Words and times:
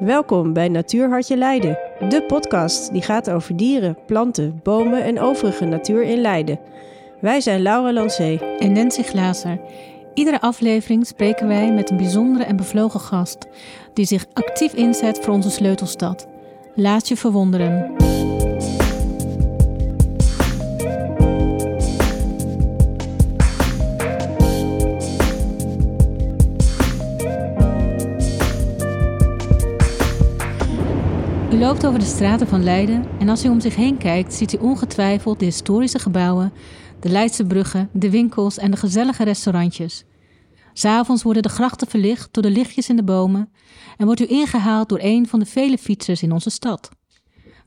Welkom 0.00 0.52
bij 0.52 0.68
Natuurhartje 0.68 1.36
Leiden, 1.36 1.78
de 2.08 2.24
podcast 2.26 2.92
die 2.92 3.02
gaat 3.02 3.30
over 3.30 3.56
dieren, 3.56 3.98
planten, 4.06 4.60
bomen 4.62 5.04
en 5.04 5.20
overige 5.20 5.64
natuur 5.64 6.02
in 6.02 6.20
Leiden. 6.20 6.58
Wij 7.20 7.40
zijn 7.40 7.62
Laura 7.62 7.92
Lancé 7.92 8.38
en 8.58 8.72
Nancy 8.72 9.02
Glazer. 9.02 9.60
Iedere 10.14 10.40
aflevering 10.40 11.06
spreken 11.06 11.48
wij 11.48 11.72
met 11.72 11.90
een 11.90 11.96
bijzondere 11.96 12.44
en 12.44 12.56
bevlogen 12.56 13.00
gast 13.00 13.46
die 13.92 14.04
zich 14.04 14.26
actief 14.32 14.72
inzet 14.72 15.18
voor 15.18 15.34
onze 15.34 15.50
sleutelstad. 15.50 16.26
Laat 16.74 17.08
je 17.08 17.16
verwonderen. 17.16 17.94
U 31.56 31.58
loopt 31.58 31.86
over 31.86 31.98
de 31.98 32.04
straten 32.04 32.48
van 32.48 32.64
Leiden 32.64 33.04
en 33.18 33.28
als 33.28 33.44
u 33.44 33.48
om 33.48 33.60
zich 33.60 33.76
heen 33.76 33.98
kijkt, 33.98 34.34
ziet 34.34 34.54
u 34.54 34.56
ongetwijfeld 34.56 35.38
de 35.38 35.44
historische 35.44 35.98
gebouwen, 35.98 36.52
de 37.00 37.08
Leidse 37.08 37.44
bruggen, 37.44 37.88
de 37.92 38.10
winkels 38.10 38.58
en 38.58 38.70
de 38.70 38.76
gezellige 38.76 39.24
restaurantjes. 39.24 40.04
S'avonds 40.72 41.22
worden 41.22 41.42
de 41.42 41.48
grachten 41.48 41.88
verlicht 41.88 42.28
door 42.30 42.42
de 42.42 42.50
lichtjes 42.50 42.88
in 42.88 42.96
de 42.96 43.04
bomen 43.04 43.52
en 43.96 44.06
wordt 44.06 44.20
u 44.20 44.26
ingehaald 44.28 44.88
door 44.88 44.98
een 45.02 45.26
van 45.28 45.38
de 45.38 45.46
vele 45.46 45.78
fietsers 45.78 46.22
in 46.22 46.32
onze 46.32 46.50
stad. 46.50 46.88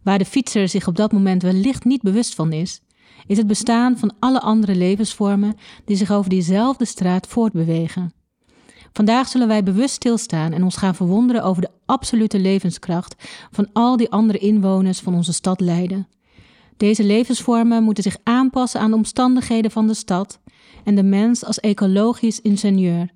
Waar 0.03 0.17
de 0.17 0.25
fietser 0.25 0.69
zich 0.69 0.87
op 0.87 0.95
dat 0.95 1.11
moment 1.11 1.41
wellicht 1.41 1.85
niet 1.85 2.01
bewust 2.01 2.35
van 2.35 2.51
is, 2.51 2.81
is 3.27 3.37
het 3.37 3.47
bestaan 3.47 3.97
van 3.97 4.13
alle 4.19 4.41
andere 4.41 4.75
levensvormen 4.75 5.55
die 5.85 5.95
zich 5.95 6.11
over 6.11 6.29
diezelfde 6.29 6.85
straat 6.85 7.27
voortbewegen. 7.27 8.18
Vandaag 8.93 9.27
zullen 9.27 9.47
wij 9.47 9.63
bewust 9.63 9.93
stilstaan 9.93 10.53
en 10.53 10.63
ons 10.63 10.75
gaan 10.75 10.95
verwonderen 10.95 11.43
over 11.43 11.61
de 11.61 11.71
absolute 11.85 12.39
levenskracht 12.39 13.15
van 13.51 13.69
al 13.73 13.97
die 13.97 14.11
andere 14.11 14.37
inwoners 14.37 14.99
van 14.99 15.15
onze 15.15 15.33
stad 15.33 15.59
Leiden. 15.59 16.07
Deze 16.77 17.03
levensvormen 17.03 17.83
moeten 17.83 18.03
zich 18.03 18.17
aanpassen 18.23 18.79
aan 18.79 18.89
de 18.89 18.95
omstandigheden 18.95 19.71
van 19.71 19.87
de 19.87 19.93
stad 19.93 20.39
en 20.83 20.95
de 20.95 21.03
mens 21.03 21.45
als 21.45 21.59
ecologisch 21.59 22.41
ingenieur. 22.41 23.09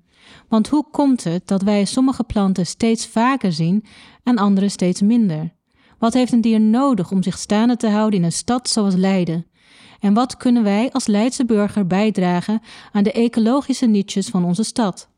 Want 0.48 0.68
hoe 0.68 0.84
komt 0.90 1.24
het 1.24 1.46
dat 1.48 1.62
wij 1.62 1.84
sommige 1.84 2.24
planten 2.24 2.66
steeds 2.66 3.06
vaker 3.06 3.52
zien 3.52 3.84
en 4.22 4.38
andere 4.38 4.68
steeds 4.68 5.00
minder? 5.00 5.52
Wat 5.98 6.14
heeft 6.14 6.32
een 6.32 6.40
dier 6.40 6.60
nodig 6.60 7.10
om 7.10 7.22
zich 7.22 7.38
staande 7.38 7.76
te 7.76 7.88
houden 7.88 8.18
in 8.18 8.24
een 8.24 8.32
stad 8.32 8.68
zoals 8.68 8.94
Leiden? 8.94 9.46
En 10.00 10.14
wat 10.14 10.36
kunnen 10.36 10.62
wij 10.62 10.92
als 10.92 11.06
Leidse 11.06 11.44
burger 11.44 11.86
bijdragen 11.86 12.60
aan 12.92 13.02
de 13.02 13.12
ecologische 13.12 13.86
niches 13.86 14.28
van 14.28 14.44
onze 14.44 14.62
stad? 14.62 15.08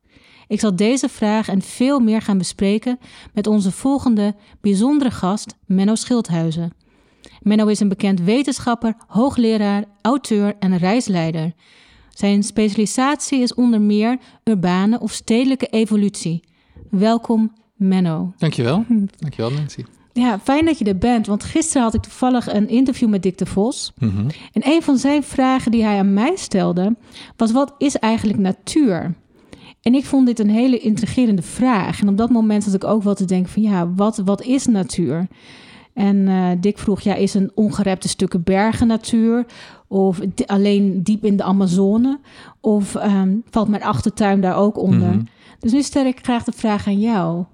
Ik 0.49 0.61
zal 0.61 0.77
deze 0.77 1.09
vraag 1.09 1.49
en 1.49 1.63
veel 1.63 1.99
meer 1.99 2.23
gaan 2.23 2.39
bespreken 2.39 2.99
met 3.35 3.47
onze 3.47 3.73
volgende 3.73 4.35
bijzondere 4.61 5.11
gast, 5.11 5.57
Menno 5.67 5.95
Schildhuizen. 5.95 6.73
Menno 7.41 7.67
is 7.67 7.81
een 7.81 7.89
bekend 7.89 8.21
wetenschapper, 8.21 8.95
hoogleraar, 9.07 9.85
auteur 10.03 10.55
en 10.59 10.79
reisleider. 10.79 11.53
Zijn 12.11 12.43
specialisatie 12.43 13.41
is 13.41 13.55
onder 13.55 13.81
meer 13.81 14.19
urbane 14.45 15.01
of 15.01 15.13
stedelijke 15.13 15.67
evolutie. 15.67 16.43
Welkom, 16.91 17.53
Menno. 17.75 18.33
Dankjewel. 18.37 18.85
Dankjewel, 19.19 19.51
Nancy. 19.51 19.85
Ja, 20.13 20.39
fijn 20.39 20.65
dat 20.65 20.79
je 20.79 20.85
er 20.85 20.99
bent. 20.99 21.27
Want 21.27 21.45
gisteren 21.45 21.83
had 21.83 21.95
ik 21.95 22.03
toevallig 22.03 22.53
een 22.53 22.69
interview 22.69 23.09
met 23.09 23.23
Dick 23.23 23.39
de 23.39 23.47
Vos. 23.47 23.93
Mhm. 23.99 24.29
En 24.53 24.63
een 24.65 24.83
van 24.83 24.99
zijn 24.99 25.23
vragen 25.23 25.71
die 25.71 25.85
hij 25.85 25.99
aan 25.99 26.13
mij 26.13 26.37
stelde 26.37 26.97
was: 27.37 27.53
wat 27.53 27.75
is 27.79 27.97
eigenlijk 27.97 28.39
natuur? 28.39 29.15
En 29.87 29.95
ik 29.95 30.05
vond 30.05 30.27
dit 30.27 30.39
een 30.39 30.51
hele 30.51 30.79
intrigerende 30.79 31.43
vraag. 31.43 32.01
En 32.01 32.09
op 32.09 32.17
dat 32.17 32.31
moment 32.31 32.65
had 32.65 32.75
ik 32.75 32.85
ook 32.85 33.03
wel 33.03 33.15
te 33.15 33.25
denken 33.25 33.53
van 33.53 33.63
ja, 33.63 33.93
wat, 33.95 34.17
wat 34.17 34.43
is 34.43 34.67
natuur? 34.67 35.27
En 35.93 36.17
uh, 36.17 36.49
Dick 36.61 36.79
vroeg, 36.79 37.01
ja, 37.01 37.15
is 37.15 37.35
een 37.35 37.51
ongerepte 37.55 38.09
stukken 38.09 38.43
bergen 38.43 38.87
natuur? 38.87 39.47
Of 39.87 40.21
alleen 40.47 41.03
diep 41.03 41.25
in 41.25 41.37
de 41.37 41.43
Amazone? 41.43 42.19
Of 42.61 42.95
um, 42.95 43.43
valt 43.51 43.69
mijn 43.69 43.83
achtertuin 43.83 44.41
daar 44.41 44.57
ook 44.57 44.79
onder? 44.79 45.09
Mhm. 45.09 45.25
Dus 45.59 45.73
nu 45.73 45.83
stel 45.83 46.05
ik 46.05 46.19
graag 46.23 46.45
de 46.45 46.53
vraag 46.53 46.87
aan 46.87 47.01
jou. 47.01 47.45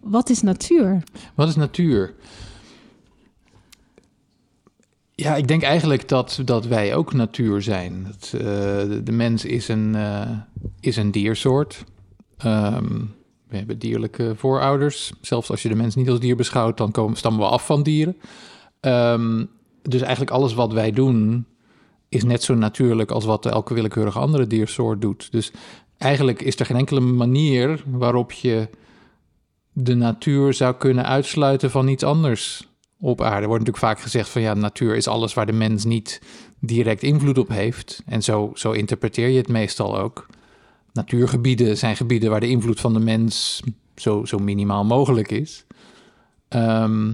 Wat 0.00 0.30
is 0.30 0.42
natuur? 0.42 1.02
Wat 1.34 1.48
is 1.48 1.56
natuur? 1.56 2.14
Ja, 5.16 5.36
ik 5.36 5.48
denk 5.48 5.62
eigenlijk 5.62 6.08
dat, 6.08 6.40
dat 6.44 6.66
wij 6.66 6.94
ook 6.94 7.12
natuur 7.12 7.62
zijn. 7.62 8.06
Uh, 8.34 8.40
de, 9.04 9.12
mens 9.12 9.44
is 9.44 9.68
een, 9.68 9.94
uh, 9.94 10.30
is 10.80 10.96
een 10.96 11.10
diersoort. 11.10 11.84
Um, 12.44 13.14
we 13.48 13.56
hebben 13.56 13.78
dierlijke 13.78 14.32
voorouders. 14.36 15.12
Zelfs 15.20 15.50
als 15.50 15.62
je 15.62 15.68
de 15.68 15.74
mens 15.74 15.94
niet 15.94 16.08
als 16.08 16.20
dier 16.20 16.36
beschouwt, 16.36 16.76
dan 16.76 16.90
komen, 16.90 17.16
stammen 17.16 17.40
we 17.40 17.46
af 17.46 17.66
van 17.66 17.82
dieren. 17.82 18.16
Um, 18.80 19.50
dus 19.82 20.00
eigenlijk 20.00 20.30
alles 20.30 20.54
wat 20.54 20.72
wij 20.72 20.90
doen 20.90 21.46
is 22.08 22.24
net 22.24 22.42
zo 22.42 22.54
natuurlijk 22.54 23.10
als 23.10 23.24
wat 23.24 23.46
elke 23.46 23.74
willekeurige 23.74 24.18
andere 24.18 24.46
diersoort 24.46 25.00
doet. 25.00 25.32
Dus 25.32 25.52
eigenlijk 25.98 26.42
is 26.42 26.58
er 26.58 26.66
geen 26.66 26.76
enkele 26.76 27.00
manier 27.00 27.82
waarop 27.86 28.32
je 28.32 28.68
de 29.72 29.94
natuur 29.94 30.54
zou 30.54 30.74
kunnen 30.74 31.04
uitsluiten 31.04 31.70
van 31.70 31.88
iets 31.88 32.02
anders 32.02 32.68
op 33.00 33.22
aarde. 33.22 33.46
Wordt 33.46 33.64
natuurlijk 33.64 33.92
vaak 33.92 34.00
gezegd 34.00 34.28
van 34.28 34.42
ja, 34.42 34.54
natuur 34.54 34.96
is 34.96 35.08
alles 35.08 35.34
waar 35.34 35.46
de 35.46 35.52
mens 35.52 35.84
niet 35.84 36.20
direct 36.58 37.02
invloed 37.02 37.38
op 37.38 37.48
heeft. 37.48 38.02
En 38.06 38.22
zo, 38.22 38.50
zo 38.54 38.72
interpreteer 38.72 39.28
je 39.28 39.36
het 39.36 39.48
meestal 39.48 39.98
ook. 39.98 40.26
Natuurgebieden 40.92 41.76
zijn 41.76 41.96
gebieden 41.96 42.30
waar 42.30 42.40
de 42.40 42.48
invloed 42.48 42.80
van 42.80 42.92
de 42.92 43.00
mens 43.00 43.62
zo, 43.96 44.24
zo 44.24 44.38
minimaal 44.38 44.84
mogelijk 44.84 45.30
is. 45.30 45.64
Ehm, 46.48 47.06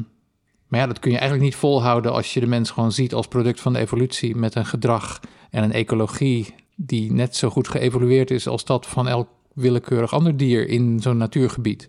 maar 0.66 0.80
ja, 0.80 0.86
dat 0.86 0.98
kun 0.98 1.10
je 1.10 1.18
eigenlijk 1.18 1.50
niet 1.50 1.60
volhouden 1.60 2.12
als 2.12 2.34
je 2.34 2.40
de 2.40 2.46
mens 2.46 2.70
gewoon 2.70 2.92
ziet 2.92 3.14
als 3.14 3.28
product 3.28 3.60
van 3.60 3.72
de 3.72 3.78
evolutie 3.78 4.36
met 4.36 4.54
een 4.54 4.66
gedrag 4.66 5.20
en 5.50 5.62
een 5.62 5.72
ecologie 5.72 6.54
die 6.74 7.12
net 7.12 7.36
zo 7.36 7.50
goed 7.50 7.68
geëvolueerd 7.68 8.30
is 8.30 8.46
als 8.46 8.64
dat 8.64 8.86
van 8.86 9.08
elk 9.08 9.28
willekeurig 9.54 10.12
ander 10.12 10.36
dier 10.36 10.68
in 10.68 11.00
zo'n 11.00 11.16
natuurgebied. 11.16 11.86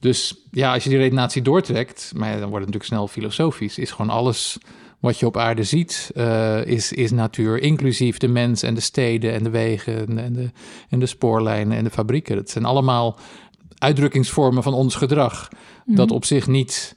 Dus 0.00 0.34
ja, 0.50 0.72
als 0.72 0.84
je 0.84 0.90
die 0.90 0.98
redenatie 0.98 1.42
doortrekt, 1.42 2.12
maar 2.14 2.30
dan 2.30 2.50
wordt 2.50 2.64
het 2.64 2.74
natuurlijk 2.74 2.84
snel 2.84 3.08
filosofisch, 3.08 3.78
is 3.78 3.90
gewoon 3.90 4.10
alles 4.10 4.58
wat 5.00 5.18
je 5.18 5.26
op 5.26 5.36
aarde 5.36 5.64
ziet, 5.64 6.10
uh, 6.14 6.66
is, 6.66 6.92
is 6.92 7.10
natuur, 7.10 7.62
inclusief 7.62 8.18
de 8.18 8.28
mens 8.28 8.62
en 8.62 8.74
de 8.74 8.80
steden 8.80 9.32
en 9.32 9.42
de 9.42 9.50
wegen 9.50 10.18
en 10.18 10.32
de, 10.32 10.50
en 10.88 10.98
de 10.98 11.06
spoorlijnen 11.06 11.76
en 11.76 11.84
de 11.84 11.90
fabrieken. 11.90 12.36
Dat 12.36 12.50
zijn 12.50 12.64
allemaal 12.64 13.18
uitdrukkingsvormen 13.78 14.62
van 14.62 14.74
ons 14.74 14.94
gedrag, 14.94 15.48
mhm. 15.84 15.96
dat 15.96 16.10
op 16.10 16.24
zich 16.24 16.46
niet 16.46 16.96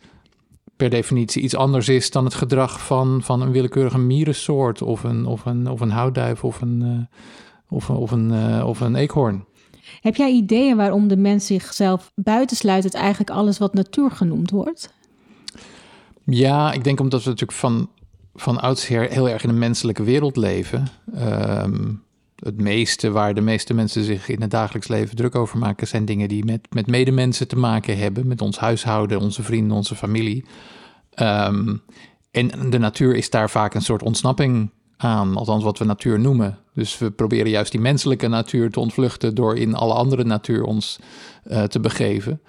per 0.75 0.89
definitie 0.89 1.41
iets 1.41 1.55
anders 1.55 1.89
is 1.89 2.11
dan 2.11 2.25
het 2.25 2.33
gedrag 2.33 2.85
van, 2.85 3.21
van 3.23 3.41
een 3.41 3.51
willekeurige 3.51 3.99
mierensoort 3.99 4.81
of 4.81 5.03
een, 5.03 5.25
of 5.25 5.45
een, 5.45 5.67
of 5.67 5.79
een 5.79 5.91
houtduif 5.91 6.43
of 6.43 6.61
een, 6.61 6.81
uh, 6.83 7.19
of, 7.69 7.89
of, 7.89 8.11
een, 8.11 8.31
uh, 8.31 8.67
of 8.67 8.79
een 8.79 8.95
eekhoorn. 8.95 9.45
Heb 10.01 10.15
jij 10.15 10.31
ideeën 10.31 10.77
waarom 10.77 11.07
de 11.07 11.17
mens 11.17 11.45
zichzelf 11.45 12.11
buitensluit 12.15 12.83
uit 12.83 12.93
eigenlijk 12.93 13.29
alles 13.29 13.57
wat 13.57 13.73
natuur 13.73 14.11
genoemd 14.11 14.51
wordt? 14.51 14.93
Ja, 16.25 16.71
ik 16.71 16.83
denk 16.83 16.99
omdat 16.99 17.23
we 17.23 17.29
natuurlijk 17.29 17.59
van, 17.59 17.89
van 18.35 18.61
oudsher 18.61 19.09
heel 19.09 19.29
erg 19.29 19.43
in 19.43 19.49
een 19.49 19.57
menselijke 19.57 20.03
wereld 20.03 20.37
leven. 20.37 20.87
Ehm, 21.13 21.91
het 22.35 22.61
meeste 22.61 23.11
waar 23.11 23.33
de 23.33 23.41
meeste 23.41 23.73
mensen 23.73 24.03
zich 24.03 24.29
in 24.29 24.41
het 24.41 24.51
dagelijks 24.51 24.87
leven 24.87 25.15
druk 25.15 25.35
over 25.35 25.57
maken, 25.57 25.87
zijn 25.87 26.05
dingen 26.05 26.27
die 26.27 26.45
met, 26.45 26.67
met 26.69 26.87
medemensen 26.87 27.47
te 27.47 27.55
maken 27.55 27.97
hebben, 27.97 28.27
met 28.27 28.41
ons 28.41 28.57
huishouden, 28.57 29.19
onze 29.19 29.43
vrienden, 29.43 29.77
onze 29.77 29.95
familie. 29.95 30.45
Um, 31.15 31.81
en 32.31 32.69
de 32.69 32.77
natuur 32.77 33.15
is 33.15 33.29
daar 33.29 33.49
vaak 33.49 33.73
een 33.73 33.81
soort 33.81 34.03
ontsnapping 34.03 34.69
aan, 35.03 35.35
althans 35.35 35.63
wat 35.63 35.77
we 35.77 35.85
natuur 35.85 36.19
noemen. 36.19 36.57
Dus 36.73 36.97
we 36.97 37.11
proberen 37.11 37.49
juist 37.49 37.71
die 37.71 37.81
menselijke 37.81 38.27
natuur 38.27 38.71
te 38.71 38.79
ontvluchten 38.79 39.35
door 39.35 39.57
in 39.57 39.75
alle 39.75 39.93
andere 39.93 40.23
natuur 40.23 40.63
ons 40.63 40.99
uh, 41.47 41.63
te 41.63 41.79
begeven. 41.79 42.41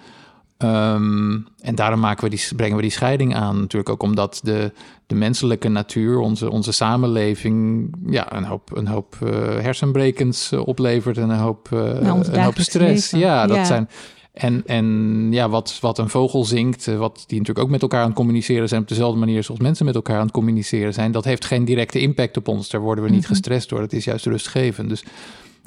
Um, 0.57 1.47
en 1.59 1.75
daarom 1.75 1.99
maken 1.99 2.23
we 2.23 2.29
die, 2.29 2.55
brengen 2.55 2.75
we 2.75 2.81
die 2.81 2.91
scheiding 2.91 3.35
aan. 3.35 3.59
Natuurlijk 3.59 3.89
ook 3.89 4.03
omdat 4.03 4.39
de, 4.43 4.71
de 5.07 5.15
menselijke 5.15 5.67
natuur, 5.67 6.19
onze, 6.19 6.51
onze 6.51 6.71
samenleving, 6.71 7.89
ja, 8.05 8.35
een 8.35 8.43
hoop, 8.43 8.77
een 8.77 8.87
hoop 8.87 9.15
uh, 9.23 9.29
hersenbrekens 9.39 10.51
uh, 10.51 10.67
oplevert 10.67 11.17
en 11.17 11.29
een 11.29 11.39
hoop, 11.39 11.67
een 11.71 12.43
hoop 12.43 12.57
stress. 12.57 13.11
Ja, 13.11 13.47
dat 13.47 13.67
zijn 13.67 13.89
en, 14.35 14.63
en 14.65 15.27
ja, 15.31 15.49
wat, 15.49 15.77
wat 15.81 15.97
een 15.97 16.09
vogel 16.09 16.45
zingt, 16.45 16.87
eh, 16.87 16.97
wat 16.97 17.23
die 17.27 17.37
natuurlijk 17.37 17.65
ook 17.65 17.71
met 17.71 17.81
elkaar 17.81 18.01
aan 18.01 18.07
het 18.07 18.15
communiceren 18.15 18.67
zijn 18.67 18.81
op 18.81 18.87
dezelfde 18.87 19.19
manier 19.19 19.43
zoals 19.43 19.61
mensen 19.61 19.85
met 19.85 19.95
elkaar 19.95 20.15
aan 20.15 20.23
het 20.23 20.31
communiceren 20.31 20.93
zijn, 20.93 21.11
dat 21.11 21.23
heeft 21.23 21.45
geen 21.45 21.65
directe 21.65 21.99
impact 21.99 22.37
op 22.37 22.47
ons. 22.47 22.69
Daar 22.69 22.81
worden 22.81 23.03
we 23.03 23.09
niet 23.09 23.19
mhm. 23.19 23.29
gestrest 23.29 23.69
door. 23.69 23.79
Dat 23.79 23.93
is 23.93 24.05
juist 24.05 24.25
rustgevend. 24.25 24.89
Dus 24.89 25.03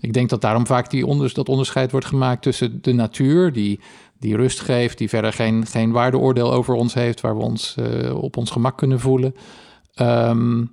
ik 0.00 0.12
denk 0.12 0.28
dat 0.28 0.40
daarom 0.40 0.66
vaak 0.66 0.90
die 0.90 1.06
onder, 1.06 1.34
dat 1.34 1.48
onderscheid 1.48 1.90
wordt 1.90 2.06
gemaakt 2.06 2.42
tussen 2.42 2.78
de 2.82 2.92
natuur, 2.92 3.52
die, 3.52 3.80
die 4.18 4.36
rust 4.36 4.60
geeft, 4.60 4.98
die 4.98 5.08
verder 5.08 5.32
geen, 5.32 5.66
geen 5.66 5.90
waardeoordeel 5.90 6.52
over 6.52 6.74
ons 6.74 6.94
heeft, 6.94 7.20
waar 7.20 7.36
we 7.36 7.42
ons 7.42 7.74
uh, 7.78 8.22
op 8.22 8.36
ons 8.36 8.50
gemak 8.50 8.78
kunnen 8.78 9.00
voelen. 9.00 9.34
Um, 10.00 10.70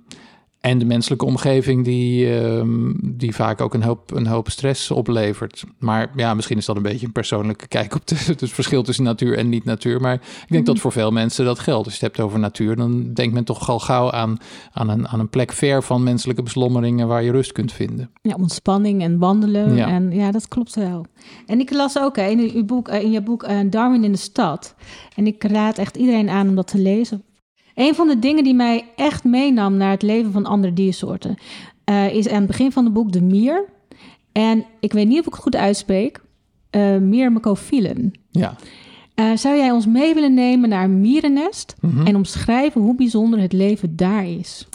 en 0.66 0.78
de 0.78 0.84
menselijke 0.84 1.24
omgeving 1.24 1.84
die, 1.84 2.38
ehm, 2.38 2.92
die 3.02 3.34
vaak 3.34 3.60
ook 3.60 3.74
een 3.74 3.82
hoop, 3.82 4.12
een 4.12 4.26
hoop 4.26 4.50
stress 4.50 4.90
oplevert. 4.90 5.64
Maar 5.78 6.10
ja, 6.16 6.34
misschien 6.34 6.56
is 6.58 6.64
dat 6.66 6.76
een 6.76 6.82
beetje 6.82 7.06
een 7.06 7.12
persoonlijke 7.12 7.68
kijk 7.68 7.94
op 7.94 8.06
de, 8.06 8.14
het 8.26 8.50
verschil 8.50 8.82
tussen 8.82 9.04
natuur 9.04 9.38
en 9.38 9.48
niet-natuur. 9.48 10.00
Maar 10.00 10.14
ik 10.14 10.46
denk 10.48 10.66
dat 10.66 10.74
Mhm. 10.74 10.82
voor 10.82 10.92
veel 10.92 11.10
mensen 11.10 11.44
dat 11.44 11.58
geldt. 11.58 11.84
Als 11.84 11.96
je 11.98 12.04
het 12.04 12.14
hebt 12.14 12.26
over 12.26 12.38
natuur, 12.38 12.76
dan 12.76 13.12
denkt 13.12 13.34
men 13.34 13.44
toch 13.44 13.68
al 13.68 13.78
gauw 13.78 14.10
aan, 14.10 14.38
aan, 14.72 14.88
een, 14.88 15.08
aan 15.08 15.20
een 15.20 15.28
plek 15.28 15.52
ver 15.52 15.82
van 15.82 16.02
menselijke 16.02 16.42
beslommeringen 16.42 17.08
waar 17.08 17.22
je 17.22 17.30
rust 17.30 17.52
kunt 17.52 17.72
vinden. 17.72 18.10
Ja, 18.22 18.34
ontspanning 18.34 19.02
en 19.02 19.18
wandelen. 19.18 19.74
Ja. 19.74 19.88
En 19.88 20.12
ja, 20.12 20.30
dat 20.30 20.48
klopt 20.48 20.74
wel. 20.74 21.06
En 21.46 21.60
ik 21.60 21.70
las 21.70 21.98
ook 21.98 22.16
hè, 22.16 22.26
in, 22.28 22.50
uw 22.54 22.64
boek, 22.64 22.88
eh, 22.88 23.02
in 23.02 23.10
je 23.10 23.22
boek 23.22 23.42
eh, 23.42 23.58
Darwin 23.70 24.04
in 24.04 24.12
de 24.12 24.18
stad. 24.18 24.74
En 25.14 25.26
ik 25.26 25.44
raad 25.44 25.78
echt 25.78 25.96
iedereen 25.96 26.28
aan 26.28 26.48
om 26.48 26.54
dat 26.54 26.66
te 26.66 26.78
lezen. 26.78 27.22
Een 27.76 27.94
van 27.94 28.08
de 28.08 28.18
dingen 28.18 28.44
die 28.44 28.54
mij 28.54 28.84
echt 28.96 29.24
meenam 29.24 29.76
naar 29.76 29.90
het 29.90 30.02
leven 30.02 30.32
van 30.32 30.46
andere 30.46 30.72
diersoorten... 30.72 31.36
eh, 31.84 32.14
is 32.14 32.28
aan 32.28 32.36
het 32.38 32.46
begin 32.46 32.72
van 32.72 32.84
het 32.84 32.92
boek 32.92 33.12
de 33.12 33.22
mier. 33.22 33.64
En 34.32 34.64
ik 34.80 34.92
weet 34.92 35.06
niet 35.06 35.20
of 35.20 35.26
ik 35.26 35.32
het 35.32 35.42
goed 35.42 35.56
uitspreek. 35.56 36.24
Myrmecophilum. 37.00 38.12
Ja. 38.30 38.56
Eh, 39.16 39.30
zou 39.34 39.56
jij 39.56 39.70
ons 39.70 39.86
mee 39.86 40.14
willen 40.14 40.34
nemen 40.34 40.68
naar 40.68 40.84
een 40.84 41.00
mierennest... 41.00 41.74
Mhm. 41.80 42.06
en 42.06 42.16
omschrijven 42.16 42.80
hoe 42.80 42.94
bijzonder 42.94 43.40
het 43.40 43.52
leven 43.52 43.96
daar 43.96 44.26
is? 44.26 44.68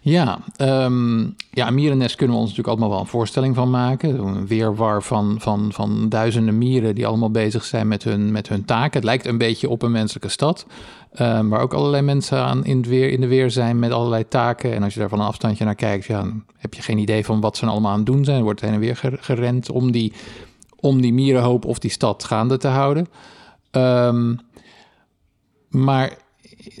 Ja, 0.00 0.38
ehm, 0.56 1.20
ja, 1.50 1.66
een 1.66 1.74
mierennest 1.74 2.16
kunnen 2.16 2.36
we 2.36 2.42
ons 2.42 2.50
natuurlijk 2.50 2.76
allemaal 2.76 2.96
wel 2.96 3.04
een 3.04 3.10
voorstelling 3.10 3.54
van 3.54 3.70
maken. 3.70 4.18
Een 4.18 4.46
weerwar 4.46 5.02
van, 5.02 5.36
van, 5.38 5.72
van 5.72 6.08
duizenden 6.08 6.58
mieren 6.58 6.94
die 6.94 7.06
allemaal 7.06 7.30
bezig 7.30 7.64
zijn 7.64 7.88
met 7.88 8.04
hun, 8.04 8.32
met 8.32 8.48
hun 8.48 8.64
taken. 8.64 8.92
Het 8.92 9.04
lijkt 9.04 9.26
een 9.26 9.38
beetje 9.38 9.68
op 9.68 9.82
een 9.82 9.90
menselijke 9.90 10.28
stad, 10.28 10.66
ehm, 11.14 11.48
waar 11.48 11.60
ook 11.60 11.74
allerlei 11.74 12.02
mensen 12.02 12.38
aan 12.38 12.64
in, 12.64 12.76
het 12.76 12.86
weer, 12.86 13.10
in 13.10 13.20
de 13.20 13.26
weer 13.26 13.50
zijn 13.50 13.78
met 13.78 13.90
allerlei 13.90 14.28
taken. 14.28 14.72
En 14.74 14.82
als 14.82 14.94
je 14.94 15.00
daar 15.00 15.08
van 15.08 15.20
een 15.20 15.26
afstandje 15.26 15.64
naar 15.64 15.74
kijkt, 15.74 16.04
ja, 16.04 16.20
dan 16.20 16.44
heb 16.56 16.74
je 16.74 16.82
geen 16.82 16.98
idee 16.98 17.24
van 17.24 17.40
wat 17.40 17.56
ze 17.56 17.66
allemaal 17.66 17.90
aan 17.90 17.96
het 17.96 18.06
doen 18.06 18.24
zijn. 18.24 18.36
Er 18.36 18.42
wordt 18.42 18.60
heen 18.60 18.72
en 18.72 18.80
weer 18.80 18.96
ger- 18.96 19.18
gerend 19.20 19.70
om 19.70 19.92
die, 19.92 20.12
om 20.76 21.00
die 21.00 21.12
mierenhoop 21.12 21.64
of 21.64 21.78
die 21.78 21.90
stad 21.90 22.24
gaande 22.24 22.56
te 22.56 22.68
houden. 22.68 23.06
Ehm, 23.70 24.34
maar 25.68 26.16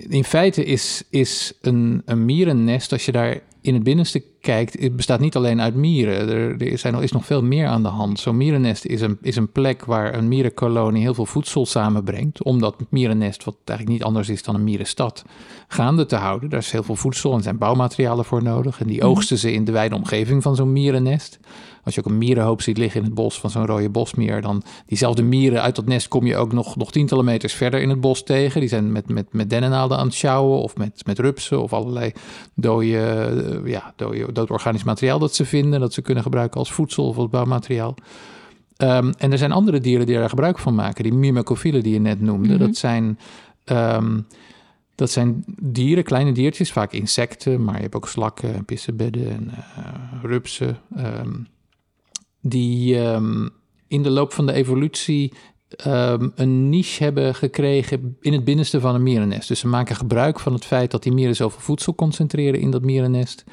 in 0.08 0.24
feite 0.24 0.64
is, 0.64 1.02
is 1.10 1.52
een, 1.60 2.02
een 2.04 2.24
mierennest, 2.24 2.92
als 2.92 3.04
je 3.04 3.12
daar 3.12 3.40
in 3.60 3.74
het 3.74 3.82
binnenste 3.82 4.24
kijkt, 4.44 4.80
het 4.80 4.96
bestaat 4.96 5.20
niet 5.20 5.36
alleen 5.36 5.60
uit 5.60 5.74
mieren. 5.74 6.28
Er, 6.28 6.70
er 6.72 6.78
zijn, 6.78 6.94
is 6.94 7.12
nog 7.12 7.24
veel 7.26 7.42
meer 7.42 7.66
aan 7.66 7.82
de 7.82 7.88
hand. 7.88 8.20
Zo'n 8.20 8.36
mierennest 8.36 8.84
is 8.84 9.00
een, 9.00 9.18
is 9.22 9.36
een 9.36 9.52
plek 9.52 9.84
waar 9.84 10.14
een 10.14 10.28
mierenkolonie 10.28 11.02
heel 11.02 11.14
veel 11.14 11.26
voedsel 11.26 11.66
samenbrengt. 11.66 12.42
Om 12.42 12.60
dat 12.60 12.76
mierennest, 12.88 13.44
wat 13.44 13.56
eigenlijk 13.64 13.98
niet 13.98 14.06
anders 14.06 14.28
is 14.28 14.42
dan 14.42 14.54
een 14.54 14.64
mierenstad, 14.64 15.24
gaande 15.68 16.06
te 16.06 16.16
houden. 16.16 16.50
Daar 16.50 16.60
is 16.60 16.72
heel 16.72 16.82
veel 16.82 16.96
voedsel 16.96 17.32
en 17.34 17.42
zijn 17.42 17.58
bouwmaterialen 17.58 18.24
voor 18.24 18.42
nodig. 18.42 18.80
En 18.80 18.86
die 18.86 18.98
Mhm. 18.98 19.06
oogsten 19.06 19.38
ze 19.38 19.52
in 19.52 19.64
de 19.64 19.72
wijde 19.72 19.94
omgeving 19.94 20.42
van 20.42 20.56
zo'n 20.56 20.72
mierennest. 20.72 21.38
Als 21.84 21.94
je 21.94 22.00
ook 22.00 22.06
een 22.06 22.18
mierenhoop 22.18 22.62
ziet 22.62 22.78
liggen 22.78 23.00
in 23.00 23.06
het 23.06 23.14
bos 23.14 23.40
van 23.40 23.50
zo'n 23.50 23.66
rode 23.66 23.88
bosmier, 23.88 24.40
dan 24.42 24.62
diezelfde 24.86 25.22
mieren 25.22 25.62
uit 25.62 25.76
dat 25.76 25.86
nest 25.86 26.08
kom 26.08 26.26
je 26.26 26.36
ook 26.36 26.52
nog, 26.52 26.76
nog 26.76 26.92
tientallen 26.92 27.24
meters 27.24 27.52
verder 27.54 27.80
in 27.80 27.88
het 27.88 28.00
bos 28.00 28.22
tegen. 28.22 28.60
Die 28.60 28.68
zijn 28.68 28.92
met, 28.92 29.08
met, 29.08 29.26
met 29.32 29.50
dennennaalden 29.50 29.98
aan 29.98 30.06
het 30.06 30.14
sjouwen 30.14 30.58
of 30.58 30.76
met, 30.76 31.02
met 31.06 31.18
rupsen 31.18 31.62
of 31.62 31.72
allerlei 31.72 32.12
dode, 32.54 32.98
eh, 32.98 33.70
ja, 33.70 33.92
dode, 33.96 34.32
dood 34.32 34.50
organisch 34.50 34.84
materiaal 34.84 35.18
dat 35.18 35.34
ze 35.34 35.44
vinden, 35.44 35.80
dat 35.80 35.92
ze 35.92 36.02
kunnen 36.02 36.22
gebruiken 36.22 36.58
als 36.58 36.72
voedsel 36.72 37.08
of 37.08 37.16
als 37.16 37.28
bouwmateriaal. 37.28 37.94
Ehm, 38.76 39.12
en 39.18 39.32
er 39.32 39.38
zijn 39.38 39.52
andere 39.52 39.80
dieren 39.80 40.06
die 40.06 40.16
daar 40.16 40.28
gebruik 40.28 40.58
van 40.58 40.74
maken. 40.74 41.02
Die 41.02 41.12
myrmecophielen 41.14 41.82
die 41.82 41.92
je 41.92 42.00
net 42.00 42.20
noemde, 42.20 42.48
Mhm. 42.54 42.58
dat 42.58 42.76
zijn... 42.76 43.18
ehm, 43.64 44.20
dat 44.96 45.10
zijn 45.10 45.44
dieren, 45.60 46.04
kleine 46.04 46.32
diertjes, 46.32 46.72
vaak 46.72 46.92
insecten, 46.92 47.64
maar 47.64 47.74
je 47.76 47.80
hebt 47.82 47.94
ook 47.94 48.08
slakken, 48.08 48.64
pissenbedden 48.64 49.30
en 49.30 49.50
eh, 49.50 49.84
rupsen. 50.22 50.78
ehm, 50.96 51.32
die 52.46 53.00
ehm, 53.00 53.48
in 53.88 54.02
de 54.02 54.10
loop 54.10 54.32
van 54.32 54.46
de 54.46 54.52
evolutie 54.52 55.32
ehm, 55.68 56.28
een 56.34 56.68
niche 56.68 57.02
hebben 57.02 57.34
gekregen 57.34 58.16
in 58.20 58.32
het 58.32 58.44
binnenste 58.44 58.80
van 58.80 58.94
een 58.94 59.02
mierennest. 59.02 59.48
Dus 59.48 59.58
ze 59.58 59.68
maken 59.68 59.96
gebruik 59.96 60.40
van 60.40 60.52
het 60.52 60.64
feit 60.64 60.90
dat 60.90 61.02
die 61.02 61.12
mieren 61.12 61.36
zoveel 61.36 61.60
voedsel 61.60 61.94
concentreren 61.94 62.60
in 62.60 62.70
dat 62.70 62.82
mierennest. 62.82 63.44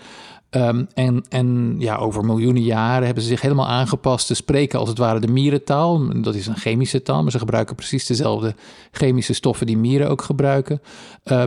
Ehm, 0.52 0.86
en 0.94 1.24
en 1.30 1.76
ja, 1.80 1.96
over 1.96 2.26
miljoenen 2.26 2.64
jaren 2.64 3.06
hebben 3.06 3.24
ze 3.24 3.30
zich 3.30 3.42
helemaal 3.42 3.68
aangepast 3.68 4.28
te 4.28 4.34
spreken 4.34 4.80
als 4.80 4.90
het 4.90 4.98
ware 4.98 5.20
de 5.20 5.28
mierentaal. 5.28 6.22
Dat 6.22 6.36
is 6.36 6.48
een 6.48 6.58
chemische 6.58 7.02
taal, 7.02 7.22
maar 7.22 7.32
ze 7.32 7.40
gebruiken 7.40 7.76
precies 7.76 8.06
dezelfde 8.06 8.56
chemische 8.92 9.34
stoffen 9.34 9.66
die 9.66 9.78
mieren 9.78 10.10
ook 10.10 10.22
gebruiken. 10.22 10.82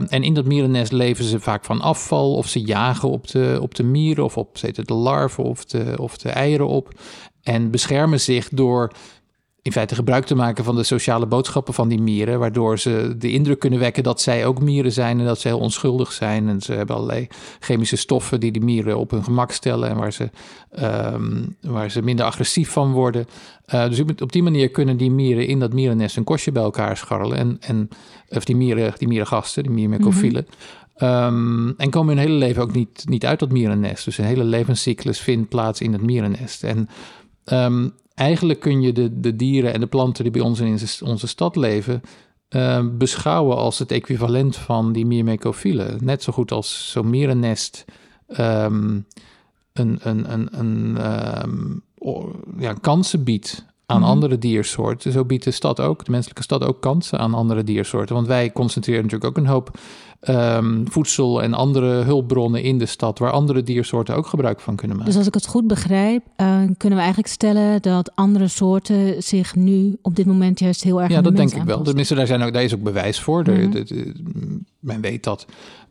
En 0.08 0.23
in 0.23 0.35
dat 0.35 0.44
mierennest 0.44 0.93
leven 0.93 1.25
ze 1.25 1.41
vaak 1.41 1.64
van 1.64 1.81
afval 1.81 2.35
of 2.35 2.49
ze 2.49 2.61
jagen 2.61 3.08
op 3.08 3.29
de, 3.29 3.58
op 3.61 3.75
de 3.75 3.82
mieren 3.82 4.25
of 4.25 4.37
op 4.37 4.58
de 4.61 4.94
larven 4.94 5.44
of 5.44 5.64
de, 5.64 5.94
of 5.96 6.17
de 6.17 6.29
eieren 6.29 6.69
op. 6.69 6.93
En 7.44 7.70
beschermen 7.70 8.20
zich 8.20 8.49
door 8.49 8.93
in 9.64 9.73
feite 9.73 9.94
gebruik 9.94 10.25
te 10.25 10.35
maken 10.35 10.64
van 10.64 10.76
de 10.76 10.82
sociale 10.82 11.26
boodschappen 11.26 11.75
van 11.75 11.88
die 11.88 12.00
mieren, 12.00 12.38
waardoor 12.38 12.79
ze 12.79 13.14
de 13.19 13.31
indruk 13.31 13.58
kunnen 13.58 13.79
wekken 13.79 14.02
dat 14.02 14.20
zij 14.20 14.46
ook 14.46 14.61
mieren 14.61 14.93
zijn 14.93 15.19
en 15.19 15.25
dat 15.25 15.41
ze 15.41 15.49
heel 15.49 15.58
onschuldig 15.58 16.12
zijn. 16.12 16.49
En 16.49 16.61
ze 16.61 16.73
hebben 16.73 16.96
allerlei 16.96 17.26
chemische 17.61 17.96
stoffen 17.96 18.41
die 18.41 18.52
die 18.52 18.62
mieren 18.62 18.99
op 18.99 19.11
hun 19.11 19.25
gemak 19.25 19.52
stellen 19.52 19.88
en 19.88 19.96
waar 19.96 20.12
ze, 20.12 20.31
ehm, 20.70 21.44
waar 21.61 21.91
ze 21.91 22.02
minder 22.02 22.25
agressief 22.25 22.70
van 22.70 22.93
worden. 22.93 23.26
Eh, 23.67 23.88
dus 23.88 24.00
op 24.00 24.32
die 24.32 24.43
manier 24.43 24.70
kunnen 24.70 24.96
die 24.96 25.11
mieren 25.11 25.46
in 25.46 25.58
dat 25.58 25.73
mierennest 25.73 26.17
een 26.17 26.25
kostje 26.25 26.52
bij 26.52 26.62
elkaar 26.62 26.96
scharrelen. 26.96 27.38
En, 27.38 27.56
en, 27.61 27.88
of 28.29 28.44
die, 28.44 28.56
mieren, 28.56 28.93
die 28.99 29.08
mierengasten, 29.08 29.62
die 29.62 29.73
miermecophielen. 29.73 30.46
Ehm, 30.94 31.69
en 31.76 31.91
komen 31.91 32.17
hun 32.17 32.26
hele 32.26 32.38
leven 32.38 32.62
ook 32.62 32.73
niet, 32.73 33.05
niet 33.08 33.26
uit 33.26 33.38
dat 33.38 33.52
mierennest. 33.52 34.05
Dus 34.05 34.19
een 34.19 34.25
hele 34.25 34.44
levenscyclus 34.44 35.20
vindt 35.20 35.49
plaats 35.49 35.81
in 35.81 35.93
het 35.93 36.02
mierennest. 36.02 36.64
En 36.64 36.88
ehm, 37.44 37.88
eigenlijk 38.14 38.61
kun 38.61 38.82
je 38.82 38.93
de, 38.93 39.20
de 39.20 39.37
dieren 39.37 39.73
en 39.73 39.81
de 39.81 39.87
planten 39.87 40.23
die 40.23 40.32
bij 40.32 40.43
ons 40.43 40.61
in 40.61 40.79
onze, 41.05 41.26
stad 41.26 41.56
leven... 41.56 42.00
eh, 42.49 42.87
beschouwen 42.93 43.56
als 43.56 43.79
het 43.79 43.91
equivalent 43.91 44.56
van 44.56 44.93
die 44.93 45.06
myrmecophielen. 45.06 46.05
Net 46.05 46.23
zo 46.23 46.32
goed 46.32 46.52
als 46.52 46.91
zo'n 46.91 47.11
mierennest 47.11 47.85
ehm, 48.26 49.00
een, 49.73 49.99
een, 50.02 50.32
een, 50.32 50.58
een, 50.58 50.96
ehm, 50.96 51.76
ja, 52.58 52.73
kansen 52.73 53.25
biedt 53.25 53.64
aan 53.87 54.01
Mhm. 54.01 54.09
andere 54.11 54.39
diersoorten. 54.39 55.13
Zo 55.13 55.25
biedt 55.25 55.45
de 55.45 55.51
stad 55.51 55.81
ook, 55.81 56.05
de 56.05 56.11
menselijke 56.11 56.43
stad 56.43 56.65
ook 56.65 56.81
kansen 56.81 57.19
aan 57.19 57.35
andere 57.35 57.65
diersoorten. 57.65 58.15
Want 58.15 58.27
wij 58.27 58.53
concentreren 58.53 59.03
natuurlijk 59.03 59.31
ook 59.31 59.45
een 59.45 59.51
hoop 59.51 59.71
ehm, 60.21 60.85
voedsel 60.87 61.43
en 61.43 61.55
andere 61.55 61.87
hulpbronnen 62.03 62.63
in 62.63 62.79
de 62.79 62.87
stad... 62.87 63.19
waar 63.19 63.31
andere 63.31 63.63
diersoorten 63.63 64.17
ook 64.17 64.27
gebruik 64.27 64.61
van 64.61 64.77
kunnen 64.77 64.97
maken. 64.97 65.11
Dus 65.11 65.19
als 65.21 65.29
ik 65.29 65.35
het 65.35 65.47
goed 65.47 65.67
begrijp, 65.67 66.23
eh, 66.37 66.47
kunnen 66.77 66.99
we 66.99 67.05
eigenlijk 67.05 67.29
stellen 67.35 67.83
dat 67.83 68.11
andere 68.17 68.49
soorten 68.49 69.23
zich 69.23 69.55
nu 69.55 69.99
op 70.03 70.17
dit 70.17 70.27
moment 70.27 70.59
juist 70.59 70.83
heel 70.83 71.01
erg 71.03 71.11
Ja, 71.11 71.17
de 71.17 71.23
dat 71.23 71.37
denk 71.37 71.55
ik 71.55 71.63
wel. 71.63 71.83
Tenminste, 71.83 72.15
daar, 72.15 72.27
zijn 72.27 72.43
ook, 72.43 72.53
daar 72.53 72.63
is 72.63 72.75
ook 72.75 72.83
bewijs 72.83 73.21
voor. 73.21 73.45
Er- 73.45 73.69
Mhm. 73.69 74.58
men 74.79 75.01
weet 75.01 75.25
dat 75.25 75.47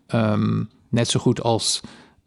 ehm, 0.08 0.64
net 0.90 1.08
zo 1.08 1.20
goed 1.20 1.44
als 1.44 1.82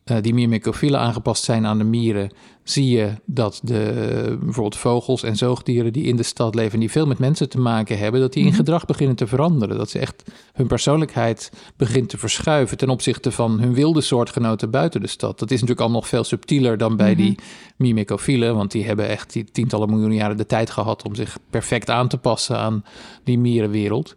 eh, 0.07 0.17
die 0.21 0.35
myrmecophielen 0.35 1.01
aangepast 1.01 1.45
zijn 1.45 1.67
aan 1.67 1.79
de 1.79 1.85
mieren, 1.85 2.31
zie 2.63 2.89
je 2.89 3.13
dat 3.25 3.61
de, 3.63 4.37
bijvoorbeeld 4.41 4.77
vogels 4.77 5.23
en 5.23 5.37
zoogdieren 5.37 5.93
die 5.93 6.05
in 6.05 6.17
de 6.17 6.23
stad 6.23 6.55
leven, 6.55 6.81
die 6.81 6.91
veel 6.91 7.07
met 7.07 7.19
mensen 7.19 7.49
te 7.49 7.59
maken 7.59 7.99
hebben, 7.99 8.21
dat 8.21 8.33
die 8.33 8.43
in 8.43 8.49
Mhm. 8.49 8.57
gedrag 8.57 8.85
beginnen 8.85 9.17
te 9.17 9.27
veranderen. 9.27 9.77
Dat 9.77 9.91
ze 9.91 9.99
echt 9.99 10.23
hun 10.53 10.67
persoonlijkheid 10.67 11.53
begint 11.77 12.09
te 12.09 12.19
verschuiven 12.19 12.77
ten 12.77 12.89
opzichte 12.89 13.33
van 13.33 13.61
hun 13.61 13.75
wilde 13.75 14.01
soortgenoten 14.01 14.71
buiten 14.71 15.01
de 15.01 15.07
stad. 15.07 15.39
Dat 15.39 15.51
is 15.51 15.61
natuurlijk 15.61 15.87
al 15.89 15.93
nog 15.95 16.09
veel 16.09 16.25
subtieler 16.25 16.79
dan 16.79 16.97
bij 16.97 17.13
Mhm. 17.13 17.23
die 17.23 17.39
myrmecophielen, 17.77 18.55
want 18.57 18.71
die 18.71 18.85
hebben 18.85 19.09
echt 19.09 19.33
die 19.33 19.45
tientallen 19.45 19.89
miljoenen 19.91 20.17
jaren 20.17 20.37
de 20.37 20.47
tijd 20.47 20.71
gehad 20.71 21.05
om 21.07 21.15
zich 21.15 21.39
perfect 21.51 21.91
aan 21.91 22.09
te 22.09 22.19
passen 22.19 22.59
aan 22.59 22.85
die 23.25 23.39
mierenwereld. 23.39 24.15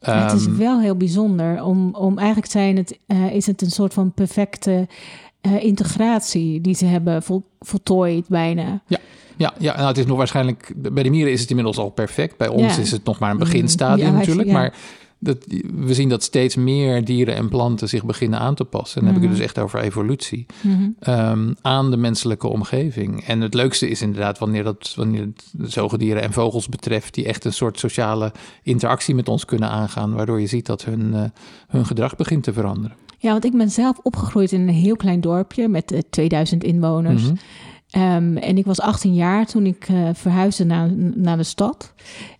Ja, 0.00 0.22
het 0.22 0.32
is 0.40 0.46
Ehm, 0.46 0.56
wel 0.56 0.80
heel 0.80 0.96
bijzonder. 0.96 1.62
Om, 1.64 1.94
om 1.94 2.18
eigenlijk 2.18 2.50
zijn 2.50 2.76
het, 2.76 2.98
eh, 3.06 3.34
is 3.34 3.46
het 3.46 3.62
een 3.62 3.70
soort 3.70 3.94
van 3.94 4.12
perfecte 4.12 4.88
eh, 5.42 5.64
integratie 5.64 6.60
die 6.60 6.74
ze 6.74 6.84
hebben 6.84 7.22
vol, 7.22 7.42
voltooid 7.60 8.28
bijna. 8.28 8.82
Ja, 8.86 9.52
ja 9.58 9.74
nou, 9.76 9.86
het 9.88 9.98
is 9.98 10.06
nog 10.06 10.16
waarschijnlijk. 10.16 10.72
Bij 10.76 11.02
de 11.02 11.10
mieren 11.10 11.32
is 11.32 11.40
het 11.40 11.48
inmiddels 11.48 11.78
al 11.78 11.90
perfect. 11.90 12.36
Bij 12.36 12.48
ons 12.48 12.76
Ja. 12.76 12.82
is 12.82 12.90
het 12.90 13.04
nog 13.04 13.18
maar 13.18 13.30
een 13.30 13.36
Mm, 13.36 13.42
beginstadium 13.42 14.06
ja, 14.06 14.12
natuurlijk. 14.12 14.48
ja. 14.48 14.54
Maar 14.54 14.74
dat, 15.18 15.36
we 15.74 15.94
zien 15.94 16.08
dat 16.08 16.22
steeds 16.22 16.56
meer 16.56 17.04
dieren 17.04 17.34
en 17.34 17.48
planten 17.48 17.88
zich 17.88 18.04
beginnen 18.04 18.38
aan 18.38 18.54
te 18.54 18.64
passen. 18.64 19.00
En 19.00 19.04
dan 19.06 19.14
heb 19.14 19.22
ik 19.22 19.28
Mhm. 19.28 19.38
het 19.38 19.48
dus 19.48 19.56
echt 19.56 19.64
over 19.66 19.80
evolutie. 19.80 20.46
Mhm. 20.60 20.88
ehm, 21.00 21.52
aan 21.62 21.90
de 21.90 21.96
menselijke 21.96 22.48
omgeving. 22.48 23.24
En 23.24 23.40
het 23.40 23.54
leukste 23.54 23.88
is 23.88 24.02
inderdaad 24.02 24.38
wanneer, 24.38 24.64
dat, 24.64 24.92
wanneer 24.96 25.20
het 25.20 25.52
zoogdieren 25.72 26.22
en 26.22 26.32
vogels 26.32 26.68
betreft... 26.68 27.14
die 27.14 27.26
echt 27.26 27.44
een 27.44 27.52
soort 27.52 27.78
sociale 27.78 28.32
interactie 28.62 29.14
met 29.14 29.28
ons 29.28 29.44
kunnen 29.44 29.68
aangaan... 29.68 30.12
waardoor 30.14 30.40
je 30.40 30.46
ziet 30.46 30.66
dat 30.66 30.84
hun, 30.84 31.14
eh, 31.14 31.22
hun 31.68 31.86
gedrag 31.86 32.16
begint 32.16 32.42
te 32.42 32.52
veranderen. 32.52 32.96
Ja, 33.22 33.30
want 33.30 33.44
ik 33.44 33.56
ben 33.56 33.70
zelf 33.70 33.98
opgegroeid 34.02 34.52
in 34.52 34.60
een 34.60 34.74
heel 34.74 34.96
klein 34.96 35.20
dorpje 35.20 35.68
met 35.68 35.92
eh, 35.92 36.00
2000 36.10 36.64
inwoners. 36.64 37.22
Mhm. 37.22 37.34
Ehm, 37.90 38.36
en 38.36 38.58
ik 38.58 38.64
was 38.64 38.80
18 38.80 39.14
jaar 39.14 39.46
toen 39.46 39.66
ik 39.66 39.88
eh, 39.88 40.08
verhuisde 40.12 40.64
naar, 40.64 40.92
naar 41.14 41.36
de 41.36 41.42
stad. 41.42 41.92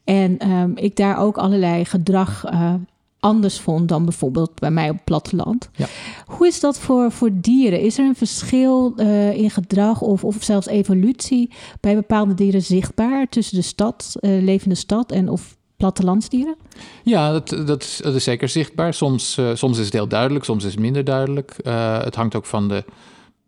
En 0.04 0.38
ehm, 0.38 0.70
ik 0.74 0.96
daar 0.96 1.18
ook 1.18 1.38
allerlei 1.38 1.84
gedrag 1.84 2.44
eh, 2.44 2.74
anders 3.20 3.60
vond 3.60 3.88
dan 3.88 4.04
bijvoorbeeld 4.04 4.60
bij 4.60 4.70
mij 4.70 4.88
op 4.88 4.94
het 4.94 5.04
platteland. 5.04 5.70
Ja. 5.72 5.86
Hoe 6.26 6.46
is 6.46 6.60
dat 6.60 6.78
voor, 6.78 7.12
voor 7.12 7.30
dieren? 7.32 7.80
Is 7.80 7.98
er 7.98 8.04
een 8.04 8.14
verschil 8.14 8.92
uh, 8.96 9.32
in 9.32 9.50
gedrag 9.50 10.00
of, 10.00 10.24
of 10.24 10.36
zelfs 10.40 10.66
evolutie 10.66 11.50
bij 11.80 11.94
bepaalde 11.94 12.34
dieren 12.34 12.62
zichtbaar 12.62 13.28
tussen 13.28 13.56
de 13.56 13.62
stad, 13.62 14.14
uh, 14.20 14.42
levende 14.42 14.74
stad 14.74 15.12
en 15.12 15.28
of 15.28 15.56
plattelandsdieren? 15.82 16.56
Ja, 17.02 17.32
dat, 17.32 17.48
dat, 17.66 17.82
is, 17.82 18.24
zeker 18.24 18.48
zichtbaar. 18.48 18.94
Soms, 18.94 19.38
uh, 19.38 19.50
soms 19.54 19.78
is 19.78 19.84
het 19.84 19.92
heel 19.94 20.08
duidelijk, 20.08 20.44
soms 20.44 20.64
is 20.64 20.70
het 20.70 20.80
minder 20.80 21.04
duidelijk. 21.04 21.56
het 22.04 22.14
hangt 22.14 22.34
ook 22.34 22.46
van 22.46 22.68
de, 22.68 22.84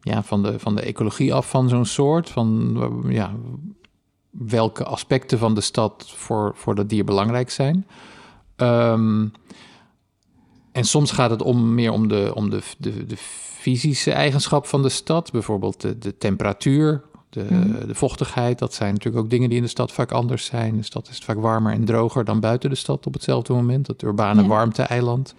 ja, 0.00 0.23
van 0.23 0.43
de, 0.43 0.59
van 0.59 0.75
de 0.75 0.81
ecologie 0.81 1.35
af 1.35 1.50
van 1.50 1.69
zo'n 1.69 1.85
soort. 1.85 2.31
Van 2.31 3.05
ja, 3.09 3.35
welke 4.31 4.85
aspecten 4.85 5.38
van 5.38 5.55
de 5.55 5.61
stad 5.61 6.12
voor, 6.14 6.53
voor 6.55 6.75
dat 6.75 6.88
dier 6.88 7.05
belangrijk 7.05 7.50
zijn. 7.50 7.87
Um, 8.57 9.33
en 10.73 10.85
soms 10.85 11.11
gaat 11.11 11.31
het 11.31 11.43
om 11.43 11.75
meer 11.75 11.93
om 11.93 12.09
de, 12.09 12.33
om 12.35 12.50
de, 12.50 12.61
de, 12.79 13.07
de 13.07 13.17
fysische 13.64 14.12
eigenschap 14.12 14.67
van 14.67 14.83
de 14.83 14.88
stad, 14.88 15.33
bijvoorbeeld 15.33 15.81
de, 15.81 15.99
de 15.99 16.19
temperatuur, 16.19 17.03
de, 17.35 17.47
mm. 17.50 17.87
de, 17.87 17.95
vochtigheid. 17.95 18.59
Dat 18.59 18.75
zijn 18.75 18.93
natuurlijk 18.93 19.25
ook 19.25 19.31
dingen 19.31 19.49
die 19.49 19.59
in 19.59 19.64
de 19.64 19.71
stad 19.71 19.93
vaak 19.93 20.12
anders 20.12 20.45
zijn. 20.45 20.76
De 20.76 20.83
stad 20.83 21.09
is 21.09 21.19
vaak 21.19 21.38
warmer 21.38 21.73
en 21.73 21.85
droger 21.85 22.25
dan 22.25 22.41
buiten 22.41 22.71
de 22.71 22.76
stad 22.76 23.07
op 23.07 23.12
hetzelfde 23.12 23.53
moment. 23.53 23.87
Het 23.87 24.03
urbane 24.03 24.43
ja. 24.43 24.49
warmte-eiland. 24.49 25.35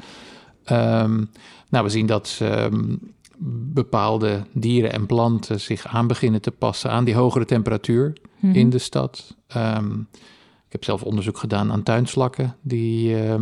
Um, 0.71 1.29
nou, 1.69 1.83
we 1.83 1.89
zien 1.89 2.05
dat 2.05 2.39
um, 2.41 2.99
bepaalde 3.73 4.45
dieren 4.51 4.93
en 4.93 5.05
planten 5.05 5.61
zich 5.61 5.87
aan 5.87 6.07
beginnen 6.07 6.41
te 6.41 6.51
passen 6.51 6.91
aan 6.91 7.03
die 7.03 7.15
hogere 7.15 7.45
temperatuur 7.45 8.07
mm 8.07 8.49
-hmm. 8.49 8.59
in 8.59 8.69
de 8.69 8.77
stad. 8.77 9.35
Um, 9.57 10.07
ik 10.65 10.71
heb 10.71 10.83
zelf 10.83 11.03
onderzoek 11.03 11.37
gedaan 11.37 11.71
aan 11.71 11.83
tuinslakken 11.83 12.55
die 12.61 13.09
uh, 13.09 13.35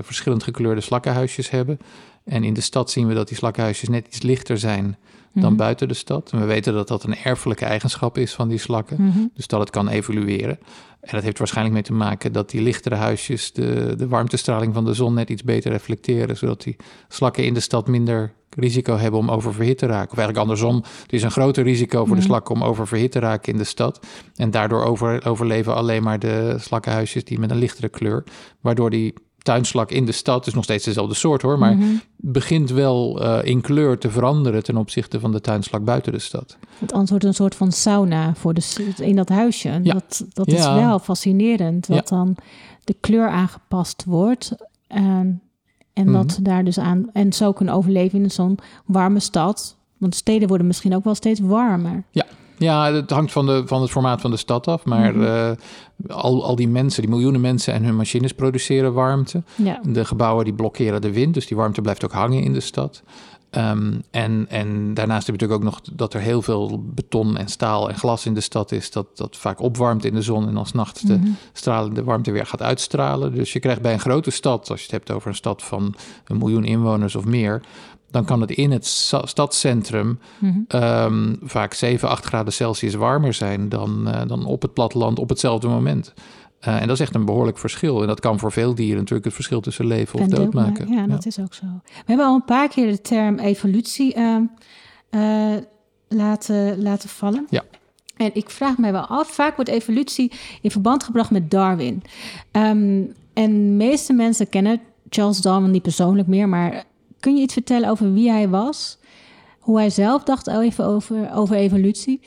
verschillend 0.00 0.42
gekleurde 0.42 0.80
slakkenhuisjes 0.80 1.50
hebben. 1.50 1.78
En 2.24 2.44
in 2.44 2.54
de 2.54 2.60
stad 2.60 2.90
zien 2.90 3.06
we 3.06 3.14
dat 3.14 3.28
die 3.28 3.36
slakkenhuisjes 3.36 3.88
net 3.88 4.06
iets 4.06 4.22
lichter 4.22 4.58
zijn 4.58 4.96
dan 5.32 5.42
mm-hmm. 5.42 5.56
buiten 5.56 5.88
de 5.88 5.94
stad. 5.94 6.30
En 6.32 6.40
we 6.40 6.46
weten 6.46 6.74
dat 6.74 6.88
dat 6.88 7.04
een 7.04 7.16
erfelijke 7.16 7.64
eigenschap 7.64 8.18
is 8.18 8.34
van 8.34 8.48
die 8.48 8.58
slakken. 8.58 8.96
Mm-hmm. 9.02 9.30
Dus 9.34 9.46
dat 9.46 9.60
het 9.60 9.70
kan 9.70 9.88
evolueren. 9.88 10.58
En 11.00 11.14
dat 11.14 11.22
heeft 11.22 11.38
waarschijnlijk 11.38 11.74
mee 11.74 11.84
te 11.84 11.92
maken 11.92 12.32
dat 12.32 12.50
die 12.50 12.62
lichtere 12.62 12.94
huisjes 12.94 13.52
de, 13.52 13.94
de 13.96 14.08
warmtestraling 14.08 14.74
van 14.74 14.84
de 14.84 14.94
zon 14.94 15.14
net 15.14 15.30
iets 15.30 15.42
beter 15.42 15.70
reflecteren. 15.70 16.36
Zodat 16.36 16.62
die 16.62 16.76
slakken 17.08 17.44
in 17.44 17.54
de 17.54 17.60
stad 17.60 17.88
minder 17.88 18.32
risico 18.56 18.96
hebben 18.96 19.20
om 19.20 19.30
oververhit 19.30 19.78
te 19.78 19.86
raken. 19.86 20.10
Of 20.10 20.18
eigenlijk 20.18 20.38
andersom, 20.38 20.76
er 21.06 21.14
is 21.14 21.22
een 21.22 21.30
groter 21.30 21.64
risico 21.64 22.04
voor 22.04 22.16
de 22.16 22.22
slakken 22.22 22.54
om 22.54 22.64
oververhit 22.64 23.12
te 23.12 23.18
raken 23.18 23.52
in 23.52 23.58
de 23.58 23.64
stad. 23.64 24.06
En 24.34 24.50
daardoor 24.50 24.84
over, 24.84 25.26
overleven 25.26 25.74
alleen 25.74 26.02
maar 26.02 26.18
de 26.18 26.56
slakkenhuisjes 26.58 27.24
die 27.24 27.38
met 27.38 27.50
een 27.50 27.58
lichtere 27.58 27.88
kleur. 27.88 28.24
Waardoor 28.60 28.90
die 28.90 29.14
tuinslak 29.42 29.90
in 29.90 30.06
de 30.06 30.12
stad, 30.12 30.46
is 30.46 30.54
nog 30.54 30.64
steeds 30.64 30.84
dezelfde 30.84 31.14
soort 31.14 31.42
hoor, 31.42 31.58
maar 31.58 31.74
mm-hmm. 31.74 32.00
begint 32.16 32.70
wel 32.70 33.22
uh, 33.22 33.38
in 33.42 33.60
kleur 33.60 33.98
te 33.98 34.10
veranderen 34.10 34.62
ten 34.62 34.76
opzichte 34.76 35.20
van 35.20 35.32
de 35.32 35.40
tuinslak 35.40 35.84
buiten 35.84 36.12
de 36.12 36.18
stad. 36.18 36.56
Het 36.78 36.92
antwoord 36.92 37.24
een 37.24 37.34
soort 37.34 37.54
van 37.54 37.72
sauna 37.72 38.34
voor 38.34 38.54
de, 38.54 38.92
in 38.96 39.16
dat 39.16 39.28
huisje. 39.28 39.80
Ja. 39.82 39.92
Dat, 39.92 40.24
dat 40.32 40.46
is 40.46 40.64
wel 40.64 40.98
fascinerend, 40.98 41.86
dat 41.86 42.08
Ja. 42.08 42.16
dan 42.16 42.36
de 42.84 42.96
kleur 43.00 43.28
aangepast 43.28 44.04
wordt. 44.06 44.52
En, 44.86 45.42
en 45.92 46.04
Mhm. 46.04 46.12
dat 46.12 46.38
daar 46.42 46.64
dus 46.64 46.78
aan, 46.78 47.10
en 47.12 47.32
zo 47.32 47.52
kunnen 47.52 47.74
overleven 47.74 48.22
in 48.22 48.30
zo'n 48.30 48.58
warme 48.86 49.20
stad. 49.20 49.76
Want 49.98 50.14
steden 50.14 50.48
worden 50.48 50.66
misschien 50.66 50.94
ook 50.94 51.04
wel 51.04 51.14
steeds 51.14 51.40
warmer. 51.40 52.04
Ja, 52.10 52.26
het 52.68 53.10
hangt 53.10 53.32
van, 53.32 53.46
de, 53.46 53.62
van 53.66 53.80
het 53.80 53.90
formaat 53.90 54.20
van 54.20 54.30
de 54.30 54.36
stad 54.36 54.68
af, 54.68 54.84
maar 54.84 55.14
Mhm. 55.16 55.24
eh, 55.24 55.50
al, 56.08 56.44
al 56.44 56.56
die 56.56 56.68
mensen, 56.68 57.00
die 57.02 57.10
miljoenen 57.10 57.40
mensen 57.40 57.74
en 57.74 57.84
hun 57.84 57.96
machines 57.96 58.32
produceren 58.32 58.92
warmte. 58.92 59.42
Ja, 59.54 59.80
De 59.88 60.04
gebouwen 60.04 60.44
die 60.44 60.54
blokkeren 60.54 61.00
de 61.00 61.12
wind, 61.12 61.34
dus 61.34 61.46
die 61.46 61.56
warmte 61.56 61.80
blijft 61.80 62.04
ook 62.04 62.12
hangen 62.12 62.42
in 62.42 62.52
de 62.52 62.60
stad. 62.60 63.02
Ehm, 63.50 63.92
en, 64.10 64.46
en 64.48 64.94
daarnaast 64.94 65.26
heb 65.26 65.40
je 65.40 65.46
natuurlijk 65.46 65.60
ook 65.60 65.62
nog 65.62 65.80
dat 65.96 66.14
er 66.14 66.20
heel 66.20 66.42
veel 66.42 66.82
beton 66.94 67.36
en 67.36 67.48
staal 67.48 67.88
en 67.88 67.94
glas 67.94 68.26
in 68.26 68.34
de 68.34 68.40
stad 68.40 68.72
is, 68.72 68.90
dat, 68.90 69.06
dat 69.16 69.36
vaak 69.36 69.60
opwarmt 69.60 70.04
in 70.04 70.14
de 70.14 70.22
zon 70.22 70.48
en 70.48 70.56
als 70.56 70.72
nachts 70.72 71.00
de 71.00 71.16
Mhm. 71.18 71.28
stralende 71.52 72.04
warmte 72.04 72.30
weer 72.30 72.46
gaat 72.46 72.62
uitstralen. 72.62 73.34
Dus 73.34 73.52
je 73.52 73.58
krijgt 73.60 73.82
bij 73.82 73.92
een 73.92 74.00
grote 74.00 74.30
stad, 74.30 74.70
als 74.70 74.78
je 74.78 74.84
het 74.84 74.94
hebt 74.94 75.10
over 75.10 75.28
een 75.28 75.34
stad 75.34 75.62
van 75.62 75.94
een 76.26 76.38
miljoen 76.38 76.64
inwoners 76.64 77.14
of 77.16 77.24
meer, 77.24 77.60
dan 78.10 78.24
kan 78.24 78.40
het 78.40 78.50
in 78.50 78.70
het 78.70 78.86
stadscentrum 79.24 80.18
Mhm. 80.38 80.58
ehm, 80.68 81.34
vaak 81.42 81.74
7, 81.74 82.08
8 82.08 82.24
graden 82.24 82.52
Celsius 82.52 82.94
warmer 82.94 83.34
zijn 83.34 83.68
dan, 83.68 84.08
eh, 84.08 84.20
dan 84.26 84.44
op 84.44 84.62
het 84.62 84.74
platteland 84.74 85.18
op 85.18 85.28
hetzelfde 85.28 85.68
moment. 85.68 86.12
Eh, 86.60 86.74
en 86.80 86.86
dat 86.86 86.96
is 86.96 87.00
echt 87.00 87.14
een 87.14 87.24
behoorlijk 87.24 87.58
verschil. 87.58 88.00
En 88.00 88.06
dat 88.06 88.20
kan 88.20 88.38
voor 88.38 88.52
veel 88.52 88.74
dieren 88.74 88.96
natuurlijk 88.96 89.24
het 89.24 89.34
verschil 89.34 89.60
tussen 89.60 89.86
leven 89.86 90.18
of 90.18 90.26
dood 90.26 90.52
maken. 90.52 90.92
Ja, 90.92 91.06
dat 91.06 91.26
is 91.26 91.38
ook 91.38 91.54
zo. 91.54 91.66
We 91.84 92.02
hebben 92.04 92.26
al 92.26 92.34
een 92.34 92.44
paar 92.44 92.68
keer 92.68 92.90
de 92.90 93.00
term 93.00 93.38
evolutie 93.38 94.14
eh, 94.14 94.36
eh, 95.10 95.62
laten, 96.08 96.82
laten 96.82 97.08
vallen. 97.08 97.46
Ja. 97.50 97.62
En 98.16 98.30
ik 98.32 98.50
vraag 98.50 98.78
mij 98.78 98.92
wel 98.92 99.06
af, 99.06 99.28
vaak 99.28 99.56
wordt 99.56 99.70
evolutie 99.70 100.32
in 100.62 100.70
verband 100.70 101.04
gebracht 101.04 101.30
met 101.30 101.50
Darwin. 101.50 102.02
Ehm, 102.50 103.02
en 103.32 103.52
de 103.52 103.74
meeste 103.84 104.12
mensen 104.12 104.48
kennen 104.48 104.80
Charles 105.08 105.40
Darwin 105.40 105.70
niet 105.70 105.82
persoonlijk 105.82 106.28
meer, 106.28 106.48
maar 106.48 106.84
kun 107.20 107.36
je 107.36 107.42
iets 107.42 107.52
vertellen 107.52 107.88
over 107.88 108.12
wie 108.12 108.30
hij 108.30 108.48
was? 108.48 108.98
Hoe 109.58 109.78
hij 109.78 109.90
zelf 109.90 110.22
dacht 110.22 110.48
even 110.48 110.84
over, 110.84 111.32
over 111.34 111.56
evolutie? 111.56 112.20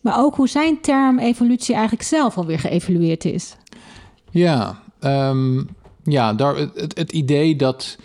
Maar 0.00 0.18
ook 0.18 0.34
hoe 0.34 0.48
zijn 0.48 0.80
term 0.80 1.18
evolutie 1.18 1.74
eigenlijk 1.74 2.04
zelf 2.04 2.36
alweer 2.36 2.58
geëvolueerd 2.58 3.24
is. 3.24 3.56
Ja, 4.30 4.82
ehm, 5.00 5.62
ja 6.02 6.34
daar, 6.34 6.56
het, 6.56 6.96
het 6.96 7.12
idee 7.12 7.56
dat 7.56 7.98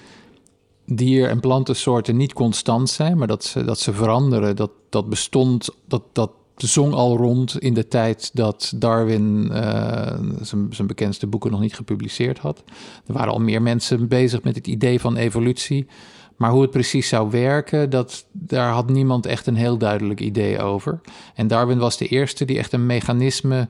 dier- 0.85 1.29
en 1.29 1.39
plantensoorten 1.39 2.17
niet 2.17 2.33
constant 2.33 2.89
zijn, 2.89 3.17
maar 3.17 3.27
dat 3.27 3.43
ze, 3.43 3.63
dat 3.63 3.79
ze 3.79 3.93
veranderen, 3.93 4.55
dat, 4.55 4.71
dat 4.89 5.09
bestond, 5.09 5.69
dat, 5.87 6.03
dat 6.13 6.31
zong 6.67 6.93
al 6.93 7.17
rond 7.17 7.59
in 7.59 7.73
de 7.73 7.87
tijd 7.87 8.29
dat 8.33 8.73
Darwin 8.75 9.49
eh, 9.51 10.19
zijn, 10.41 10.67
zijn 10.69 10.87
bekendste 10.87 11.27
boeken 11.27 11.51
nog 11.51 11.59
niet 11.59 11.75
gepubliceerd 11.75 12.37
had. 12.39 12.63
Er 13.05 13.13
waren 13.13 13.33
al 13.33 13.39
meer 13.39 13.61
mensen 13.61 14.07
bezig 14.07 14.43
met 14.43 14.55
het 14.55 14.67
idee 14.67 14.99
van 14.99 15.15
evolutie. 15.15 15.87
Maar 16.35 16.51
hoe 16.51 16.61
het 16.61 16.71
precies 16.71 17.07
zou 17.07 17.29
werken, 17.29 17.89
dat, 17.89 18.25
daar 18.31 18.71
had 18.71 18.89
niemand 18.89 19.25
echt 19.25 19.47
een 19.47 19.55
heel 19.55 19.77
duidelijk 19.77 20.19
idee 20.19 20.61
over. 20.61 21.01
En 21.35 21.47
Darwin 21.47 21.77
was 21.77 21.97
de 21.97 22.07
eerste 22.07 22.45
die 22.45 22.57
echt 22.57 22.73
een 22.73 22.85
mechanisme 22.85 23.67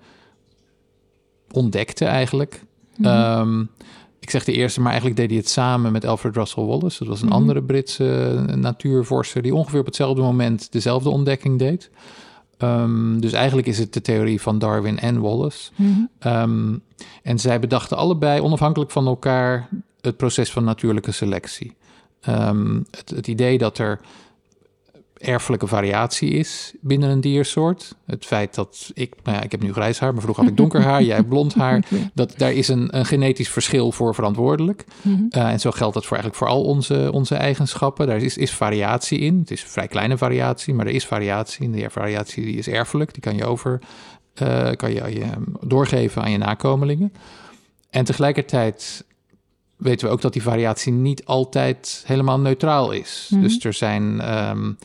ontdekte 1.51 2.05
eigenlijk. 2.05 2.63
Ehm, 3.01 3.62
ik 4.19 4.29
zeg 4.29 4.43
de 4.43 4.51
eerste, 4.51 4.79
maar 4.79 4.91
eigenlijk 4.91 5.19
deed 5.19 5.29
hij 5.29 5.39
het 5.39 5.50
samen 5.50 5.91
met 5.91 6.05
Alfred 6.05 6.36
Russel 6.36 6.67
Wallace. 6.67 7.00
Dat 7.00 7.08
was 7.08 7.22
een 7.22 7.27
Mhm. 7.27 7.36
andere 7.36 7.63
Britse 7.63 8.43
natuurvorster 8.55 9.41
die 9.41 9.55
ongeveer 9.55 9.79
op 9.79 9.86
hetzelfde 9.86 10.22
moment 10.22 10.72
dezelfde 10.72 11.10
ontdekking 11.10 11.60
deed. 11.60 11.89
Ehm, 12.60 13.20
dus 13.20 13.34
eigenlijk 13.34 13.68
is 13.68 13.78
het 13.78 13.94
de 13.94 14.01
theorie 14.01 14.42
van 14.42 14.60
Darwin 14.60 15.00
en 15.00 15.22
Wallace. 15.22 15.72
Mhm. 15.75 16.00
Ehm, 16.20 16.75
en 17.24 17.39
zij 17.39 17.60
bedachten 17.60 17.98
allebei 17.98 18.42
onafhankelijk 18.42 18.92
van 18.92 19.08
elkaar 19.08 19.70
het 20.01 20.18
proces 20.18 20.51
van 20.51 20.63
natuurlijke 20.63 21.12
selectie. 21.12 21.75
Ehm, 22.22 22.80
het, 22.92 23.10
het 23.10 23.28
idee 23.28 23.58
dat 23.58 23.78
er 23.78 24.00
erfelijke 25.20 25.68
variatie 25.68 26.30
is 26.30 26.74
binnen 26.82 27.10
een 27.10 27.22
diersoort. 27.22 27.96
Het 28.06 28.26
feit 28.26 28.56
dat 28.56 28.92
ik, 28.94 29.14
nou 29.24 29.38
ja, 29.38 29.44
ik 29.44 29.52
heb 29.52 29.62
nu 29.62 29.74
grijs 29.74 30.00
haar, 30.00 30.14
maar 30.14 30.22
vroeger 30.22 30.44
had 30.44 30.52
ik 30.52 30.58
donker 30.64 30.82
haar, 30.82 31.04
jij 31.04 31.16
hebt 31.16 31.30
blond 31.30 31.54
haar. 31.54 31.86
Dat, 32.14 32.34
daar 32.38 32.54
is 32.54 32.68
een, 32.68 32.98
een 32.98 33.06
genetisch 33.06 33.50
verschil 33.50 33.92
voor 33.92 34.16
verantwoordelijk. 34.16 34.86
Mhm. 35.02 35.24
Uh, 35.30 35.52
en 35.52 35.60
zo 35.60 35.72
geldt 35.72 35.94
dat 35.94 36.06
voor 36.06 36.18
eigenlijk 36.18 36.44
voor 36.44 36.58
al 36.58 36.64
onze, 36.64 37.10
onze 37.14 37.36
eigenschappen. 37.36 38.08
Daar 38.08 38.18
is, 38.18 38.38
is 38.38 38.52
variatie 38.52 39.20
in. 39.20 39.40
Het 39.40 39.52
is 39.52 39.64
een 39.64 39.70
vrij 39.70 39.88
kleine 39.88 40.18
variatie, 40.18 40.74
maar 40.74 40.86
er 40.86 40.94
is 40.94 41.06
variatie. 41.06 41.66
En 41.66 41.72
die 41.72 41.90
variatie 41.90 42.46
die 42.46 42.58
is 42.58 42.68
erfelijk. 42.68 43.14
Die 43.14 43.22
kan 43.22 43.36
je, 43.36 43.46
over, 43.46 43.80
uh, 44.42 44.72
kan 44.72 44.94
je, 44.94 45.14
je 45.14 45.26
doorgeven 45.62 46.22
aan 46.22 46.32
je 46.32 46.38
nakomelingen. 46.38 47.14
En 47.90 48.06
tegelijkertijd 48.06 49.06
weten 49.78 50.08
we 50.08 50.14
ook 50.14 50.22
dat 50.22 50.34
die 50.34 50.42
variatie 50.42 50.92
niet 50.92 51.26
altijd 51.26 52.04
helemaal 52.06 52.40
neutraal 52.40 52.92
is. 52.92 53.28
Mhm. 53.32 53.42
Dus 53.42 53.64
er 53.64 53.74
zijn... 53.74 54.36
Um, 54.50 54.78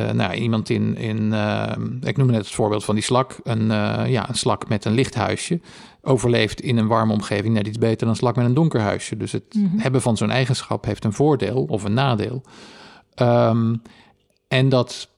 uh, 0.00 0.10
nou, 0.10 0.34
iemand 0.34 0.70
in, 0.70 0.96
in 0.96 1.32
uh, 1.32 1.72
ik 2.00 2.16
noemde 2.16 2.32
net 2.32 2.44
het 2.44 2.54
voorbeeld 2.54 2.84
van 2.84 2.94
die 2.94 3.04
slak. 3.04 3.36
Een, 3.42 3.62
uh, 3.62 4.02
ja, 4.06 4.28
een 4.28 4.34
slak 4.34 4.68
met 4.68 4.84
een 4.84 4.94
licht 4.94 5.14
huisje 5.14 5.60
overleeft 6.02 6.60
in 6.60 6.76
een 6.76 6.86
warme 6.86 7.12
omgeving 7.12 7.54
net 7.54 7.66
iets 7.66 7.78
beter 7.78 7.98
dan 7.98 8.08
een 8.08 8.16
slak 8.16 8.36
met 8.36 8.44
een 8.44 8.54
donker 8.54 8.80
huisje. 8.80 9.16
Dus 9.16 9.32
het 9.32 9.54
Mhm. 9.54 9.78
hebben 9.78 10.02
van 10.02 10.16
zo'n 10.16 10.30
eigenschap 10.30 10.84
heeft 10.84 11.04
een 11.04 11.12
voordeel 11.12 11.66
of 11.68 11.84
een 11.84 11.94
nadeel. 11.94 12.42
Um, 13.20 13.82
en 14.48 14.68
dat 14.68 15.08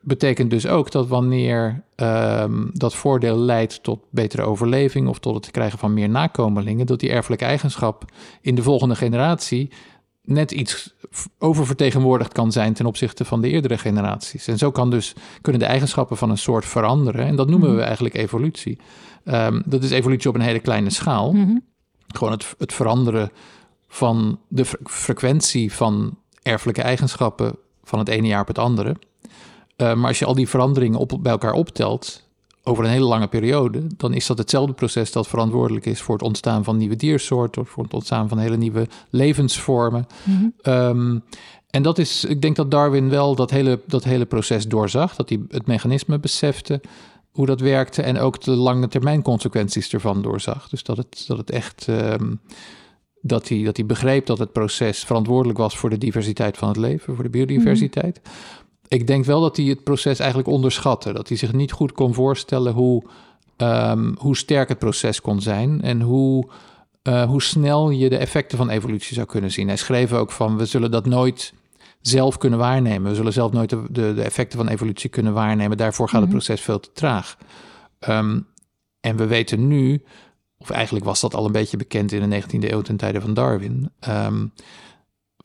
betekent 0.00 0.50
dus 0.50 0.66
ook 0.66 0.90
dat 0.90 1.08
wanneer 1.08 1.82
um, 1.96 2.70
dat 2.72 2.94
voordeel 2.94 3.38
leidt 3.38 3.82
tot 3.82 4.00
betere 4.10 4.42
overleving 4.42 5.08
of 5.08 5.18
tot 5.18 5.34
het 5.34 5.50
krijgen 5.50 5.78
van 5.78 5.94
meer 5.94 6.08
nakomelingen, 6.08 6.86
dat 6.86 7.00
die 7.00 7.10
erfelijke 7.10 7.44
eigenschap 7.44 8.04
in 8.40 8.54
de 8.54 8.62
volgende 8.62 8.94
generatie 8.96 9.70
net 10.26 10.50
iets 10.50 10.94
oververtegenwoordigd 11.38 12.32
kan 12.32 12.52
zijn 12.52 12.72
ten 12.72 12.86
opzichte 12.86 13.24
van 13.24 13.40
de 13.40 13.48
eerdere 13.48 13.78
generaties. 13.78 14.46
En 14.46 14.58
zo 14.58 14.70
kan 14.70 14.90
dus, 14.90 15.14
kunnen 15.40 15.60
de 15.60 15.66
eigenschappen 15.66 16.16
van 16.16 16.30
een 16.30 16.38
soort 16.38 16.64
veranderen. 16.64 17.26
En 17.26 17.36
dat 17.36 17.48
noemen 17.48 17.76
we 17.76 17.82
eigenlijk 17.82 18.14
evolutie. 18.14 18.78
Um, 19.24 19.62
dat 19.66 19.82
is 19.82 19.90
evolutie 19.90 20.28
op 20.28 20.34
een 20.34 20.40
hele 20.40 20.58
kleine 20.58 20.90
schaal. 20.90 21.32
Mhm. 21.32 21.56
Gewoon 22.06 22.32
het, 22.32 22.54
het 22.58 22.72
veranderen 22.72 23.30
van 23.88 24.40
de 24.48 24.64
fre- 24.64 24.78
frequentie 24.84 25.72
van 25.72 26.18
erfelijke 26.42 26.82
eigenschappen 26.82 27.56
van 27.84 27.98
het 27.98 28.08
ene 28.08 28.26
jaar 28.26 28.40
op 28.40 28.46
het 28.46 28.58
andere. 28.58 28.96
Eh, 29.76 29.94
maar 29.94 30.08
als 30.08 30.18
je 30.18 30.24
al 30.24 30.34
die 30.34 30.48
veranderingen 30.48 30.98
op, 30.98 31.18
bij 31.20 31.32
elkaar 31.32 31.52
optelt 31.52 32.25
over 32.68 32.84
een 32.84 32.90
hele 32.90 33.04
lange 33.04 33.26
periode, 33.26 33.82
dan 33.96 34.14
is 34.14 34.26
dat 34.26 34.38
hetzelfde 34.38 34.72
proces 34.72 35.12
dat 35.12 35.28
verantwoordelijk 35.28 35.86
is 35.86 36.00
voor 36.00 36.14
het 36.14 36.24
ontstaan 36.24 36.64
van 36.64 36.76
nieuwe 36.76 36.96
diersoorten, 36.96 37.62
of 37.62 37.68
voor 37.68 37.82
het 37.82 37.94
ontstaan 37.94 38.28
van 38.28 38.38
hele 38.38 38.56
nieuwe 38.56 38.86
levensvormen. 39.10 40.06
Ehm, 40.62 41.18
en 41.70 41.82
dat 41.82 41.98
is, 41.98 42.24
ik 42.24 42.42
denk 42.42 42.56
dat 42.56 42.70
Darwin 42.70 43.08
wel 43.08 43.34
dat 43.34 43.50
hele, 43.50 43.80
dat 43.86 44.04
hele 44.04 44.26
proces 44.26 44.68
doorzag, 44.68 45.16
dat 45.16 45.28
hij 45.28 45.40
het 45.48 45.66
mechanisme 45.66 46.18
besefte, 46.18 46.80
hoe 47.30 47.46
dat 47.46 47.60
werkte 47.60 48.02
en 48.02 48.18
ook 48.18 48.40
de 48.40 48.50
lange 48.50 48.88
termijn 48.88 49.22
consequenties 49.22 49.92
ervan 49.92 50.22
doorzag. 50.22 50.68
Dus 50.68 50.82
dat 50.82 50.96
het, 50.96 51.24
dat 51.26 51.38
het 51.38 51.50
echt, 51.50 51.88
ehm, 51.88 52.34
dat, 53.20 53.48
hij, 53.48 53.62
dat 53.62 53.76
hij 53.76 53.86
begreep 53.86 54.26
dat 54.26 54.38
het 54.38 54.52
proces 54.52 55.04
verantwoordelijk 55.04 55.58
was 55.58 55.76
voor 55.76 55.90
de 55.90 55.98
diversiteit 55.98 56.56
van 56.56 56.68
het 56.68 56.76
leven, 56.76 57.14
voor 57.14 57.24
de 57.24 57.30
biodiversiteit. 57.30 58.20
Ik 58.88 59.06
denk 59.06 59.24
wel 59.24 59.40
dat 59.40 59.56
hij 59.56 59.66
het 59.66 59.84
proces 59.84 60.18
eigenlijk 60.18 60.48
onderschatte, 60.48 61.12
dat 61.12 61.28
hij 61.28 61.36
zich 61.36 61.52
niet 61.52 61.72
goed 61.72 61.92
kon 61.92 62.14
voorstellen 62.14 62.72
hoe, 62.72 63.02
ehm, 63.56 64.14
hoe 64.18 64.36
sterk 64.36 64.68
het 64.68 64.78
proces 64.78 65.20
kon 65.20 65.40
zijn 65.40 65.82
en 65.82 66.00
hoe, 66.00 66.48
eh, 67.02 67.22
hoe 67.24 67.42
snel 67.42 67.90
je 67.90 68.08
de 68.08 68.16
effecten 68.16 68.58
van 68.58 68.68
evolutie 68.68 69.14
zou 69.14 69.26
kunnen 69.26 69.50
zien. 69.50 69.66
Hij 69.66 69.76
schreef 69.76 70.12
ook 70.12 70.32
van, 70.32 70.56
we 70.56 70.66
zullen 70.66 70.90
dat 70.90 71.06
nooit 71.06 71.52
zelf 72.00 72.38
kunnen 72.38 72.58
waarnemen. 72.58 73.10
We 73.10 73.16
zullen 73.16 73.32
zelf 73.32 73.52
nooit 73.52 73.70
de, 73.70 73.82
de, 73.90 74.14
de 74.14 74.22
effecten 74.22 74.58
van 74.58 74.68
evolutie 74.68 75.10
kunnen 75.10 75.32
waarnemen. 75.32 75.76
Daarvoor 75.76 76.08
gaat 76.08 76.20
het 76.20 76.30
proces 76.30 76.60
veel 76.60 76.80
te 76.80 76.92
traag. 76.92 77.36
Ehm, 77.98 78.40
en 79.00 79.16
we 79.16 79.26
weten 79.26 79.66
nu, 79.66 80.02
of 80.58 80.70
eigenlijk 80.70 81.04
was 81.04 81.20
dat 81.20 81.34
al 81.34 81.44
een 81.44 81.52
beetje 81.52 81.76
bekend 81.76 82.12
in 82.12 82.20
de 82.20 82.26
19e 82.26 82.72
eeuw 82.72 82.82
ten 82.82 82.96
tijde 82.96 83.20
van 83.20 83.34
Darwin. 83.34 83.90
ehm, 84.00 84.46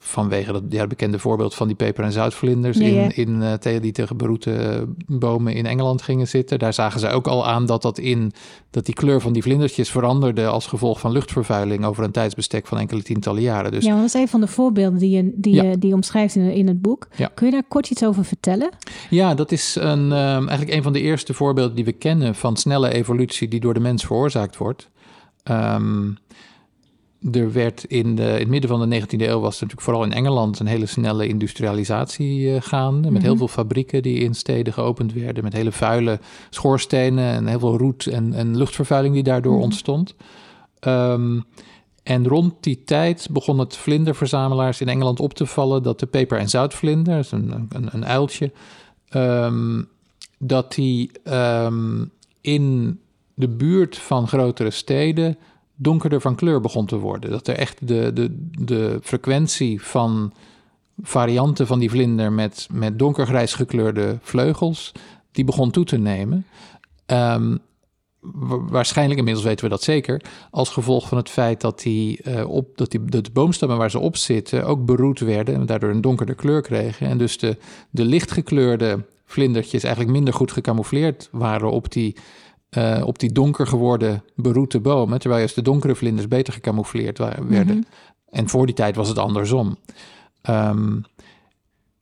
vanwege 0.03 0.51
dat 0.51 0.63
ja, 0.69 0.87
bekende 0.87 1.19
voorbeeld 1.19 1.55
van 1.55 1.67
die 1.67 1.75
peper- 1.75 2.03
en 2.03 2.11
zoutvlinders 2.11 2.77
Ja, 2.77 2.85
ja. 2.85 3.01
in, 3.01 3.15
in 3.15 3.41
eh, 3.41 3.53
tegen 3.53 3.81
die 3.81 3.91
tegen 3.91 4.17
beroete 4.17 4.85
bomen 5.07 5.53
in 5.53 5.65
Engeland 5.65 6.01
gingen 6.01 6.27
zitten. 6.27 6.59
Daar 6.59 6.73
zagen 6.73 6.99
ze 6.99 7.09
ook 7.09 7.27
al 7.27 7.47
aan 7.47 7.65
dat, 7.65 7.81
dat, 7.81 7.97
in, 7.97 8.31
dat 8.69 8.85
die 8.85 8.95
kleur 8.95 9.21
van 9.21 9.33
die 9.33 9.41
vlindertjes 9.41 9.91
veranderde 9.91 10.47
als 10.47 10.67
gevolg 10.67 10.99
van 10.99 11.11
luchtvervuiling 11.11 11.85
over 11.85 12.03
een 12.03 12.11
tijdsbestek 12.11 12.67
van 12.67 12.77
enkele 12.77 13.01
tientallen 13.01 13.41
jaren. 13.41 13.71
Dus 13.71 13.85
ja, 13.85 13.95
dat 13.95 14.05
is 14.05 14.13
een 14.13 14.27
van 14.27 14.39
de 14.41 14.47
voorbeelden 14.47 14.99
die 14.99 15.09
je, 15.09 15.31
die 15.35 15.53
Ja. 15.53 15.63
je 15.63 15.77
die 15.77 15.89
je 15.89 15.95
omschrijft 15.95 16.35
in, 16.35 16.51
in 16.51 16.67
het 16.67 16.81
boek. 16.81 17.07
Kun 17.33 17.45
je 17.45 17.51
daar 17.51 17.63
kort 17.67 17.89
iets 17.89 18.05
over 18.05 18.25
vertellen? 18.25 18.69
Ja, 19.09 19.33
dat 19.35 19.51
is 19.51 19.75
een, 19.79 20.11
ehm, 20.11 20.47
eigenlijk 20.47 20.71
een 20.71 20.83
van 20.83 20.93
de 20.93 21.01
eerste 21.01 21.33
voorbeelden 21.33 21.75
die 21.75 21.85
we 21.85 21.91
kennen 21.93 22.35
van 22.35 22.57
snelle 22.57 22.93
evolutie 22.93 23.47
die 23.47 23.59
door 23.59 23.73
de 23.73 23.79
mens 23.79 24.05
veroorzaakt 24.05 24.57
wordt. 24.57 24.89
Ehm, 25.43 26.09
er 27.31 27.51
werd 27.51 27.83
in, 27.83 28.15
de, 28.15 28.23
in 28.23 28.39
het 28.39 28.47
midden 28.47 28.69
van 28.69 28.89
de 28.89 29.01
19e 29.01 29.05
eeuw 29.07 29.39
was 29.39 29.55
er 29.55 29.61
natuurlijk 29.61 29.81
vooral 29.81 30.03
in 30.03 30.13
Engeland 30.13 30.59
een 30.59 30.65
hele 30.65 30.85
snelle 30.85 31.27
industrialisatie 31.27 32.53
eh, 32.53 32.61
gaande. 32.61 33.11
Met 33.11 33.21
heel 33.21 33.37
veel 33.37 33.47
fabrieken 33.47 34.01
die 34.01 34.19
in 34.19 34.33
steden 34.33 34.73
geopend 34.73 35.13
werden. 35.13 35.43
Met 35.43 35.53
hele 35.53 35.71
vuile 35.71 36.19
schoorstenen 36.49 37.33
en 37.33 37.47
heel 37.47 37.59
veel 37.59 37.77
roet 37.77 38.07
en, 38.07 38.33
en 38.33 38.57
luchtvervuiling 38.57 39.13
die 39.13 39.23
daardoor 39.23 39.59
ontstond. 39.59 40.15
Ehm, 40.79 41.39
en 42.03 42.27
rond 42.27 42.53
die 42.59 42.83
tijd 42.83 43.27
begon 43.31 43.59
het 43.59 43.77
vlinderverzamelaars 43.77 44.81
in 44.81 44.89
Engeland 44.89 45.19
op 45.19 45.33
te 45.33 45.45
vallen 45.45 45.83
dat 45.83 45.99
de 45.99 46.05
peper- 46.05 46.39
en 46.39 46.49
zoutvlinder, 46.49 47.15
dat 47.15 47.25
is 47.25 47.31
een, 47.31 47.67
een, 47.69 47.89
een 47.91 48.05
uiltje, 48.05 48.51
ehm, 49.09 49.83
dat 50.37 50.73
die 50.73 51.11
ehm, 51.23 52.05
in 52.41 52.99
de 53.33 53.47
buurt 53.47 53.97
van 53.97 54.27
grotere 54.27 54.71
steden 54.71 55.37
donkerder 55.81 56.21
van 56.21 56.35
kleur 56.35 56.59
begon 56.59 56.85
te 56.85 56.97
worden. 56.97 57.29
Dat 57.29 57.47
er 57.47 57.55
echt 57.55 57.87
de, 57.87 58.11
de, 58.13 58.49
de 58.51 58.99
frequentie 59.03 59.81
van 59.81 60.33
varianten 61.01 61.67
van 61.67 61.79
die 61.79 61.89
vlinder 61.89 62.31
met, 62.31 62.67
met 62.71 62.99
donkergrijs 62.99 63.53
gekleurde 63.53 64.17
vleugels, 64.21 64.91
die 65.31 65.43
begon 65.43 65.71
toe 65.71 65.85
te 65.85 65.97
nemen. 65.97 66.45
Ehm, 67.05 67.57
wa- 68.19 68.59
waarschijnlijk, 68.59 69.19
inmiddels 69.19 69.45
weten 69.45 69.63
we 69.63 69.71
dat 69.71 69.83
zeker, 69.83 70.21
als 70.51 70.69
gevolg 70.69 71.07
van 71.07 71.17
het 71.17 71.29
feit 71.29 71.61
dat 71.61 71.81
die, 71.81 72.21
eh, 72.21 72.49
op, 72.49 72.77
dat 72.77 72.91
die 72.91 73.05
de 73.05 73.23
boomstammen 73.33 73.77
waar 73.77 73.91
ze 73.91 73.99
op 73.99 74.17
zitten 74.17 74.65
ook 74.65 74.85
beroerd 74.85 75.19
werden 75.19 75.55
en 75.55 75.65
daardoor 75.65 75.89
een 75.89 76.01
donkerder 76.01 76.35
kleur 76.35 76.61
kregen. 76.61 77.07
En 77.07 77.17
dus 77.17 77.37
de, 77.37 77.57
de 77.89 78.05
lichtgekleurde 78.05 79.05
vlindertjes 79.25 79.83
eigenlijk 79.83 80.13
minder 80.13 80.33
goed 80.33 80.51
gecamoufleerd 80.51 81.29
waren 81.31 81.71
op 81.71 81.91
die, 81.91 82.15
eh, 82.71 83.01
op 83.05 83.19
die 83.19 83.31
donker 83.31 83.67
geworden 83.67 84.23
beroete 84.35 84.79
bomen, 84.79 85.19
terwijl 85.19 85.41
juist 85.41 85.55
de 85.55 85.61
donkere 85.61 85.95
vlinders 85.95 86.27
beter 86.27 86.53
gecamoufleerd 86.53 87.17
werden. 87.47 87.85
En 88.29 88.49
voor 88.49 88.65
die 88.65 88.75
tijd 88.75 88.95
was 88.95 89.07
het 89.07 89.17
andersom. 89.17 89.77
Ehm, 90.41 90.99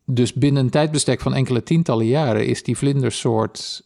dus 0.05 0.33
binnen 0.33 0.63
een 0.63 0.69
tijdbestek 0.69 1.21
van 1.21 1.33
enkele 1.33 1.63
tientallen 1.63 2.05
jaren 2.05 2.45
is 2.47 2.63
die 2.63 2.77
vlindersoort 2.77 3.83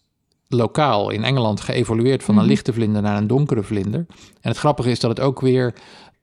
lokaal 0.48 1.10
in 1.10 1.24
Engeland 1.24 1.62
geëvolueerd 1.62 2.24
van 2.24 2.38
een 2.38 2.46
lichte 2.46 2.74
vlinder 2.74 3.02
naar 3.02 3.18
een 3.18 3.28
donkere 3.28 3.64
vlinder. 3.64 4.06
En 4.42 4.50
het 4.50 4.58
grappige 4.58 4.90
is 4.90 5.00
dat 5.00 5.10
het 5.10 5.20
ook 5.20 5.42
weer 5.42 5.74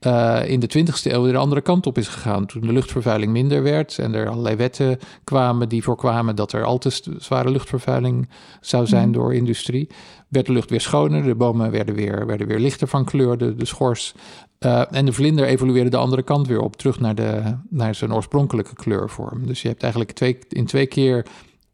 eh, 0.01 0.41
in 0.47 0.61
de 0.61 0.69
20e 0.79 1.03
eeuw 1.03 1.23
weer 1.23 1.33
de 1.33 1.39
andere 1.39 1.61
kant 1.61 1.87
op 1.87 1.99
is 1.99 2.09
gegaan. 2.09 2.47
Toen 2.47 2.61
de 2.61 2.73
luchtvervuiling 2.73 3.33
minder 3.33 3.63
werd 3.63 3.99
en 3.99 4.15
er 4.15 4.29
allerlei 4.29 4.57
wetten 4.57 4.99
kwamen 5.25 5.69
die 5.69 5.83
voorkwamen 5.83 6.37
dat 6.37 6.53
er 6.53 6.65
al 6.65 6.79
te 6.79 7.17
zware 7.19 7.51
luchtvervuiling 7.51 8.29
zou 8.61 8.87
zijn 8.87 9.13
door 9.13 9.35
industrie, 9.35 9.89
werd 10.31 10.47
de 10.47 10.53
lucht 10.53 10.71
weer 10.71 10.81
schoner. 10.81 11.23
De 11.23 11.35
bomen 11.35 11.71
werden 11.71 11.95
weer, 11.95 12.27
werden 12.27 12.47
weer 12.47 12.59
lichter 12.59 12.89
van 12.89 13.05
kleur, 13.05 13.39
de, 13.39 13.55
de 13.55 13.65
schors. 13.65 14.15
Eh, 14.59 14.83
en 14.91 15.05
de 15.05 15.13
vlinder 15.13 15.47
evolueerde 15.47 15.91
de 15.91 15.97
andere 15.97 16.23
kant 16.23 16.47
weer 16.47 16.61
op, 16.61 16.77
terug 16.77 17.01
naar, 17.01 17.15
de, 17.15 17.57
naar 17.71 17.95
zijn 17.95 18.15
oorspronkelijke 18.15 18.75
kleurvorm. 18.75 19.47
Dus 19.47 19.63
je 19.63 19.69
hebt 19.69 19.83
eigenlijk 19.83 20.13
twee, 20.13 20.39
in 20.49 20.67
twee 20.67 20.87
keer 20.87 21.27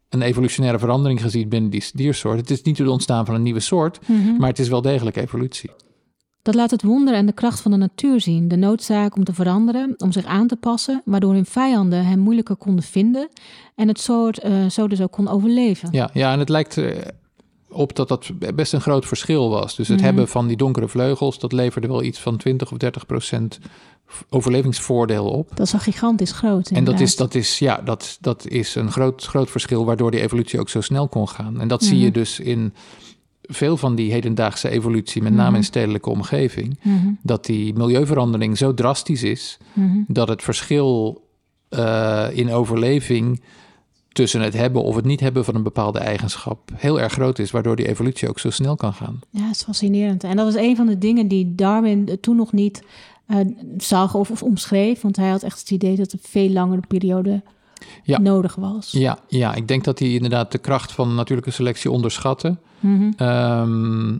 een 0.09 0.21
evolutionaire 0.21 0.79
verandering 0.79 1.21
gezien 1.21 1.49
binnen 1.49 1.69
die 1.69 1.83
diersoort. 1.93 2.39
Het 2.39 2.49
is 2.49 2.61
niet 2.61 2.77
het 2.77 2.87
ontstaan 2.87 3.25
van 3.25 3.35
een 3.35 3.41
nieuwe 3.41 3.59
soort, 3.59 3.99
maar 4.37 4.49
het 4.49 4.59
is 4.59 4.69
wel 4.69 4.81
degelijk 4.81 5.15
evolutie. 5.15 5.69
Dat 6.41 6.55
laat 6.55 6.71
het 6.71 6.83
wonder 6.83 7.13
en 7.13 7.25
de 7.25 7.31
kracht 7.31 7.59
van 7.59 7.71
de 7.71 7.77
natuur 7.77 8.21
zien. 8.21 8.47
De 8.47 8.55
noodzaak 8.55 9.15
om 9.15 9.23
te 9.23 9.33
veranderen, 9.33 9.93
om 9.97 10.11
zich 10.11 10.25
aan 10.25 10.47
te 10.47 10.55
passen, 10.55 11.01
waardoor 11.05 11.33
hun 11.33 11.45
vijanden 11.45 12.05
hem 12.05 12.19
moeilijker 12.19 12.55
konden 12.55 12.83
vinden 12.83 13.29
en 13.75 13.87
het 13.87 13.99
soort 13.99 14.39
eh, 14.39 14.69
zo 14.69 14.87
dus 14.87 15.01
ook 15.01 15.11
kon 15.11 15.27
overleven. 15.27 15.89
Ja, 15.91 16.09
ja 16.13 16.33
en 16.33 16.39
het 16.39 16.49
lijkt 16.49 16.77
eh, 16.77 16.95
op 17.69 17.95
dat 17.95 18.07
dat 18.07 18.31
best 18.55 18.73
een 18.73 18.81
groot 18.81 19.05
verschil 19.05 19.49
was. 19.49 19.75
Dus 19.75 19.87
het 19.87 20.01
hebben 20.01 20.27
van 20.27 20.47
die 20.47 20.57
donkere 20.57 20.87
vleugels, 20.87 21.39
dat 21.39 21.51
leverde 21.51 21.87
wel 21.87 22.03
iets 22.03 22.19
van 22.19 22.37
20 22.37 22.71
of 22.71 22.77
30 22.77 23.05
procent 23.05 23.59
overlevingsvoordeel 24.29 25.25
op. 25.29 25.49
Dat 25.55 25.67
is 25.67 25.73
al 25.73 25.79
gigantisch 25.79 26.31
groot. 26.31 26.69
En 26.69 26.83
dat 26.83 26.99
is, 26.99 27.15
dat 27.15 27.35
is, 27.35 27.59
ja, 27.59 27.81
dat, 27.81 28.17
dat 28.21 28.47
is 28.47 28.75
een 28.75 28.91
groot, 28.91 29.25
groot 29.25 29.49
verschil 29.49 29.85
waardoor 29.85 30.11
die 30.11 30.21
evolutie 30.21 30.59
ook 30.59 30.69
zo 30.69 30.81
snel 30.81 31.07
kon 31.07 31.29
gaan. 31.29 31.59
En 31.59 31.67
dat 31.67 31.83
zie 31.83 31.99
je 31.99 32.11
dus 32.11 32.39
in 32.39 32.73
veel 33.41 33.77
van 33.77 33.95
die 33.95 34.11
hedendaagse 34.11 34.69
evolutie, 34.69 35.21
met 35.21 35.33
name 35.33 35.57
in 35.57 35.63
stedelijke 35.63 36.09
omgeving, 36.09 36.79
dat 37.21 37.45
die 37.45 37.73
milieuverandering 37.73 38.57
zo 38.57 38.73
drastisch 38.73 39.23
is 39.23 39.57
dat 40.07 40.27
het 40.27 40.43
verschil 40.43 41.21
eh, 41.69 42.27
in 42.31 42.51
overleving 42.51 43.41
tussen 44.17 44.41
het 44.41 44.53
hebben 44.53 44.83
of 44.83 44.95
het 44.95 45.05
niet 45.05 45.19
hebben 45.19 45.45
van 45.45 45.55
een 45.55 45.63
bepaalde 45.63 45.99
eigenschap 45.99 46.59
heel 46.73 46.99
erg 46.99 47.13
groot 47.13 47.39
is, 47.39 47.51
waardoor 47.51 47.75
die 47.75 47.87
evolutie 47.87 48.29
ook 48.29 48.39
zo 48.39 48.49
snel 48.49 48.75
kan 48.75 48.93
gaan. 48.93 49.19
Ja, 49.29 49.41
het 49.41 49.55
is 49.55 49.63
fascinerend. 49.63 50.23
En 50.23 50.35
dat 50.35 50.45
was 50.45 50.55
een 50.55 50.75
van 50.75 50.85
de 50.85 50.97
dingen 50.97 51.27
die 51.27 51.55
Darwin 51.55 52.17
toen 52.21 52.35
nog 52.35 52.51
niet 52.53 52.83
eh, 53.27 53.37
zag 53.77 54.13
of, 54.15 54.31
of 54.31 54.43
omschreef. 54.43 55.01
Want 55.01 55.15
hij 55.15 55.29
had 55.29 55.43
echt 55.43 55.59
het 55.59 55.71
idee 55.71 55.95
dat 55.95 56.13
een 56.13 56.19
veel 56.21 56.49
langere 56.49 56.81
periode 56.87 57.41
Ja. 58.03 58.19
nodig 58.19 58.55
was. 58.55 58.91
Ja, 58.91 59.19
ja, 59.27 59.55
ik 59.55 59.67
denk 59.67 59.83
dat 59.83 59.99
hij 59.99 60.13
inderdaad 60.13 60.51
de 60.51 60.57
kracht 60.57 60.91
van 60.91 61.15
natuurlijke 61.15 61.51
selectie 61.51 61.91
onderschatte. 61.91 62.57
Mhm. 62.79 63.11
Ehm, 63.17 64.17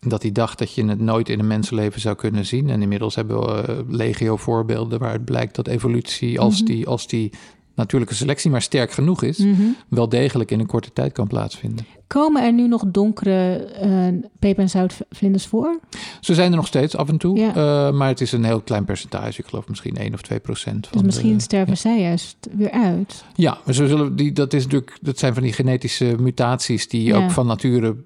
dat 0.00 0.22
hij 0.22 0.32
dacht 0.32 0.58
dat 0.58 0.74
je 0.74 0.84
het 0.84 1.00
nooit 1.00 1.28
in 1.28 1.38
een 1.38 1.46
mensenleven 1.46 2.00
zou 2.00 2.16
kunnen 2.16 2.46
zien. 2.46 2.70
En 2.70 2.82
inmiddels 2.82 3.14
hebben 3.14 3.40
we 3.40 3.62
eh, 3.62 3.76
legio 3.88 4.36
voorbeelden 4.36 4.98
waaruit 4.98 5.24
blijkt 5.24 5.54
dat 5.56 5.66
evolutie, 5.66 6.40
als, 6.40 6.64
die, 6.64 6.86
als 6.86 7.06
die 7.06 7.32
natuurlijke 7.74 8.14
selectie 8.14 8.50
maar 8.50 8.62
sterk 8.62 8.90
genoeg 8.92 9.22
is, 9.22 9.38
Mhm. 9.38 9.62
wel 9.88 10.08
degelijk 10.08 10.50
in 10.50 10.60
een 10.60 10.66
korte 10.66 10.92
tijd 10.92 11.12
kan 11.12 11.26
plaatsvinden. 11.26 11.86
Komen 12.06 12.42
er 12.44 12.52
nu 12.52 12.68
nog 12.68 12.84
donkere 12.86 13.54
eh, 13.56 13.90
peper- 14.38 14.62
en 14.62 14.68
zoutvlinders 14.70 15.46
voor? 15.46 15.78
Ze 16.20 16.34
zijn 16.34 16.50
er 16.50 16.56
nog 16.56 16.66
steeds 16.66 16.96
af 16.96 17.08
en 17.08 17.18
toe, 17.18 17.38
Ja. 17.38 17.48
eh, 17.48 17.92
maar 17.92 18.08
het 18.08 18.20
is 18.20 18.32
een 18.32 18.44
heel 18.44 18.60
klein 18.60 18.84
percentage. 18.84 19.40
Ik 19.40 19.46
geloof 19.46 19.68
misschien 19.68 19.96
1 20.00 20.14
of 20.14 20.22
2 20.22 20.38
procent. 20.40 20.88
Dus 20.92 21.02
misschien 21.02 21.40
sterven 21.40 21.76
zij 21.76 22.00
juist 22.00 22.36
weer 22.56 22.70
uit. 22.70 23.24
Ja, 23.34 23.58
maar 23.64 23.74
zo 23.74 23.86
zullen 23.86 24.16
die, 24.16 24.32
dat, 24.32 24.52
is 24.52 24.62
natuurlijk, 24.62 24.98
dat 25.02 25.18
zijn 25.18 25.34
van 25.34 25.42
die 25.42 25.52
genetische 25.52 26.14
mutaties 26.20 26.88
die 26.88 27.02
Ja. 27.02 27.16
ook 27.24 27.30
van 27.30 27.46
nature. 27.46 27.96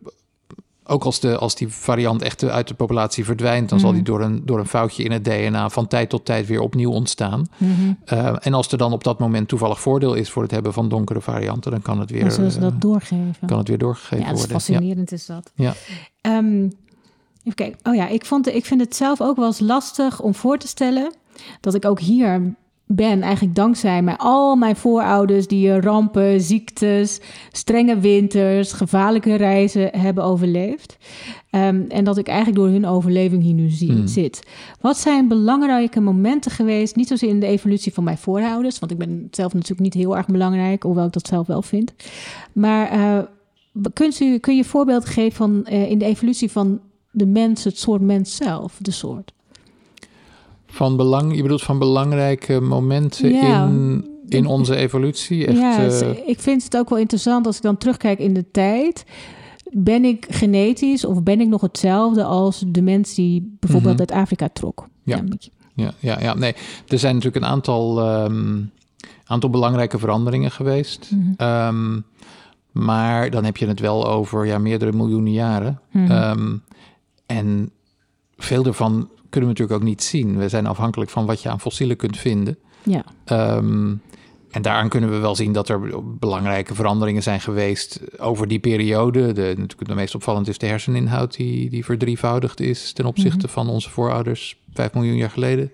Ook 0.89 1.05
als, 1.05 1.21
de, 1.21 1.39
als 1.39 1.55
die 1.55 1.69
variant 1.69 2.23
echt 2.23 2.45
uit 2.45 2.69
de 2.69 2.75
populatie 2.75 3.25
verdwijnt, 3.25 3.69
dan 3.69 3.81
zal 3.81 3.93
die 3.93 4.03
door 4.03 4.21
een, 4.21 4.43
door 4.45 4.59
een 4.59 4.67
foutje 4.67 5.03
in 5.03 5.11
het 5.13 5.25
DNA 5.25 5.69
van 5.69 5.87
tijd 5.87 6.09
tot 6.09 6.25
tijd 6.25 6.47
weer 6.47 6.61
opnieuw 6.61 6.91
ontstaan. 6.91 7.47
Mhm. 7.57 7.73
Eh, 8.05 8.37
en 8.41 8.55
als 8.55 8.73
er 8.73 8.79
dan 8.79 8.93
op 8.93 9.05
dat 9.05 9.19
moment 9.19 9.49
toevallig 9.49 9.81
voordeel 9.81 10.15
is 10.15 10.31
voor 10.31 10.43
het 10.43 10.51
hebben 10.51 10.73
van 10.73 10.89
donkere 10.89 11.21
varianten, 11.21 11.71
dan 11.71 11.83
kan 11.83 12.01
het 12.01 12.11
weer, 12.11 12.21
Dan 12.21 12.31
zullen 12.31 12.51
ze 12.51 12.57
eh, 12.59 12.63
dat 12.65 12.81
doorgeven. 12.81 13.37
kan 13.47 13.59
het 13.59 13.69
weer 13.69 13.79
doorgegeven 13.79 14.19
ja, 14.19 14.25
dat 14.25 14.33
is 14.35 14.39
worden. 14.39 14.61
fascinerend 14.61 15.13
is 15.13 15.27
dat. 15.27 15.53
Ja. 15.55 15.75
Ehm, 16.21 16.63
even 17.43 17.55
kijken. 17.55 17.79
Oh 17.83 17.95
ja, 17.95 18.09
ik, 18.09 18.25
vond, 18.25 18.55
ik 18.55 18.65
vind 18.65 18.81
het 18.81 18.97
zelf 18.97 19.21
ook 19.21 19.37
wel 19.37 19.47
eens 19.47 19.61
lastig 19.61 20.21
om 20.21 20.35
voor 20.35 20.59
te 20.59 20.69
stellen 20.69 21.13
dat 21.61 21.75
ik 21.75 21.85
ook 21.85 22.01
hier 22.01 22.55
ben, 22.87 23.23
eigenlijk 23.23 23.55
dankzij 23.55 24.03
mij, 24.03 24.17
al 24.17 24.57
mijn 24.57 24.77
voorouders 24.77 25.47
die 25.47 25.81
rampen, 25.81 26.41
ziektes, 26.41 27.21
strenge 27.53 27.99
winters, 27.99 28.73
gevaarlijke 28.73 29.35
reizen 29.35 29.99
hebben 29.99 30.25
overleefd. 30.25 30.97
Ehm, 31.51 31.83
en 31.89 32.05
dat 32.05 32.19
ik 32.19 32.29
eigenlijk 32.29 32.59
door 32.59 32.69
hun 32.69 32.87
overleving 32.87 33.43
hier 33.43 33.55
nu 33.55 33.69
zie, 33.69 33.93
Hmm. 33.93 34.07
zit. 34.07 34.47
Wat 34.81 34.99
zijn 34.99 35.29
belangrijke 35.29 36.01
momenten 36.01 36.51
geweest, 36.51 36.97
niet 36.97 37.09
zozeer 37.09 37.29
in 37.29 37.41
de 37.41 37.47
evolutie 37.47 37.95
van 37.95 38.05
mijn 38.05 38.19
voorouders, 38.19 38.79
want 38.79 38.93
ik 38.93 38.99
ben 38.99 39.29
zelf 39.31 39.53
natuurlijk 39.53 39.81
niet 39.81 39.95
heel 39.95 40.17
erg 40.17 40.27
belangrijk, 40.27 40.83
hoewel 40.83 41.07
ik 41.07 41.13
dat 41.13 41.27
zelf 41.27 41.47
wel 41.47 41.63
vind. 41.63 41.95
Maar 42.53 42.91
eh, 42.91 43.19
kunt 43.93 44.21
u, 44.21 44.39
kun 44.39 44.55
je 44.55 44.63
een 44.63 44.69
voorbeeld 44.69 45.07
geven 45.07 45.37
van 45.37 45.65
eh, 45.65 45.91
in 45.91 45.99
de 45.99 46.05
evolutie 46.05 46.51
van 46.51 46.81
de 47.11 47.27
mens, 47.27 47.65
het 47.65 47.79
soort 47.79 48.01
mens 48.01 48.37
zelf, 48.37 48.79
de 48.81 48.91
soort? 48.91 49.33
Van 50.67 50.97
belang, 50.97 51.37
je 51.37 51.43
bedoelt 51.43 51.63
van 51.63 51.79
belangrijke 51.79 52.61
momenten 52.61 53.33
Ja. 53.33 53.67
in, 53.67 54.07
in 54.29 54.47
onze 54.47 54.77
evolutie? 54.77 55.47
Echt, 55.47 55.59
ja, 55.59 55.79
eh, 55.87 56.29
ik 56.29 56.41
vind 56.41 56.65
het 56.65 56.77
ook 56.77 56.89
wel 56.89 56.99
interessant 56.99 57.47
als 57.47 57.57
ik 57.57 57.63
dan 57.63 57.77
terugkijk 57.77 58.19
in 58.19 58.35
de 58.35 58.51
tijd. 58.51 59.05
Ben 59.71 60.05
ik 60.05 60.27
genetisch 60.29 61.05
of 61.05 61.23
ben 61.23 61.41
ik 61.41 61.49
nog 61.49 61.61
hetzelfde 61.61 62.25
als 62.25 62.65
de 62.67 62.83
mens 62.83 63.15
die 63.15 63.57
bijvoorbeeld 63.61 63.99
Mhm. 63.99 64.01
uit 64.11 64.21
Afrika 64.21 64.49
trok? 64.53 64.89
Ja. 65.03 65.23
Ja, 65.75 65.93
ja, 65.99 66.21
ja, 66.21 66.35
nee. 66.35 66.55
Er 66.89 66.99
zijn 66.99 67.15
natuurlijk 67.15 67.45
een 67.45 67.51
aantal, 67.51 68.01
ehm, 68.01 68.61
aantal 69.25 69.51
belangrijke 69.51 69.99
veranderingen 69.99 70.51
geweest. 70.51 71.11
Mhm. 71.11 71.33
Ehm, 71.37 72.01
maar 72.73 73.31
dan 73.31 73.45
heb 73.45 73.57
je 73.57 73.67
het 73.67 73.81
wel 73.81 74.09
over 74.09 74.47
ja, 74.47 74.59
meerdere 74.59 74.93
miljoenen 74.93 75.33
jaren. 75.33 75.81
Mhm. 75.91 76.11
Ehm, 76.11 76.57
en 77.27 77.71
veel 78.37 78.63
daarvan 78.63 79.09
kunnen 79.31 79.51
we 79.51 79.57
natuurlijk 79.57 79.81
ook 79.81 79.89
niet 79.89 80.03
zien. 80.03 80.37
We 80.39 80.49
zijn 80.49 80.67
afhankelijk 80.67 81.11
van 81.11 81.27
wat 81.27 81.43
je 81.43 81.49
aan 81.49 81.61
fossielen 81.61 81.97
kunt 81.97 82.17
vinden. 82.19 82.59
ja. 82.83 83.05
Ehm, 83.25 83.95
en 84.51 84.63
daaraan 84.63 84.89
kunnen 84.89 85.11
we 85.11 85.17
wel 85.17 85.35
zien 85.37 85.53
dat 85.53 85.69
er 85.69 86.03
belangrijke 86.19 86.75
veranderingen 86.75 87.23
zijn 87.23 87.41
geweest 87.41 88.01
over 88.19 88.49
die 88.49 88.59
periode. 88.59 89.33
De, 89.33 89.43
natuurlijk 89.57 89.89
de 89.89 89.95
meest 89.95 90.15
opvallend 90.15 90.49
is 90.49 90.59
de 90.59 90.67
herseninhoud 90.67 91.37
die, 91.37 91.71
die 91.71 91.85
verdrievoudigd 91.85 92.61
is 92.61 92.93
ten 92.93 93.05
opzichte 93.05 93.45
Mhm. 93.47 93.55
van 93.55 93.69
onze 93.69 93.91
voorouders 93.91 94.59
vijf 94.73 94.95
miljoen 94.95 95.17
jaar 95.17 95.31
geleden. 95.31 95.73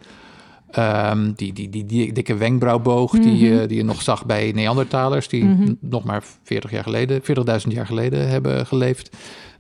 Ehm, 0.70 1.32
die, 1.36 1.52
die, 1.52 1.68
die, 1.68 1.86
die 1.86 2.12
dikke 2.12 2.34
wenkbrauwboog 2.34 3.10
die, 3.12 3.50
Mhm. 3.50 3.58
eh, 3.60 3.68
die 3.68 3.76
je 3.76 3.84
nog 3.84 4.02
zag 4.02 4.26
bij 4.26 4.52
Neandertalers, 4.54 5.28
die 5.28 5.44
Mhm. 5.44 5.72
nog 5.80 6.04
maar 6.04 6.22
40 6.42 6.70
jaar 6.70 6.82
geleden, 6.82 7.22
40.000 7.22 7.72
jaar 7.72 7.86
geleden 7.86 8.28
hebben 8.28 8.66
geleefd. 8.66 9.16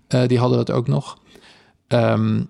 Eh, 0.08 0.26
die 0.26 0.38
hadden 0.38 0.58
dat 0.58 0.70
ook 0.70 0.86
nog. 0.86 1.18
Ehm, 1.86 2.42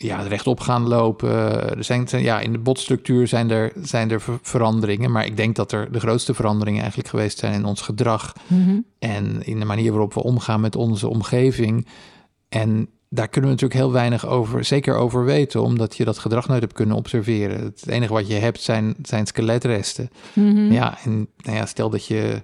ja, 0.00 0.20
rechtop 0.20 0.60
gaan 0.60 0.88
lopen. 0.88 1.30
Er 1.76 1.84
zijn, 1.84 2.06
ja, 2.10 2.40
in 2.40 2.52
de 2.52 2.58
botstructuur 2.58 3.28
zijn 3.28 3.50
er, 3.50 3.72
zijn 3.82 4.10
er 4.10 4.20
ver- 4.20 4.38
veranderingen. 4.42 5.10
Maar 5.10 5.26
ik 5.26 5.36
denk 5.36 5.56
dat 5.56 5.72
er 5.72 5.92
de 5.92 6.00
grootste 6.00 6.34
veranderingen 6.34 6.80
eigenlijk 6.80 7.10
geweest 7.10 7.38
zijn 7.38 7.52
in 7.52 7.64
ons 7.64 7.80
gedrag. 7.80 8.32
Mhm. 8.46 8.80
En 8.98 9.42
in 9.42 9.58
de 9.58 9.64
manier 9.64 9.90
waarop 9.90 10.14
we 10.14 10.22
omgaan 10.22 10.60
met 10.60 10.76
onze 10.76 11.08
omgeving. 11.08 11.86
En 12.48 12.88
daar 13.08 13.28
kunnen 13.28 13.50
we 13.50 13.56
natuurlijk 13.56 13.80
heel 13.80 13.92
weinig 13.92 14.26
over, 14.26 14.64
zeker 14.64 14.94
over 14.94 15.24
weten, 15.24 15.62
omdat 15.62 15.96
je 15.96 16.04
dat 16.04 16.18
gedrag 16.18 16.48
nooit 16.48 16.60
hebt 16.60 16.72
kunnen 16.72 16.96
observeren. 16.96 17.60
Het 17.60 17.86
enige 17.86 18.12
wat 18.12 18.28
je 18.28 18.34
hebt 18.34 18.60
zijn, 18.60 18.94
zijn 19.02 19.26
skeletresten. 19.26 20.10
Mhm. 20.32 20.72
Ja, 20.72 20.98
en 21.04 21.28
nou 21.36 21.56
ja, 21.56 21.66
stel 21.66 21.90
dat 21.90 22.06
je. 22.06 22.42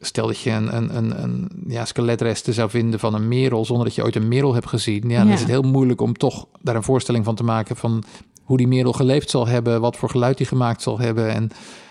Stel 0.00 0.26
dat 0.26 0.38
je 0.40 0.50
een, 0.50 0.76
een, 0.76 0.96
een, 0.96 1.22
een 1.22 1.48
ja, 1.66 1.84
skeletresten 1.84 2.54
zou 2.54 2.70
vinden 2.70 3.00
van 3.00 3.14
een 3.14 3.28
merel 3.28 3.64
zonder 3.64 3.86
dat 3.86 3.94
je 3.94 4.02
ooit 4.02 4.16
een 4.16 4.28
merel 4.28 4.54
hebt 4.54 4.66
gezien. 4.66 5.08
Ja, 5.08 5.18
dan 5.18 5.26
Ja. 5.26 5.32
is 5.32 5.40
het 5.40 5.48
heel 5.48 5.62
moeilijk 5.62 6.00
om 6.00 6.12
toch 6.14 6.46
daar 6.62 6.76
een 6.76 6.82
voorstelling 6.82 7.24
van 7.24 7.34
te 7.34 7.44
maken 7.44 7.76
van 7.76 8.02
hoe 8.42 8.56
die 8.56 8.68
merel 8.68 8.92
geleefd 8.92 9.30
zal 9.30 9.46
hebben, 9.46 9.80
wat 9.80 9.96
voor 9.96 10.10
geluid 10.10 10.36
die 10.36 10.46
gemaakt 10.46 10.82
zal 10.82 10.98
hebben. 10.98 11.28
En 11.34 11.48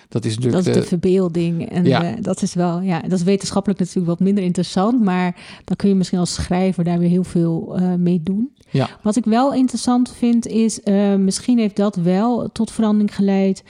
dat 0.10 0.26
is 0.26 0.36
Dat 0.36 0.44
natuurlijk 0.44 0.68
is 0.68 0.74
de 0.74 0.80
de- 0.80 0.88
verbeelding. 0.88 1.70
En 1.70 1.86
Ja. 1.86 2.04
eh, 2.04 2.22
dat 2.22 2.42
is 2.42 2.54
wel, 2.54 2.82
ja, 2.82 3.00
dat 3.00 3.12
is 3.12 3.24
wetenschappelijk 3.24 3.80
natuurlijk 3.80 4.08
wat 4.08 4.20
minder 4.20 4.44
interessant. 4.44 5.04
Maar 5.04 5.36
dan 5.66 5.76
kun 5.76 5.90
je 5.90 5.96
misschien 5.96 6.20
als 6.20 6.34
schrijver 6.34 6.84
daar 6.84 7.00
weer 7.00 7.10
heel 7.10 7.24
veel 7.24 7.76
eh, 7.78 7.94
mee 7.94 8.22
doen. 8.24 8.52
Ja. 8.70 8.90
Wat 9.04 9.16
ik 9.16 9.26
wel 9.26 9.54
interessant 9.54 10.12
vind 10.18 10.48
is, 10.48 10.82
eh, 10.82 11.16
misschien 11.16 11.58
heeft 11.58 11.76
dat 11.76 11.96
wel 11.96 12.50
tot 12.52 12.72
verandering 12.72 13.16
geleid. 13.16 13.64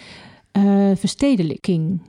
eh, 0.51 0.63
verstedelijking. 0.95 2.01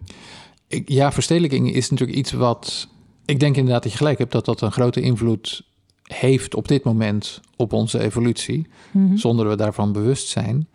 Ik- 0.69 0.89
ja, 0.89 1.13
verstedelijking 1.13 1.73
is 1.75 1.91
natuurlijk 1.91 2.19
iets 2.19 2.33
wat. 2.33 2.89
Ik 3.25 3.41
denk 3.41 3.57
inderdaad 3.57 3.83
dat 3.83 3.93
je 3.93 3.99
gelijk 3.99 4.19
hebt 4.19 4.33
dat 4.33 4.45
dat 4.45 4.61
een 4.61 4.73
grote 4.73 5.01
invloed 5.01 5.67
heeft 6.03 6.55
op 6.55 6.69
dit 6.69 6.85
moment 6.85 7.41
op 7.57 7.73
onze 7.73 7.99
evolutie, 8.01 8.67
Mhm. 8.91 9.17
zonder 9.17 9.49
we 9.49 9.57
daarvan 9.57 9.93
bewust 9.93 10.29
zijn. 10.29 10.69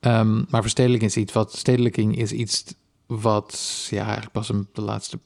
Ehm, 0.00 0.42
maar 0.48 0.62
verstedelijking 0.62 1.10
is 1.10 1.16
iets 1.16 1.32
wat. 1.32 1.56
Stedelijking 1.56 2.16
is 2.16 2.32
iets 2.32 2.64
wat 3.06 3.86
ja, 3.90 4.02
eigenlijk 4.02 4.32
pas 4.32 4.48
een, 4.48 4.68
de 4.72 4.80
laatste 4.82 5.18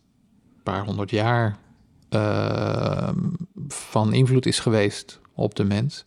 paar 0.62 0.84
honderd 0.84 1.10
jaar 1.10 1.58
ehm, 2.08 3.18
van 3.68 4.12
invloed 4.12 4.46
is 4.46 4.58
geweest 4.58 5.20
op 5.34 5.54
de 5.54 5.64
mens. 5.64 6.04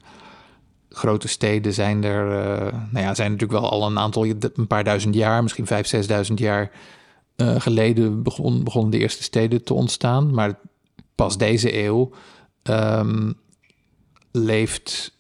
Grote 0.89 1.27
steden 1.27 1.73
zijn 1.73 2.03
er, 2.03 2.43
eh, 2.43 2.73
nou 2.91 3.05
ja, 3.05 3.13
zijn 3.15 3.31
natuurlijk 3.31 3.59
wel 3.61 3.69
al 3.71 3.85
een 3.87 3.99
aantal, 3.99 4.25
een 4.25 4.67
paar 4.67 4.83
duizend 4.83 5.15
jaar, 5.15 5.43
misschien 5.43 5.65
vijf, 5.67 5.87
zesduizend 5.87 6.39
jaar 6.39 6.71
eh, 7.35 7.59
geleden 7.61 8.23
begon, 8.23 8.63
begonnen 8.63 8.91
de 8.91 8.97
eerste 8.99 9.23
steden 9.23 9.63
te 9.63 9.73
ontstaan. 9.73 10.33
Maar 10.33 10.59
pas 11.15 11.37
deze 11.37 11.83
eeuw 11.83 12.11
ehm, 12.63 13.31
leeft 14.31 15.13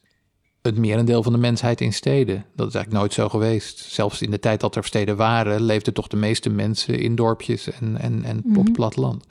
het 0.61 0.77
merendeel 0.77 1.23
van 1.23 1.31
de 1.31 1.37
mensheid 1.39 1.81
in 1.81 1.93
steden. 1.93 2.35
Dat 2.55 2.67
is 2.67 2.73
eigenlijk 2.73 3.03
nooit 3.03 3.13
zo 3.13 3.29
geweest. 3.29 3.79
Zelfs 3.79 4.21
in 4.21 4.31
de 4.31 4.39
tijd 4.39 4.59
dat 4.59 4.75
er 4.75 4.83
steden 4.83 5.15
waren, 5.15 5.61
leefden 5.61 5.93
toch 5.93 6.07
de 6.07 6.17
meeste 6.17 6.49
mensen 6.49 6.99
in 6.99 7.15
dorpjes 7.15 7.71
en, 7.71 7.97
en, 7.97 8.23
en 8.23 8.37
op 8.37 8.45
Mhm. 8.45 8.59
het 8.59 8.71
platteland. 8.71 9.25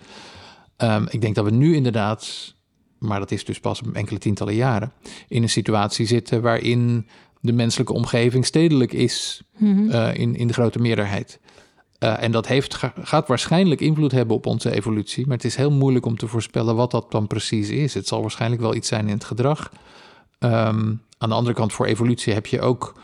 Ehm, 0.76 1.06
ik 1.10 1.20
denk 1.20 1.34
dat 1.34 1.44
we 1.44 1.50
nu 1.50 1.74
inderdaad, 1.74 2.54
maar 2.98 3.18
dat 3.18 3.30
is 3.30 3.44
dus 3.44 3.60
pas 3.60 3.80
enkele 3.92 4.18
tientallen 4.18 4.54
jaren, 4.54 4.92
in 5.28 5.42
een 5.42 5.48
situatie 5.48 6.06
zitten 6.06 6.42
waarin 6.42 7.06
de 7.40 7.52
menselijke 7.52 7.92
omgeving 7.92 8.46
stedelijk 8.46 8.92
is 8.92 9.42
Mhm. 9.56 9.90
eh, 9.90 10.14
in, 10.14 10.36
in 10.36 10.46
de 10.46 10.52
grote 10.52 10.78
meerderheid. 10.78 11.40
Eh, 12.04 12.22
en 12.22 12.30
dat 12.30 12.46
heeft, 12.46 12.74
ga- 12.74 12.92
gaat 13.02 13.28
waarschijnlijk 13.28 13.80
invloed 13.80 14.12
hebben 14.12 14.36
op 14.36 14.46
onze 14.46 14.70
evolutie, 14.74 15.26
maar 15.26 15.36
het 15.36 15.44
is 15.46 15.56
heel 15.56 15.70
moeilijk 15.70 16.06
om 16.06 16.16
te 16.16 16.26
voorspellen 16.28 16.76
wat 16.76 16.90
dat 16.90 17.10
dan 17.10 17.26
precies 17.26 17.68
is. 17.70 17.94
Het 17.94 18.06
zal 18.08 18.20
waarschijnlijk 18.20 18.62
wel 18.62 18.74
iets 18.74 18.88
zijn 18.88 19.06
in 19.08 19.14
het 19.14 19.24
gedrag. 19.24 19.70
Ehm, 20.38 20.92
aan 21.18 21.28
de 21.28 21.34
andere 21.34 21.54
kant, 21.56 21.72
voor 21.72 21.86
evolutie 21.86 22.32
heb 22.32 22.46
je 22.46 22.60
ook 22.60 22.94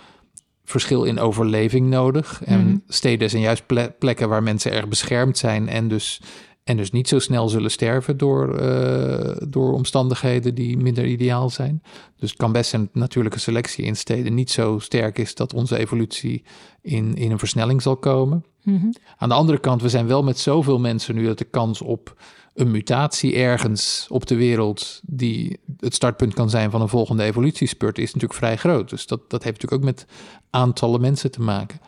verschil 0.65 1.05
in 1.05 1.19
overleving 1.21 1.89
nodig. 1.91 2.43
En 2.45 2.67
Mhm. 2.67 2.77
steden 2.89 3.31
zijn 3.31 3.43
juist 3.43 3.67
ple- 3.67 3.95
plekken 3.99 4.29
waar 4.29 4.43
mensen 4.43 4.73
erg 4.73 4.89
beschermd 4.89 5.39
zijn 5.39 5.69
en 5.69 5.89
dus, 5.89 6.21
en 6.70 6.76
dus 6.76 6.90
niet 6.90 7.09
zo 7.09 7.18
snel 7.18 7.48
zullen 7.48 7.70
sterven 7.70 8.16
door, 8.16 8.59
eh, 8.59 9.37
door 9.48 9.72
omstandigheden 9.72 10.54
die 10.54 10.76
minder 10.76 11.06
ideaal 11.06 11.50
zijn. 11.50 11.83
Dus 12.16 12.30
het 12.30 12.38
kan 12.38 12.52
best 12.52 12.70
zijn 12.70 12.83
dat 12.83 12.94
natuurlijke 12.94 13.38
selectie 13.38 13.85
in 13.85 13.96
steden 13.96 14.35
niet 14.35 14.50
zo 14.50 14.78
sterk 14.78 15.18
is 15.18 15.35
dat 15.35 15.54
onze 15.54 15.78
evolutie 15.78 16.42
in, 16.83 17.14
in 17.14 17.30
een 17.30 17.38
versnelling 17.38 17.83
zal 17.83 17.96
komen. 17.96 18.44
Mhm. 18.62 18.87
Aan 19.16 19.28
de 19.28 19.35
andere 19.35 19.59
kant, 19.59 19.83
we 19.83 19.88
zijn 19.88 20.06
wel 20.06 20.22
met 20.22 20.38
zoveel 20.38 20.78
mensen 20.78 21.14
nu 21.14 21.24
dat 21.24 21.38
de 21.38 21.44
kans 21.44 21.83
op 21.83 22.16
een 22.54 22.70
mutatie 22.70 23.35
ergens 23.35 24.06
op 24.09 24.26
de 24.26 24.37
wereld 24.37 25.00
die 25.04 25.61
het 25.78 25.94
startpunt 25.94 26.35
kan 26.35 26.50
zijn 26.50 26.70
van 26.70 26.80
een 26.80 26.88
volgende 26.88 27.22
evolutiespurt 27.22 27.98
is 27.98 28.06
natuurlijk 28.06 28.35
vrij 28.35 28.56
groot. 28.56 28.90
Dus 28.90 29.06
dat, 29.06 29.30
dat 29.30 29.42
heeft 29.44 29.62
natuurlijk 29.62 29.83
ook 29.83 29.94
met 29.94 30.06
aantallen 30.50 31.00
mensen 31.00 31.30
te 31.30 31.40
maken. 31.40 31.80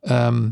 Ehm, 0.00 0.48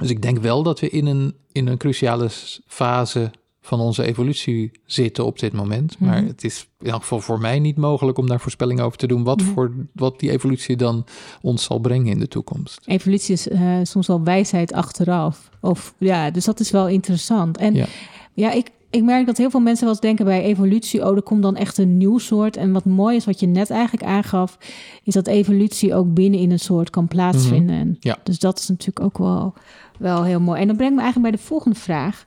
dus 0.00 0.10
ik 0.10 0.22
denk 0.22 0.38
wel 0.38 0.62
dat 0.62 0.80
we 0.80 0.88
in 0.90 1.06
een, 1.06 1.34
in 1.52 1.66
een 1.66 1.76
cruciale 1.76 2.28
fase 2.66 3.30
van 3.64 3.80
onze 3.80 4.04
evolutie 4.04 4.70
zitten 4.86 5.24
op 5.24 5.38
dit 5.38 5.52
moment. 5.52 5.98
Maar 5.98 6.18
Mhm. 6.18 6.26
het 6.26 6.44
is 6.44 6.66
in 6.80 6.90
elk 6.90 7.00
geval 7.00 7.20
voor 7.20 7.40
mij 7.40 7.58
niet 7.58 7.76
mogelijk 7.76 8.18
om 8.18 8.26
daar 8.28 8.40
voorspellingen 8.40 8.84
over 8.84 8.98
te 8.98 9.06
doen. 9.06 9.22
Wat, 9.24 9.40
Mhm. 9.40 9.50
voor, 9.52 9.72
wat 9.92 10.20
die 10.20 10.30
evolutie 10.30 10.76
dan 10.76 11.04
ons 11.42 11.64
zal 11.64 11.78
brengen 11.78 12.06
in 12.12 12.18
de 12.18 12.28
toekomst. 12.28 12.80
Evolutie 12.86 13.32
is 13.34 13.48
eh, 13.48 13.78
soms 13.82 14.06
wel 14.06 14.22
wijsheid 14.22 14.72
achteraf. 14.72 15.50
Of, 15.60 15.94
ja, 15.98 16.30
dus 16.30 16.44
dat 16.44 16.60
is 16.60 16.70
wel 16.70 16.88
interessant. 16.88 17.56
En 17.56 17.74
Ja. 17.74 17.86
ja, 18.34 18.52
ik, 18.52 18.70
ik 18.92 19.02
merk 19.02 19.26
dat 19.26 19.36
heel 19.36 19.50
veel 19.50 19.60
mensen 19.60 19.84
wel 19.84 19.92
eens 19.92 20.02
denken 20.02 20.24
bij 20.24 20.42
evolutie... 20.42 21.08
oh, 21.08 21.16
er 21.16 21.22
komt 21.22 21.42
dan 21.42 21.56
echt 21.56 21.78
een 21.78 21.96
nieuw 21.96 22.18
soort. 22.18 22.56
En 22.56 22.72
wat 22.72 22.84
mooi 22.84 23.16
is, 23.16 23.24
wat 23.24 23.40
je 23.40 23.46
net 23.46 23.70
eigenlijk 23.70 24.04
aangaf... 24.04 24.58
is 25.02 25.14
dat 25.14 25.26
evolutie 25.26 25.94
ook 25.94 26.14
binnen 26.14 26.40
in 26.40 26.50
een 26.50 26.58
soort 26.58 26.90
kan 26.90 27.08
plaatsvinden. 27.08 27.76
En 27.76 27.96
Ja. 28.00 28.18
Dus 28.22 28.38
dat 28.38 28.58
is 28.58 28.68
natuurlijk 28.68 29.06
ook 29.06 29.18
wel, 29.18 29.54
wel 29.98 30.24
heel 30.24 30.40
mooi. 30.40 30.60
En 30.60 30.66
dat 30.66 30.76
brengt 30.76 30.94
me 30.94 31.00
eigenlijk 31.00 31.30
bij 31.30 31.40
de 31.40 31.46
volgende 31.46 31.78
vraag. 31.78 32.26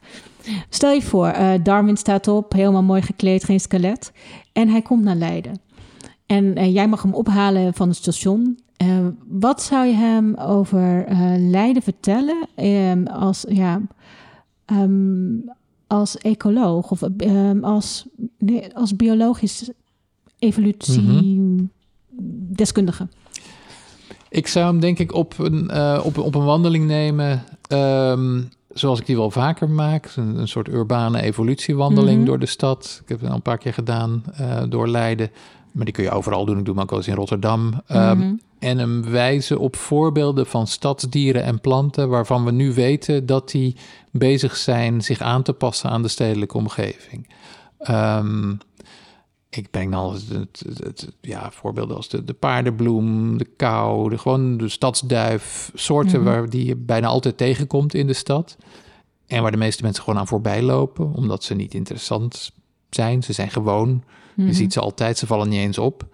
Stel 0.69 0.91
je 0.91 1.01
voor, 1.01 1.27
eh, 1.27 1.51
Darwin 1.63 1.97
staat 1.97 2.27
op, 2.27 2.53
helemaal 2.53 2.83
mooi 2.83 3.01
gekleed, 3.01 3.43
geen 3.43 3.59
skelet. 3.59 4.11
En 4.53 4.69
hij 4.69 4.81
komt 4.81 5.03
naar 5.03 5.15
Leiden. 5.15 5.59
En 6.25 6.55
eh, 6.55 6.73
jij 6.73 6.87
mag 6.87 7.01
hem 7.01 7.13
ophalen 7.13 7.73
van 7.73 7.87
het 7.87 7.97
station. 7.97 8.59
Eh, 8.77 8.87
wat 9.27 9.61
zou 9.61 9.85
je 9.85 9.93
hem 9.93 10.35
over 10.35 11.05
Leiden 11.37 11.81
vertellen 11.81 12.47
ehm, 12.55 13.05
als, 13.05 13.45
ja, 13.49 13.81
ehm, 14.65 15.37
als 15.87 16.17
ecoloog 16.17 16.91
of 16.91 17.01
ehm, 17.01 17.63
als, 17.63 18.05
nee, 18.37 18.75
als 18.75 18.95
biologisch 18.95 19.69
evolutie-deskundige? 20.39 23.07
Ik 24.29 24.47
zou 24.47 24.65
hem 24.65 24.79
denk 24.79 24.99
ik 24.99 25.13
op 25.13 25.37
een, 25.37 25.69
uh, 25.73 26.01
op, 26.03 26.17
op 26.17 26.35
een 26.35 26.43
wandeling 26.43 26.87
nemen. 26.87 27.43
Um, 27.69 28.49
zoals 28.69 28.99
ik 28.99 29.05
die 29.05 29.15
wel 29.15 29.31
vaker 29.31 29.69
maak. 29.69 30.11
Een, 30.15 30.37
een 30.39 30.47
soort 30.47 30.67
urbane 30.67 31.21
evolutiewandeling 31.21 32.17
Mhm. 32.17 32.25
door 32.25 32.39
de 32.39 32.45
stad. 32.45 32.99
Ik 33.03 33.09
heb 33.09 33.19
het 33.19 33.29
al 33.29 33.35
een 33.35 33.41
paar 33.41 33.57
keer 33.57 33.73
gedaan 33.73 34.23
uh, 34.41 34.63
door 34.69 34.87
Leiden. 34.87 35.29
Maar 35.71 35.85
die 35.85 35.93
kun 35.93 36.03
je 36.03 36.11
overal 36.11 36.45
doen. 36.45 36.57
Ik 36.57 36.65
doe 36.65 36.73
hem 36.73 36.83
ook 36.83 36.89
wel 36.89 36.99
eens 36.99 37.07
in 37.07 37.15
Rotterdam. 37.15 37.73
Um, 37.91 38.17
Mhm. 38.17 38.33
En 38.59 38.77
hem 38.77 39.03
wijzen 39.03 39.59
op 39.59 39.75
voorbeelden 39.75 40.45
van 40.45 40.67
stadsdieren 40.67 41.43
en 41.43 41.61
planten... 41.61 42.09
waarvan 42.09 42.45
we 42.45 42.51
nu 42.51 42.73
weten 42.73 43.25
dat 43.25 43.51
die 43.51 43.75
bezig 44.11 44.55
zijn 44.55 45.01
zich 45.01 45.21
aan 45.21 45.43
te 45.43 45.53
passen 45.53 45.89
aan 45.89 46.01
de 46.01 46.07
stedelijke 46.07 46.57
omgeving. 46.57 47.29
Um, 47.89 48.57
ik 49.49 49.71
breng 49.71 49.91
dan 49.91 50.13
het, 50.13 50.29
het, 50.29 50.63
het, 50.83 51.11
ja, 51.21 51.51
voorbeelden 51.51 51.95
als 51.95 52.09
de, 52.09 52.23
de 52.23 52.33
paardenbloem, 52.33 53.37
de 53.37 53.45
kou, 53.45 54.09
de, 54.09 54.17
gewoon 54.17 54.57
de 54.57 54.69
stadsduif. 54.69 55.71
Soorten 55.73 56.19
Mhm. 56.21 56.29
waar 56.29 56.49
die 56.49 56.65
je 56.65 56.75
bijna 56.75 57.07
altijd 57.07 57.37
tegenkomt 57.37 57.93
in 57.93 58.07
de 58.07 58.13
stad. 58.13 58.57
En 59.27 59.41
waar 59.41 59.51
de 59.51 59.57
meeste 59.57 59.83
mensen 59.83 60.03
gewoon 60.03 60.19
aan 60.19 60.27
voorbij 60.27 60.61
lopen, 60.61 61.13
omdat 61.13 61.43
ze 61.43 61.53
niet 61.53 61.73
interessant 61.73 62.51
zijn. 62.89 63.23
Ze 63.23 63.33
zijn 63.33 63.49
gewoon. 63.49 64.03
Mhm. 64.35 64.47
Je 64.47 64.53
ziet 64.53 64.73
ze 64.73 64.79
altijd, 64.79 65.17
ze 65.17 65.27
vallen 65.27 65.49
niet 65.49 65.59
eens 65.59 65.77
op. 65.77 66.05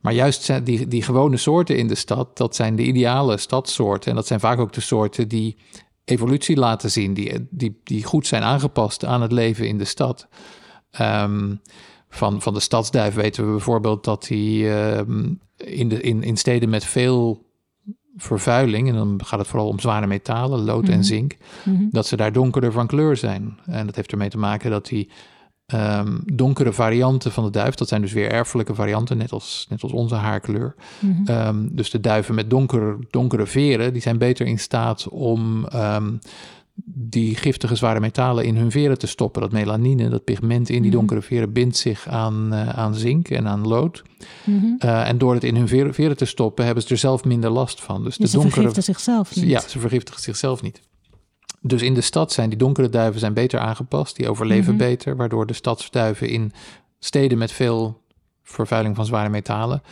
Maar 0.00 0.12
juist 0.12 0.64
die, 0.66 0.88
die 0.88 1.02
gewone 1.02 1.36
soorten 1.36 1.76
in 1.76 1.88
de 1.88 1.94
stad, 1.94 2.36
dat 2.36 2.54
zijn 2.56 2.76
de 2.76 2.84
ideale 2.84 3.36
stadsoorten. 3.36 4.10
En 4.10 4.16
dat 4.16 4.26
zijn 4.26 4.40
vaak 4.40 4.58
ook 4.58 4.72
de 4.72 4.80
soorten 4.80 5.28
die 5.28 5.56
evolutie 6.04 6.56
laten 6.56 6.90
zien, 6.90 7.14
die, 7.14 7.46
die, 7.50 7.80
die 7.84 8.04
goed 8.04 8.26
zijn 8.26 8.42
aangepast 8.42 9.04
aan 9.04 9.22
het 9.22 9.32
leven 9.32 9.68
in 9.68 9.78
de 9.78 9.84
stad. 9.84 10.28
Um, 11.00 11.60
van, 12.08 12.42
van 12.42 12.54
de 12.54 12.60
stadsduif 12.60 13.14
weten 13.14 13.44
we 13.44 13.50
bijvoorbeeld 13.50 14.04
dat 14.04 14.26
die 14.26 14.68
um, 14.68 15.40
in, 15.56 15.88
de, 15.88 16.00
in, 16.00 16.22
in 16.22 16.36
steden 16.36 16.68
met 16.68 16.84
veel 16.84 17.46
vervuiling, 18.16 18.88
en 18.88 18.94
dan 18.94 19.20
gaat 19.24 19.38
het 19.38 19.48
vooral 19.48 19.68
om 19.68 19.80
zware 19.80 20.06
metalen, 20.06 20.60
lood 20.64 20.82
Mhm. 20.82 20.92
en 20.92 21.04
zink, 21.04 21.36
Mhm. 21.64 21.84
dat 21.90 22.06
ze 22.06 22.16
daar 22.16 22.32
donkerder 22.32 22.72
van 22.72 22.86
kleur 22.86 23.16
zijn. 23.16 23.58
En 23.66 23.86
dat 23.86 23.96
heeft 23.96 24.12
ermee 24.12 24.28
te 24.28 24.38
maken 24.38 24.70
dat 24.70 24.86
die 24.86 25.10
um, 25.74 26.20
donkere 26.24 26.72
varianten 26.72 27.32
van 27.32 27.44
de 27.44 27.50
duif, 27.50 27.74
dat 27.74 27.88
zijn 27.88 28.00
dus 28.00 28.12
weer 28.12 28.30
erfelijke 28.30 28.74
varianten, 28.74 29.16
net 29.16 29.32
als, 29.32 29.66
net 29.68 29.82
als 29.82 29.92
onze 29.92 30.14
haarkleur. 30.14 30.74
Mhm. 30.98 31.30
Um, 31.30 31.68
dus 31.72 31.90
de 31.90 32.00
duiven 32.00 32.34
met 32.34 32.50
donker, 32.50 32.96
donkere 33.10 33.46
veren, 33.46 33.92
die 33.92 34.02
zijn 34.02 34.18
beter 34.18 34.46
in 34.46 34.58
staat 34.58 35.08
om 35.08 35.66
um, 35.74 36.18
die 36.84 37.34
giftige 37.36 37.74
zware 37.74 38.00
metalen 38.00 38.44
in 38.44 38.56
hun 38.56 38.70
veren 38.70 38.98
te 38.98 39.06
stoppen. 39.06 39.42
Dat 39.42 39.52
melanine, 39.52 40.08
dat 40.08 40.24
pigment 40.24 40.68
in 40.68 40.82
die 40.82 40.90
Mhm. 40.90 40.98
donkere 40.98 41.22
veren, 41.22 41.52
bindt 41.52 41.76
zich 41.76 42.08
aan, 42.08 42.48
uh, 42.52 42.68
aan 42.68 42.94
zink 42.94 43.28
en 43.28 43.48
aan 43.48 43.66
lood. 43.66 44.02
Uh, 44.46 45.08
en 45.08 45.18
door 45.18 45.34
het 45.34 45.44
in 45.44 45.56
hun 45.56 45.68
veren, 45.68 45.94
veren, 45.94 46.16
te 46.16 46.24
stoppen, 46.24 46.64
hebben 46.64 46.82
ze 46.82 46.88
er 46.90 46.96
zelf 46.98 47.24
minder 47.24 47.50
last 47.50 47.80
van. 47.80 48.04
Dus, 48.04 48.16
Dus 48.16 48.16
de 48.16 48.26
ze 48.26 48.32
donkere, 48.32 48.54
vergiften 48.54 48.82
zichzelf 48.82 49.36
niet. 49.36 49.44
Ja, 49.44 49.60
ze 49.60 49.78
vergiftigen 49.78 50.22
zichzelf 50.22 50.62
niet. 50.62 50.80
Dus 51.60 51.82
in 51.82 51.94
de 51.94 52.00
stad 52.00 52.32
zijn 52.32 52.48
die 52.48 52.58
donkere 52.58 52.88
duiven 52.88 53.20
zijn 53.20 53.34
beter 53.34 53.60
aangepast. 53.60 54.16
Die 54.16 54.28
overleven 54.28 54.74
Mhm. 54.74 54.82
beter, 54.82 55.16
waardoor 55.16 55.46
de 55.46 55.52
stadsduiven 55.52 56.28
in 56.28 56.52
steden 56.98 57.38
met 57.38 57.52
veel 57.52 58.00
vervuiling 58.42 58.96
van 58.96 59.06
zware 59.06 59.28
metalen 59.28 59.82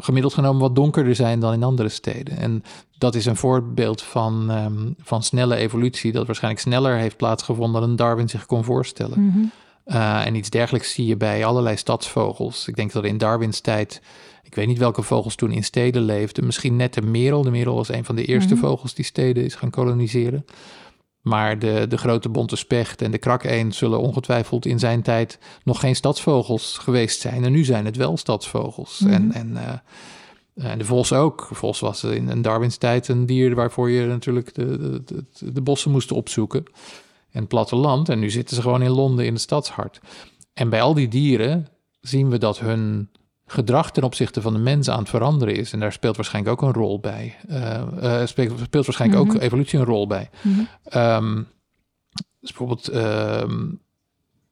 gemiddeld 0.00 0.34
genomen 0.34 0.60
wat 0.60 0.74
donkerder 0.74 1.14
zijn 1.14 1.40
dan 1.40 1.52
in 1.52 1.62
andere 1.62 1.88
steden. 1.88 2.36
En 2.38 2.62
dat 2.98 3.14
is 3.14 3.26
een 3.26 3.36
voorbeeld 3.36 4.02
van, 4.02 4.50
um, 4.50 4.94
van 5.02 5.22
snelle 5.22 5.56
evolutie, 5.56 6.12
dat 6.12 6.26
waarschijnlijk 6.26 6.62
sneller 6.62 6.96
heeft 6.96 7.16
plaatsgevonden 7.16 7.80
dan 7.80 7.96
Darwin 7.96 8.28
zich 8.28 8.46
kon 8.46 8.64
voorstellen. 8.64 9.52
Uh, 9.86 10.26
en 10.26 10.34
iets 10.34 10.50
dergelijks 10.50 10.92
zie 10.92 11.06
je 11.06 11.16
bij 11.16 11.44
allerlei 11.44 11.76
stadsvogels. 11.76 12.68
Ik 12.68 12.76
denk 12.76 12.92
dat 12.92 13.04
in 13.04 13.18
Darwins 13.18 13.60
tijd, 13.60 14.02
ik 14.42 14.54
weet 14.54 14.66
niet 14.66 14.78
welke 14.78 15.02
vogels 15.02 15.34
toen 15.34 15.52
in 15.52 15.64
steden 15.64 16.02
leefden, 16.02 16.46
misschien 16.46 16.76
net 16.76 16.94
de 16.94 17.02
merel. 17.02 17.42
De 17.42 17.50
merel 17.50 17.74
was 17.74 17.88
een 17.88 18.04
van 18.04 18.16
de 18.16 18.24
eerste 18.24 18.54
Mhm. 18.54 18.62
vogels 18.62 18.94
die 18.94 19.04
steden 19.04 19.44
is 19.44 19.54
gaan 19.54 19.70
koloniseren. 19.70 20.44
Maar 21.22 21.58
de, 21.58 21.86
de 21.88 21.98
grote 21.98 22.28
bonte 22.28 22.56
specht 22.56 23.02
en 23.02 23.10
de 23.10 23.18
krakeend 23.18 23.74
zullen 23.74 24.00
ongetwijfeld 24.00 24.66
in 24.66 24.78
zijn 24.78 25.02
tijd 25.02 25.38
nog 25.64 25.80
geen 25.80 25.96
stadsvogels 25.96 26.78
geweest 26.78 27.20
zijn. 27.20 27.44
En 27.44 27.52
nu 27.52 27.64
zijn 27.64 27.84
het 27.84 27.96
wel 27.96 28.16
stadsvogels. 28.16 28.98
Mhm. 28.98 29.12
En, 29.12 29.32
en, 29.32 29.50
uh, 30.54 30.70
en 30.70 30.78
de 30.78 30.84
vos 30.84 31.12
ook. 31.12 31.46
De 31.48 31.54
vos 31.54 31.80
was 31.80 32.04
in, 32.04 32.28
in 32.28 32.42
Darwins 32.42 32.76
tijd 32.76 33.08
een 33.08 33.26
dier 33.26 33.54
waarvoor 33.54 33.90
je 33.90 34.06
natuurlijk 34.06 34.54
de, 34.54 34.78
de, 34.78 35.24
de, 35.38 35.52
de 35.52 35.60
bossen 35.60 35.90
moest 35.90 36.12
opzoeken. 36.12 36.64
En 37.30 37.40
het 37.40 37.48
platteland. 37.48 38.08
En 38.08 38.18
nu 38.18 38.30
zitten 38.30 38.56
ze 38.56 38.62
gewoon 38.62 38.82
in 38.82 38.90
Londen 38.90 39.26
in 39.26 39.32
het 39.32 39.42
stadshart. 39.42 40.00
En 40.54 40.68
bij 40.68 40.82
al 40.82 40.94
die 40.94 41.08
dieren 41.08 41.68
zien 42.00 42.30
we 42.30 42.38
dat 42.38 42.58
hun 42.58 43.08
gedrag 43.46 43.90
ten 43.90 44.02
opzichte 44.02 44.40
van 44.40 44.52
de 44.52 44.58
mens 44.58 44.88
aan 44.88 44.98
het 44.98 45.08
veranderen 45.08 45.54
is. 45.56 45.72
En 45.72 45.80
daar 45.80 45.92
speelt 45.92 46.16
waarschijnlijk 46.16 46.54
ook 46.54 46.68
een 46.68 46.74
rol 46.82 47.00
bij. 47.00 47.36
Uh, 47.50 47.82
uh, 48.02 48.26
speelt, 48.26 48.60
speelt 48.60 48.86
waarschijnlijk 48.86 49.22
Mhm. 49.24 49.36
ook 49.36 49.42
evolutie 49.42 49.78
een 49.78 49.84
rol 49.84 50.06
bij. 50.06 50.30
Mhm. 50.42 50.98
Um, 50.98 51.46
dus 52.40 52.52
bijvoorbeeld 52.52 52.94
um, 52.94 53.80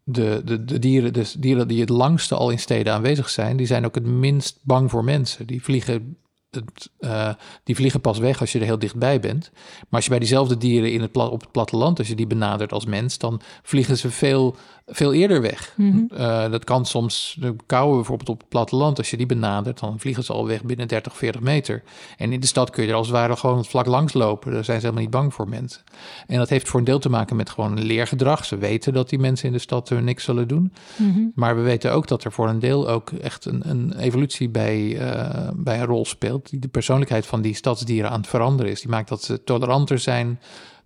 de, 0.04 0.42
de, 0.44 0.64
de, 0.64 0.78
dieren, 0.78 1.12
de 1.12 1.32
dieren 1.38 1.68
die 1.68 1.80
het 1.80 1.88
langste 1.88 2.34
al 2.34 2.50
in 2.50 2.58
steden 2.58 2.92
aanwezig 2.92 3.28
zijn, 3.28 3.56
die 3.56 3.66
zijn 3.66 3.84
ook 3.84 3.94
het 3.94 4.06
minst 4.06 4.58
bang 4.62 4.90
voor 4.90 5.04
mensen. 5.04 5.46
Die 5.46 5.62
vliegen, 5.62 6.16
het, 6.50 6.90
uh, 7.00 7.34
die 7.64 7.74
vliegen 7.74 8.00
pas 8.00 8.18
weg 8.18 8.40
als 8.40 8.52
je 8.52 8.58
er 8.58 8.64
heel 8.64 8.78
dichtbij 8.78 9.20
bent. 9.20 9.50
Maar 9.52 9.86
als 9.90 10.04
je 10.04 10.10
bij 10.10 10.18
diezelfde 10.18 10.56
dieren 10.56 10.92
in 10.92 11.00
het 11.00 11.12
pla- 11.12 11.26
op 11.26 11.40
het 11.40 11.50
platteland, 11.50 11.98
als 11.98 12.08
je 12.08 12.14
die 12.14 12.26
benadert 12.26 12.72
als 12.72 12.84
mens, 12.86 13.18
dan 13.18 13.40
vliegen 13.62 13.96
ze 13.96 14.10
veel, 14.10 14.56
veel 14.90 15.12
eerder 15.12 15.40
weg. 15.40 15.74
Mhm. 15.76 16.02
Uh, 16.12 16.50
dat 16.50 16.64
kan 16.64 16.86
soms, 16.86 17.36
de 17.40 17.54
kauwen 17.66 17.96
bijvoorbeeld 17.96 18.28
op 18.28 18.38
het 18.38 18.48
platteland, 18.48 18.98
als 18.98 19.10
je 19.10 19.16
die 19.16 19.26
benadert, 19.26 19.80
dan 19.80 20.00
vliegen 20.00 20.24
ze 20.24 20.32
al 20.32 20.46
weg 20.46 20.64
binnen 20.64 20.88
30, 20.88 21.16
40 21.16 21.40
meter. 21.40 21.82
En 22.16 22.32
in 22.32 22.40
de 22.40 22.46
stad 22.46 22.70
kun 22.70 22.82
je 22.82 22.88
er 22.88 22.94
als 22.94 23.06
het 23.06 23.16
ware 23.16 23.36
gewoon 23.36 23.64
vlak 23.64 23.86
langs 23.86 24.12
lopen. 24.12 24.52
Daar 24.52 24.64
zijn 24.64 24.80
ze 24.80 24.86
helemaal 24.86 25.04
niet 25.04 25.14
bang 25.14 25.34
voor 25.34 25.48
mensen. 25.48 25.82
En 26.26 26.38
dat 26.38 26.48
heeft 26.48 26.68
voor 26.68 26.78
een 26.78 26.84
deel 26.84 26.98
te 26.98 27.10
maken 27.10 27.36
met 27.36 27.50
gewoon 27.50 27.82
leergedrag. 27.82 28.44
Ze 28.44 28.56
weten 28.56 28.92
dat 28.92 29.08
die 29.08 29.18
mensen 29.18 29.46
in 29.46 29.52
de 29.52 29.58
stad 29.58 29.88
hun 29.88 30.04
niks 30.04 30.24
zullen 30.24 30.48
doen. 30.48 30.72
Mhm. 30.96 31.20
Maar 31.34 31.56
we 31.56 31.62
weten 31.62 31.92
ook 31.92 32.08
dat 32.08 32.24
er 32.24 32.32
voor 32.32 32.48
een 32.48 32.58
deel 32.58 32.88
ook 32.88 33.10
echt 33.10 33.44
een, 33.44 33.70
een 33.70 33.98
evolutie 33.98 34.48
bij, 34.48 34.80
uh, 34.80 35.48
bij 35.54 35.80
een 35.80 35.86
rol 35.86 36.04
speelt. 36.04 36.50
Die 36.50 36.58
de 36.58 36.68
persoonlijkheid 36.68 37.26
van 37.26 37.40
die 37.40 37.54
stadsdieren 37.54 38.10
aan 38.10 38.20
het 38.20 38.28
veranderen 38.28 38.72
is. 38.72 38.80
Die 38.80 38.90
maakt 38.90 39.08
dat 39.08 39.22
ze 39.22 39.44
toleranter 39.44 39.98
zijn 39.98 40.40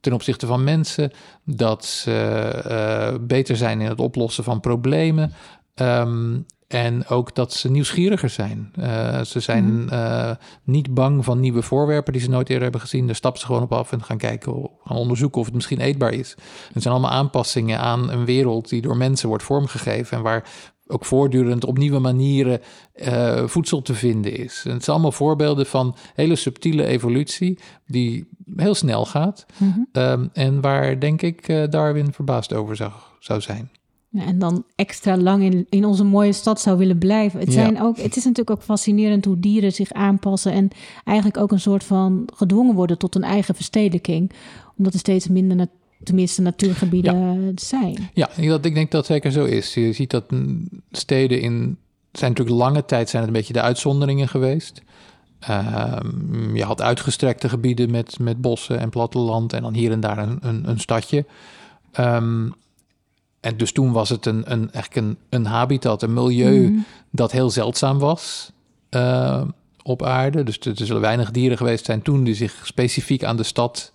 ten 0.04 0.12
opzichte 0.12 0.46
van 0.46 0.64
mensen. 0.64 1.10
Dat 1.44 1.84
ze 1.84 2.62
uh, 2.68 3.26
beter 3.26 3.56
zijn 3.56 3.80
in 3.80 3.88
het 3.88 4.00
oplossen 4.00 4.44
van 4.44 4.60
problemen. 4.60 5.32
Um, 5.74 6.46
en 6.68 7.06
ook 7.06 7.34
dat 7.34 7.52
ze 7.52 7.70
nieuwsgieriger 7.70 8.28
zijn. 8.28 8.72
Uh, 8.78 9.20
ze 9.20 9.40
zijn 9.40 9.84
Mhm. 9.84 9.94
uh, 9.94 10.30
niet 10.64 10.94
bang 10.94 11.24
van 11.24 11.40
nieuwe 11.40 11.62
voorwerpen 11.62 12.12
die 12.12 12.22
ze 12.22 12.28
nooit 12.30 12.48
eerder 12.48 12.62
hebben 12.62 12.80
gezien. 12.80 13.06
Daar 13.06 13.14
stappen 13.14 13.40
ze 13.40 13.46
gewoon 13.46 13.62
op 13.62 13.72
af 13.72 13.92
en 13.92 14.02
gaan 14.02 14.18
kijken, 14.18 14.70
gaan 14.84 14.96
onderzoeken 14.96 15.40
of 15.40 15.46
het 15.46 15.54
misschien 15.54 15.80
eetbaar 15.80 16.12
is. 16.12 16.36
Het 16.72 16.82
zijn 16.82 16.94
allemaal 16.94 17.12
aanpassingen 17.12 17.78
aan 17.78 18.10
een 18.10 18.24
wereld 18.24 18.68
die 18.68 18.82
door 18.82 18.96
mensen 18.96 19.28
wordt 19.28 19.44
vormgegeven 19.44 20.16
en 20.16 20.22
waar 20.22 20.44
ook 20.86 21.04
voortdurend 21.04 21.64
op 21.64 21.78
nieuwe 21.78 21.98
manieren 21.98 22.60
uh, 22.94 23.46
voedsel 23.46 23.82
te 23.82 23.94
vinden 23.94 24.36
is. 24.36 24.62
En 24.64 24.72
het 24.72 24.84
zijn 24.84 24.96
allemaal 24.96 25.12
voorbeelden 25.12 25.66
van 25.66 25.96
hele 26.14 26.36
subtiele 26.36 26.84
evolutie 26.84 27.58
die 27.86 28.28
heel 28.56 28.74
snel 28.74 29.06
gaat. 29.06 29.46
Mhm. 29.56 29.80
Um, 29.92 30.30
en 30.32 30.60
waar, 30.60 31.00
denk 31.00 31.22
ik, 31.22 31.70
Darwin 31.70 32.12
verbaasd 32.12 32.52
over 32.52 32.76
zou, 32.76 32.92
zou 33.18 33.40
zijn. 33.40 33.70
Ja, 34.14 34.24
en 34.24 34.38
dan 34.38 34.64
extra 34.74 35.16
lang 35.16 35.42
in, 35.42 35.66
in 35.68 35.84
onze 35.84 36.04
mooie 36.04 36.32
stad 36.32 36.60
zou 36.60 36.78
willen 36.78 36.98
blijven. 36.98 37.40
Het, 37.40 37.48
Ja. 37.48 37.54
zijn 37.54 37.82
ook, 37.82 37.96
het 37.96 38.16
is 38.16 38.24
natuurlijk 38.24 38.50
ook 38.50 38.62
fascinerend 38.62 39.24
hoe 39.24 39.40
dieren 39.40 39.72
zich 39.72 39.92
aanpassen 39.92 40.52
en 40.52 40.68
eigenlijk 41.04 41.38
ook 41.38 41.52
een 41.52 41.60
soort 41.60 41.84
van 41.84 42.28
gedwongen 42.34 42.74
worden 42.74 42.98
tot 42.98 43.14
een 43.14 43.22
eigen 43.22 43.54
verstedelijking. 43.54 44.30
Omdat 44.76 44.92
er 44.92 44.98
steeds 44.98 45.28
minder, 45.28 45.66
tenminste 46.02 46.42
natuurgebieden 46.42 47.52
zijn. 47.54 48.10
Ja, 48.12 48.28
dat, 48.36 48.64
ik 48.64 48.74
denk 48.74 48.90
dat 48.90 49.06
zeker 49.06 49.32
zo 49.32 49.44
is. 49.44 49.74
Je 49.74 49.92
ziet 49.92 50.10
dat 50.10 50.24
steden 50.90 51.40
in... 51.40 51.76
zijn 52.12 52.30
natuurlijk 52.30 52.58
lange 52.58 52.84
tijd 52.84 53.08
zijn 53.08 53.22
het 53.22 53.30
een 53.30 53.38
beetje 53.38 53.52
de 53.52 53.60
uitzonderingen 53.60 54.28
geweest. 54.28 54.82
Ehm, 55.40 56.56
je 56.56 56.64
had 56.64 56.82
uitgestrekte 56.82 57.48
gebieden 57.48 57.90
met, 57.90 58.18
met 58.18 58.40
bossen 58.40 58.78
en 58.78 58.90
platteland... 58.90 59.52
en 59.52 59.62
dan 59.62 59.74
hier 59.74 59.90
en 59.92 60.00
daar 60.00 60.18
een, 60.18 60.38
een, 60.40 60.68
een 60.68 60.80
stadje. 60.80 61.24
Ehm, 61.92 62.48
en 63.44 63.56
dus 63.56 63.72
toen 63.72 63.92
was 63.92 64.08
het 64.08 64.26
een, 64.26 64.52
een, 64.52 64.72
eigenlijk 64.72 65.06
een, 65.06 65.18
een 65.28 65.46
habitat, 65.46 66.02
een 66.02 66.12
milieu... 66.12 66.68
Mhm. 66.68 66.78
dat 67.10 67.32
heel 67.32 67.50
zeldzaam 67.50 67.98
was 67.98 68.52
uh, 68.90 69.42
op 69.82 70.02
aarde. 70.02 70.42
Dus 70.42 70.58
er, 70.58 70.80
er 70.80 70.86
zullen 70.86 71.02
weinig 71.02 71.30
dieren 71.30 71.56
geweest 71.56 71.84
zijn 71.84 72.02
toen... 72.02 72.24
die 72.24 72.34
zich 72.34 72.60
specifiek 72.62 73.24
aan 73.24 73.36
de 73.36 73.42
stad 73.42 73.92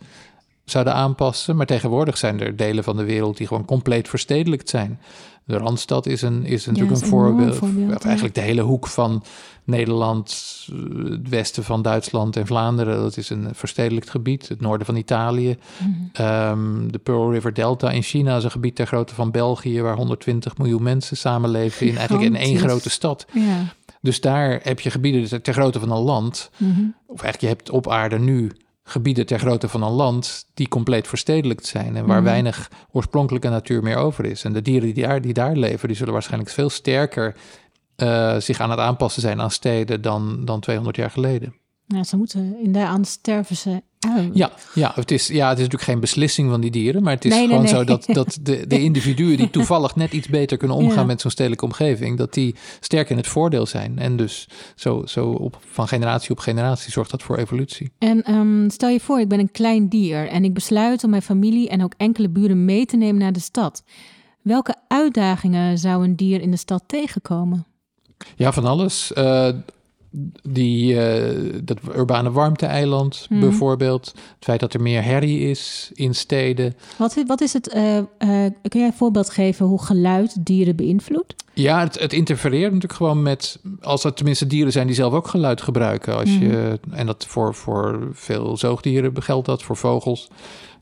zouden 0.65 0.93
aanpassen. 0.93 1.55
Maar 1.55 1.65
tegenwoordig 1.65 2.17
zijn 2.17 2.39
er 2.39 2.55
delen 2.55 2.83
van 2.83 2.97
de 2.97 3.03
wereld 3.03 3.37
die 3.37 3.47
gewoon 3.47 3.65
compleet 3.65 4.09
verstedelijkt 4.09 4.69
zijn. 4.69 4.99
De 5.45 5.57
Randstad 5.57 6.05
is, 6.05 6.21
een, 6.21 6.45
is 6.45 6.65
natuurlijk 6.65 6.95
is 6.95 7.01
een 7.01 7.07
voorbeeld. 7.07 7.55
voorbeeld, 7.55 8.05
eigenlijk 8.05 8.35
de 8.35 8.41
hele 8.41 8.61
hoek 8.61 8.87
van 8.87 9.23
Nederland, 9.63 10.67
het 11.03 11.29
westen 11.29 11.63
van 11.63 11.81
Duitsland 11.81 12.35
en 12.35 12.47
Vlaanderen. 12.47 12.97
Dat 12.97 13.17
is 13.17 13.29
een 13.29 13.47
verstedelijkt 13.53 14.09
gebied. 14.09 14.47
Het 14.47 14.61
noorden 14.61 14.85
van 14.85 14.95
Italië. 14.95 15.57
Mhm. 15.77 16.27
Um, 16.27 16.91
de 16.91 16.99
Pearl 16.99 17.31
River 17.31 17.53
Delta 17.53 17.91
in 17.91 18.01
China 18.01 18.37
is 18.37 18.43
een 18.43 18.51
gebied 18.51 18.75
ter 18.75 18.87
grootte 18.87 19.15
van 19.15 19.31
België... 19.31 19.81
waar 19.81 19.95
120 19.95 20.57
miljoen 20.57 20.83
mensen 20.83 21.17
samenleven 21.17 21.87
in, 21.87 21.97
eigenlijk 21.97 22.27
in 22.27 22.35
één 22.35 22.57
grote 22.57 22.89
stad. 22.89 23.25
Ja. 23.33 23.73
Dus 24.01 24.21
daar 24.21 24.59
heb 24.63 24.79
je 24.79 24.91
gebieden 24.91 25.29
ter, 25.29 25.41
ter 25.41 25.53
grootte 25.53 25.79
van 25.79 25.91
een 25.91 26.03
land. 26.03 26.49
Mhm. 26.57 26.81
Of 27.05 27.21
eigenlijk, 27.21 27.41
je 27.41 27.47
hebt 27.47 27.69
op 27.69 27.89
aarde 27.89 28.19
nu 28.19 28.51
gebieden 28.89 29.25
ter 29.25 29.39
grootte 29.39 29.67
van 29.69 29.83
een 29.83 29.91
land 29.91 30.45
die 30.53 30.67
compleet 30.67 31.07
verstedelijkt 31.07 31.65
zijn 31.65 31.95
en 31.95 32.05
waar 32.05 32.15
Mhm. 32.21 32.25
weinig 32.25 32.71
oorspronkelijke 32.91 33.49
natuur 33.49 33.83
meer 33.83 33.95
over 33.97 34.25
is. 34.25 34.43
En 34.43 34.53
de 34.53 34.61
dieren 34.61 34.93
die 34.93 35.03
daar, 35.03 35.21
die 35.21 35.33
daar 35.33 35.55
leven, 35.55 35.87
die 35.87 35.97
zullen 35.97 36.13
waarschijnlijk 36.13 36.51
veel 36.51 36.69
sterker 36.69 37.35
eh, 37.95 38.37
zich 38.37 38.59
aan 38.59 38.69
het 38.69 38.79
aanpassen 38.79 39.21
zijn 39.21 39.41
aan 39.41 39.51
steden 39.51 40.01
dan, 40.01 40.45
dan 40.45 40.59
200 40.59 40.95
jaar 40.97 41.11
geleden. 41.11 41.55
Nou, 41.87 42.03
ze 42.03 42.17
moeten 42.17 42.55
inderdaad 42.63 42.91
aan 42.91 43.05
sterven 43.05 43.55
ze 43.55 43.81
uit. 43.99 44.29
Ja, 44.33 44.51
ja, 44.73 44.91
het 44.95 45.11
is, 45.11 45.27
ja, 45.27 45.47
het 45.49 45.57
is 45.57 45.63
natuurlijk 45.63 45.91
geen 45.91 45.99
beslissing 45.99 46.49
van 46.49 46.61
die 46.61 46.71
dieren, 46.71 47.03
maar 47.03 47.13
het 47.13 47.25
is 47.25 47.33
Nee, 47.33 47.47
gewoon 47.47 47.61
nee. 47.61 47.71
zo 47.71 47.83
dat, 47.83 48.05
dat 48.05 48.37
de, 48.41 48.67
de 48.67 48.81
individuen 48.89 49.37
die 49.37 49.49
toevallig 49.49 49.95
net 49.95 50.13
iets 50.13 50.27
beter 50.27 50.57
kunnen 50.57 50.77
omgaan 50.77 50.97
Ja. 50.97 51.03
met 51.05 51.21
zo'n 51.21 51.31
stedelijke 51.31 51.65
omgeving, 51.65 52.17
dat 52.17 52.33
die 52.33 52.55
sterk 52.79 53.09
in 53.09 53.17
het 53.17 53.27
voordeel 53.27 53.65
zijn. 53.65 53.99
En 53.99 54.15
dus 54.17 54.47
zo, 54.75 55.01
zo 55.05 55.29
op, 55.29 55.59
van 55.71 55.87
generatie 55.87 56.31
op 56.31 56.39
generatie 56.39 56.91
zorgt 56.91 57.11
dat 57.11 57.23
voor 57.23 57.37
evolutie. 57.37 57.91
En 57.97 58.23
ehm, 58.23 58.69
stel 58.69 58.89
je 58.89 58.99
voor, 58.99 59.19
ik 59.19 59.27
ben 59.27 59.39
een 59.39 59.51
klein 59.51 59.89
dier 59.89 60.27
en 60.27 60.43
ik 60.43 60.53
besluit 60.53 61.03
om 61.03 61.09
mijn 61.09 61.21
familie 61.21 61.69
en 61.69 61.83
ook 61.83 61.93
enkele 61.97 62.29
buren 62.29 62.65
mee 62.65 62.85
te 62.85 62.97
nemen 62.97 63.21
naar 63.21 63.33
de 63.33 63.39
stad. 63.39 63.83
Welke 64.41 64.75
uitdagingen 64.87 65.77
zou 65.77 66.03
een 66.03 66.15
dier 66.15 66.41
in 66.41 66.51
de 66.51 66.57
stad 66.57 66.83
tegenkomen? 66.87 67.65
Ja, 68.35 68.51
van 68.51 68.65
alles. 68.65 69.13
Eh, 69.13 69.49
die, 70.49 71.01
eh, 71.01 71.59
dat 71.63 71.77
urbane 71.95 72.31
warmte-eiland 72.31 73.25
Mhm. 73.29 73.39
bijvoorbeeld. 73.39 74.05
Het 74.05 74.43
feit 74.45 74.59
dat 74.59 74.73
er 74.73 74.81
meer 74.81 75.03
herrie 75.03 75.39
is 75.49 75.91
in 75.93 76.15
steden. 76.15 76.75
Wat, 76.97 77.23
wat 77.27 77.41
is 77.41 77.53
het? 77.53 77.67
eh, 77.69 77.97
eh, 77.97 78.05
kun 78.61 78.79
jij 78.79 78.85
een 78.85 78.93
voorbeeld 78.93 79.29
geven 79.29 79.65
hoe 79.65 79.83
geluid 79.83 80.45
dieren 80.45 80.75
beïnvloedt? 80.75 81.35
Ja, 81.53 81.79
het, 81.79 81.99
het 81.99 82.13
interfereert 82.13 82.63
natuurlijk 82.73 82.93
gewoon 82.93 83.21
met... 83.21 83.59
als 83.81 84.03
er 84.03 84.13
tenminste 84.13 84.47
dieren 84.47 84.71
zijn 84.71 84.87
die 84.87 84.95
zelf 84.95 85.13
ook 85.13 85.27
geluid 85.27 85.61
gebruiken. 85.61 86.17
Als 86.17 86.29
je, 86.37 86.79
en 86.91 87.05
dat 87.05 87.25
voor, 87.25 87.55
voor 87.55 88.07
veel 88.11 88.57
zoogdieren 88.57 89.21
geldt 89.23 89.45
dat, 89.45 89.63
voor 89.63 89.77
vogels, 89.77 90.27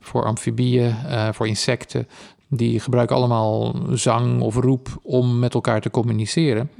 voor 0.00 0.24
amfibieën, 0.24 0.94
voor 1.32 1.46
insecten. 1.46 2.08
Die 2.48 2.80
gebruiken 2.80 3.16
allemaal 3.16 3.74
zang 3.92 4.40
of 4.40 4.54
roep 4.56 4.98
om 5.02 5.38
met 5.38 5.54
elkaar 5.54 5.80
te 5.80 5.90
communiceren. 5.90 6.70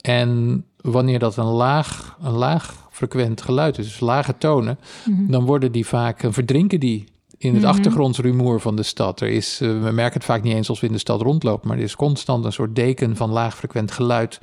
En 0.00 0.64
wanneer 0.82 1.18
dat 1.18 1.36
een 1.36 1.44
laag, 1.44 2.16
een 2.22 2.32
laag 2.32 2.74
frequent 2.90 3.42
geluid 3.42 3.78
is, 3.78 3.86
dus 3.86 4.00
lage 4.00 4.34
tonen, 4.38 4.78
Mhm. 5.04 5.30
dan 5.30 5.44
worden 5.44 5.72
die 5.72 5.86
vaak, 5.86 6.22
eh, 6.22 6.32
verdrinken 6.32 6.80
die 6.80 7.04
in 7.38 7.54
het 7.54 7.64
achtergrondsrumoer 7.64 8.60
van 8.60 8.76
de 8.76 8.82
stad. 8.82 9.20
Er 9.20 9.28
is, 9.28 9.60
eh, 9.60 9.68
we 9.68 9.90
merken 9.90 10.14
het 10.14 10.24
vaak 10.24 10.42
niet 10.42 10.54
eens 10.54 10.68
als 10.68 10.80
we 10.80 10.86
in 10.86 10.92
de 10.92 10.98
stad 10.98 11.20
rondlopen, 11.20 11.68
maar 11.68 11.76
er 11.76 11.82
is 11.82 11.96
constant 11.96 12.44
een 12.44 12.52
soort 12.52 12.76
deken 12.76 13.16
van 13.16 13.30
laag 13.30 13.56
frequent 13.56 13.90
geluid. 13.92 14.40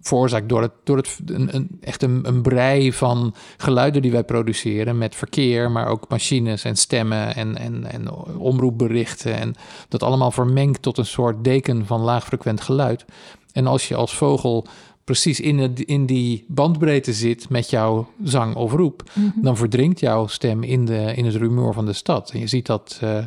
Veroorzaakt 0.00 0.48
door, 0.48 0.62
het, 0.62 0.72
door 0.84 0.96
het, 0.96 1.18
een, 1.26 1.54
een, 1.54 1.78
echt 1.80 2.02
een, 2.02 2.20
een 2.22 2.42
brei 2.42 2.92
van 2.92 3.34
geluiden 3.56 4.02
die 4.02 4.10
wij 4.10 4.24
produceren 4.24 4.98
met 4.98 5.14
verkeer, 5.14 5.70
maar 5.70 5.86
ook 5.88 6.08
machines 6.08 6.64
en 6.64 6.76
stemmen 6.76 7.34
en, 7.34 7.56
en, 7.56 7.84
en 7.92 8.10
omroepberichten. 8.38 9.34
En 9.36 9.54
dat 9.88 10.02
allemaal 10.02 10.30
vermengt 10.30 10.82
tot 10.82 10.98
een 10.98 11.06
soort 11.06 11.44
deken 11.44 11.86
van 11.86 12.00
laag 12.00 12.24
frequent 12.24 12.60
geluid. 12.60 13.04
En 13.52 13.66
als 13.66 13.88
je 13.88 13.94
als 13.94 14.14
vogel 14.14 14.66
precies 15.06 15.40
in, 15.40 15.58
het, 15.58 15.80
in 15.80 16.06
die 16.06 16.44
bandbreedte 16.48 17.12
zit 17.12 17.48
met 17.48 17.70
jouw 17.70 18.08
zang 18.22 18.54
of 18.54 18.72
roep, 18.72 19.02
Mhm. 19.14 19.40
dan 19.42 19.56
verdrinkt 19.56 20.00
jouw 20.00 20.26
stem 20.26 20.62
in, 20.62 20.84
de, 20.84 21.12
in 21.14 21.24
het 21.24 21.34
rumoer 21.34 21.72
van 21.74 21.86
de 21.86 21.92
stad. 21.92 22.30
En 22.30 22.38
je 22.40 22.46
ziet 22.46 22.66
dat 22.66 22.98
eh, 23.02 23.24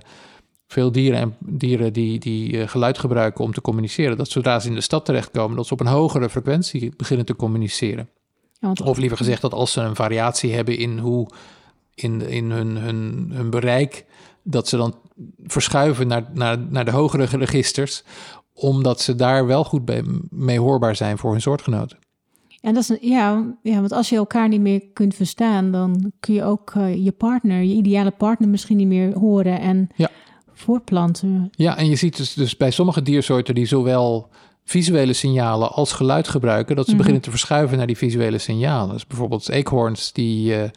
veel 0.68 0.92
dieren 0.92 1.20
en 1.20 1.36
dieren 1.40 1.94
die, 1.94 2.20
die 2.20 2.62
eh, 2.62 2.68
geluid 2.68 2.98
gebruiken 2.98 3.44
om 3.44 3.54
te 3.54 3.62
communiceren, 3.62 4.18
dat 4.18 4.30
zodra 4.30 4.60
ze 4.60 4.68
in 4.68 4.74
de 4.76 4.82
stad 4.82 5.06
terechtkomen, 5.06 5.56
dat 5.58 5.68
ze 5.68 5.74
op 5.74 5.80
een 5.80 5.88
hogere 5.88 6.30
frequentie 6.30 6.94
beginnen 6.98 7.26
te 7.26 7.36
communiceren. 7.36 8.10
Ja, 8.60 8.68
want- 8.68 8.82
Of 8.82 8.98
liever 8.98 9.18
gezegd, 9.18 9.42
dat 9.42 9.54
als 9.54 9.72
ze 9.72 9.82
een 9.82 9.96
variatie 9.96 10.54
hebben 10.54 10.78
in 10.78 10.98
hoe 10.98 11.28
in, 11.96 12.22
in 12.30 12.52
hun, 12.52 12.76
hun, 12.78 13.30
hun 13.34 13.50
bereik, 13.50 14.06
dat 14.44 14.68
ze 14.68 14.78
dan 14.78 14.96
verschuiven 15.44 16.08
naar, 16.08 16.30
naar, 16.34 16.60
naar 16.70 16.86
de 16.86 16.92
hogere 16.92 17.24
registers, 17.26 18.04
omdat 18.60 19.02
ze 19.02 19.16
daar 19.16 19.46
wel 19.46 19.64
goed 19.64 19.82
mee 20.30 20.60
hoorbaar 20.60 20.96
zijn 20.96 21.18
voor 21.18 21.32
hun 21.32 21.42
soortgenoten. 21.42 21.98
En 22.62 22.74
dat 22.74 22.90
is 22.90 22.98
ja, 23.02 23.56
ja, 23.64 23.76
want 23.76 23.92
als 23.92 24.10
je 24.10 24.16
elkaar 24.16 24.48
niet 24.48 24.62
meer 24.62 24.82
kunt 24.94 25.16
verstaan, 25.16 25.72
dan 25.72 26.12
kun 26.20 26.34
je 26.34 26.44
ook 26.44 26.72
eh, 26.76 27.04
je 27.06 27.12
partner, 27.12 27.62
je 27.62 27.74
ideale 27.74 28.12
partner 28.12 28.50
misschien 28.50 28.78
niet 28.78 28.88
meer 28.88 29.18
horen 29.18 29.60
en 29.60 29.90
Ja. 29.96 30.10
voortplanten. 30.54 31.50
Ja, 31.52 31.78
en 31.78 31.86
je 31.90 31.96
ziet 31.96 32.18
dus, 32.18 32.34
dus 32.34 32.58
bij 32.58 32.72
sommige 32.72 33.02
diersoorten 33.02 33.56
die 33.56 33.66
zowel 33.66 34.30
visuele 34.64 35.14
signalen 35.14 35.72
als 35.72 35.92
geluid 35.92 36.28
gebruiken, 36.28 36.76
dat 36.76 36.84
ze 36.86 36.90
Mhm. 36.90 36.98
beginnen 37.00 37.22
te 37.24 37.30
verschuiven 37.30 37.78
naar 37.78 37.88
die 37.88 37.98
visuele 37.98 38.38
signalen. 38.38 38.94
Dus 38.94 39.08
bijvoorbeeld 39.08 39.50
eekhoorns, 39.50 40.12
die, 40.14 40.56
eh, 40.56 40.70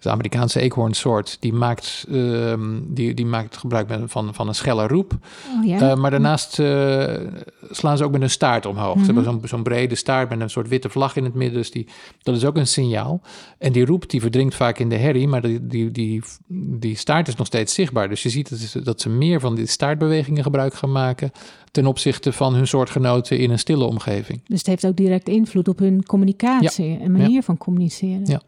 de 0.00 0.10
Amerikaanse 0.10 0.60
eekhoornsoort, 0.60 1.36
die 1.40 1.52
maakt, 1.52 2.06
ehm, 2.10 2.80
die, 2.86 3.14
die 3.14 3.26
maakt 3.26 3.56
gebruik 3.56 3.88
van, 4.06 4.34
van 4.34 4.48
een 4.48 4.54
schelle 4.54 4.86
roep. 4.86 5.12
Oh 5.58 5.66
ja. 5.66 5.90
Eh, 5.90 5.96
maar 5.96 6.10
daarnaast 6.10 6.58
eh, 6.58 7.14
slaan 7.70 7.96
ze 7.96 8.04
ook 8.04 8.12
met 8.12 8.22
een 8.22 8.30
staart 8.30 8.66
omhoog. 8.66 8.92
Ze 8.94 8.98
Mhm. 8.98 9.14
hebben 9.14 9.24
zo'n 9.24 9.40
zo'n 9.48 9.62
brede 9.62 9.94
staart 9.94 10.28
met 10.28 10.40
een 10.40 10.50
soort 10.50 10.68
witte 10.68 10.88
vlag 10.88 11.16
in 11.16 11.24
het 11.24 11.34
midden. 11.34 11.58
Dus 11.58 11.70
die, 11.70 11.86
dat 12.22 12.36
is 12.36 12.44
ook 12.44 12.56
een 12.56 12.66
signaal. 12.66 13.20
En 13.58 13.72
die 13.72 13.84
roep 13.84 14.10
die 14.10 14.20
verdrinkt 14.20 14.54
vaak 14.54 14.78
in 14.78 14.88
de 14.88 14.96
herrie, 14.96 15.28
maar 15.28 15.42
die, 15.42 15.66
die, 15.66 15.90
die, 15.90 16.22
die 16.78 16.96
staart 16.96 17.28
is 17.28 17.34
nog 17.36 17.46
steeds 17.46 17.74
zichtbaar. 17.74 18.08
Dus 18.08 18.22
je 18.22 18.28
ziet 18.30 18.48
dat, 18.50 18.58
ze- 18.58 18.82
dat 18.82 19.00
ze 19.00 19.08
meer 19.08 19.40
van 19.40 19.54
die 19.54 19.66
staartbewegingen 19.66 20.42
gebruik 20.42 20.74
gaan 20.74 20.92
maken 20.92 21.30
ten 21.70 21.86
opzichte 21.86 22.32
van 22.32 22.54
hun 22.54 22.66
soortgenoten 22.66 23.38
in 23.38 23.50
een 23.50 23.58
stille 23.58 23.84
omgeving. 23.84 24.40
Dus 24.46 24.58
het 24.58 24.66
heeft 24.66 24.86
ook 24.86 24.96
direct 24.96 25.28
invloed 25.28 25.68
op 25.68 25.78
hun 25.78 26.04
communicatie 26.06 26.98
en 27.02 27.12
manier 27.12 27.42
van 27.42 27.56
communiceren. 27.56 28.22
Ja. 28.24 28.40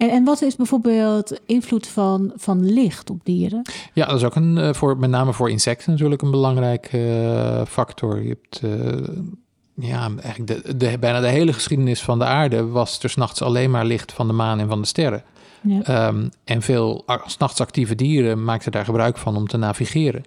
En, 0.00 0.10
en 0.10 0.24
wat 0.24 0.42
is 0.42 0.56
bijvoorbeeld 0.56 1.40
invloed 1.46 1.86
van, 1.86 2.32
van 2.36 2.72
licht 2.72 3.10
op 3.10 3.20
dieren? 3.24 3.62
Ja, 3.92 4.06
dat 4.06 4.16
is 4.16 4.24
ook 4.24 4.34
een, 4.34 4.58
eh, 4.58 4.72
voor, 4.72 4.98
met 4.98 5.10
name 5.10 5.32
voor 5.32 5.50
insecten 5.50 5.92
natuurlijk 5.92 6.22
een 6.22 6.30
belangrijke 6.30 6.98
eh, 6.98 7.66
factor. 7.66 8.22
Je 8.22 8.28
hebt, 8.28 8.60
eh, 8.62 9.14
ja, 9.74 10.10
eigenlijk 10.22 10.66
de, 10.66 10.76
de, 10.76 10.98
bijna 10.98 11.20
de 11.20 11.28
hele 11.28 11.52
geschiedenis 11.52 12.02
van 12.02 12.18
de 12.18 12.24
aarde 12.24 12.66
was 12.66 13.02
er 13.02 13.10
s'nachts 13.10 13.42
alleen 13.42 13.70
maar 13.70 13.84
licht 13.84 14.12
van 14.12 14.26
de 14.26 14.32
maan 14.32 14.58
en 14.58 14.68
van 14.68 14.80
de 14.80 14.86
sterren. 14.86 15.22
Ja. 15.62 15.82
Ehm, 15.82 16.28
en 16.44 16.62
veel 16.62 17.04
a- 17.08 17.22
's 17.26 17.36
nachts 17.36 17.60
actieve 17.60 17.94
dieren 17.94 18.44
maakten 18.44 18.72
daar 18.72 18.84
gebruik 18.84 19.18
van 19.18 19.36
om 19.36 19.46
te 19.46 19.56
navigeren. 19.56 20.24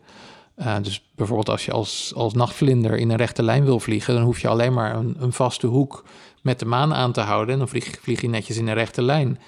Dus 0.81 1.03
bijvoorbeeld 1.15 1.49
als 1.49 1.65
je 1.65 1.71
als, 1.71 2.11
als 2.15 2.33
nachtvlinder 2.33 2.97
in 2.97 3.09
een 3.09 3.17
rechte 3.17 3.43
lijn 3.43 3.63
wil 3.63 3.79
vliegen, 3.79 4.13
dan 4.13 4.23
hoef 4.23 4.39
je 4.39 4.47
alleen 4.47 4.73
maar 4.73 4.95
een, 4.95 5.15
een 5.19 5.33
vaste 5.33 5.67
hoek 5.67 6.03
met 6.43 6.59
de 6.59 6.65
maan 6.65 6.93
aan 6.93 7.11
te 7.11 7.21
houden. 7.21 7.53
En 7.53 7.59
dan 7.59 7.69
vlieg, 7.69 7.97
vlieg 8.01 8.21
je 8.21 8.29
netjes 8.29 8.57
in 8.57 8.67
een 8.67 8.73
rechte 8.73 9.01
lijn. 9.01 9.39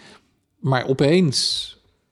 Maar 0.59 0.85
opeens 0.87 1.69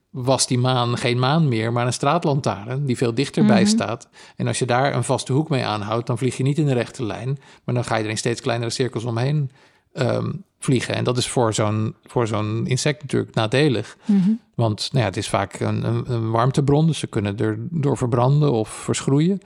was 0.09 0.47
die 0.47 0.57
maan 0.57 0.97
geen 0.97 1.19
maan 1.19 1.47
meer, 1.47 1.71
maar 1.73 1.85
een 1.85 1.93
straatlantaarn 1.93 2.85
die 2.85 2.97
veel 2.97 3.13
dichterbij 3.13 3.61
Mhm. 3.61 3.69
staat. 3.69 4.07
En 4.35 4.47
als 4.47 4.59
je 4.59 4.65
daar 4.65 4.95
een 4.95 5.03
vaste 5.03 5.33
hoek 5.33 5.49
mee 5.49 5.65
aanhoudt, 5.65 6.07
dan 6.07 6.17
vlieg 6.17 6.37
je 6.37 6.43
niet 6.43 6.57
in 6.57 6.65
de 6.65 6.73
rechte 6.73 7.03
lijn, 7.05 7.39
maar 7.63 7.75
dan 7.75 7.83
ga 7.85 7.95
je 7.95 8.03
er 8.03 8.09
in 8.09 8.17
steeds 8.17 8.41
kleinere 8.41 8.69
cirkels 8.71 9.03
omheen 9.03 9.51
ehm, 9.93 10.31
vliegen. 10.59 10.95
En 10.95 11.03
dat 11.03 11.17
is 11.17 11.27
voor 11.27 11.53
zo'n, 11.53 11.95
voor 12.03 12.27
zo'n 12.27 12.67
insect 12.67 13.01
natuurlijk 13.01 13.35
nadelig. 13.35 13.97
Mhm. 14.05 14.29
Want 14.55 14.89
nou 14.91 14.99
ja, 15.03 15.09
het 15.09 15.17
is 15.17 15.29
vaak 15.29 15.59
een, 15.59 15.83
een, 15.83 16.11
een 16.11 16.31
warmtebron, 16.31 16.87
dus 16.87 16.99
ze 16.99 17.07
kunnen 17.07 17.37
er 17.37 17.57
door 17.59 17.97
verbranden 17.97 18.51
of 18.51 18.69
verschroeien. 18.69 19.39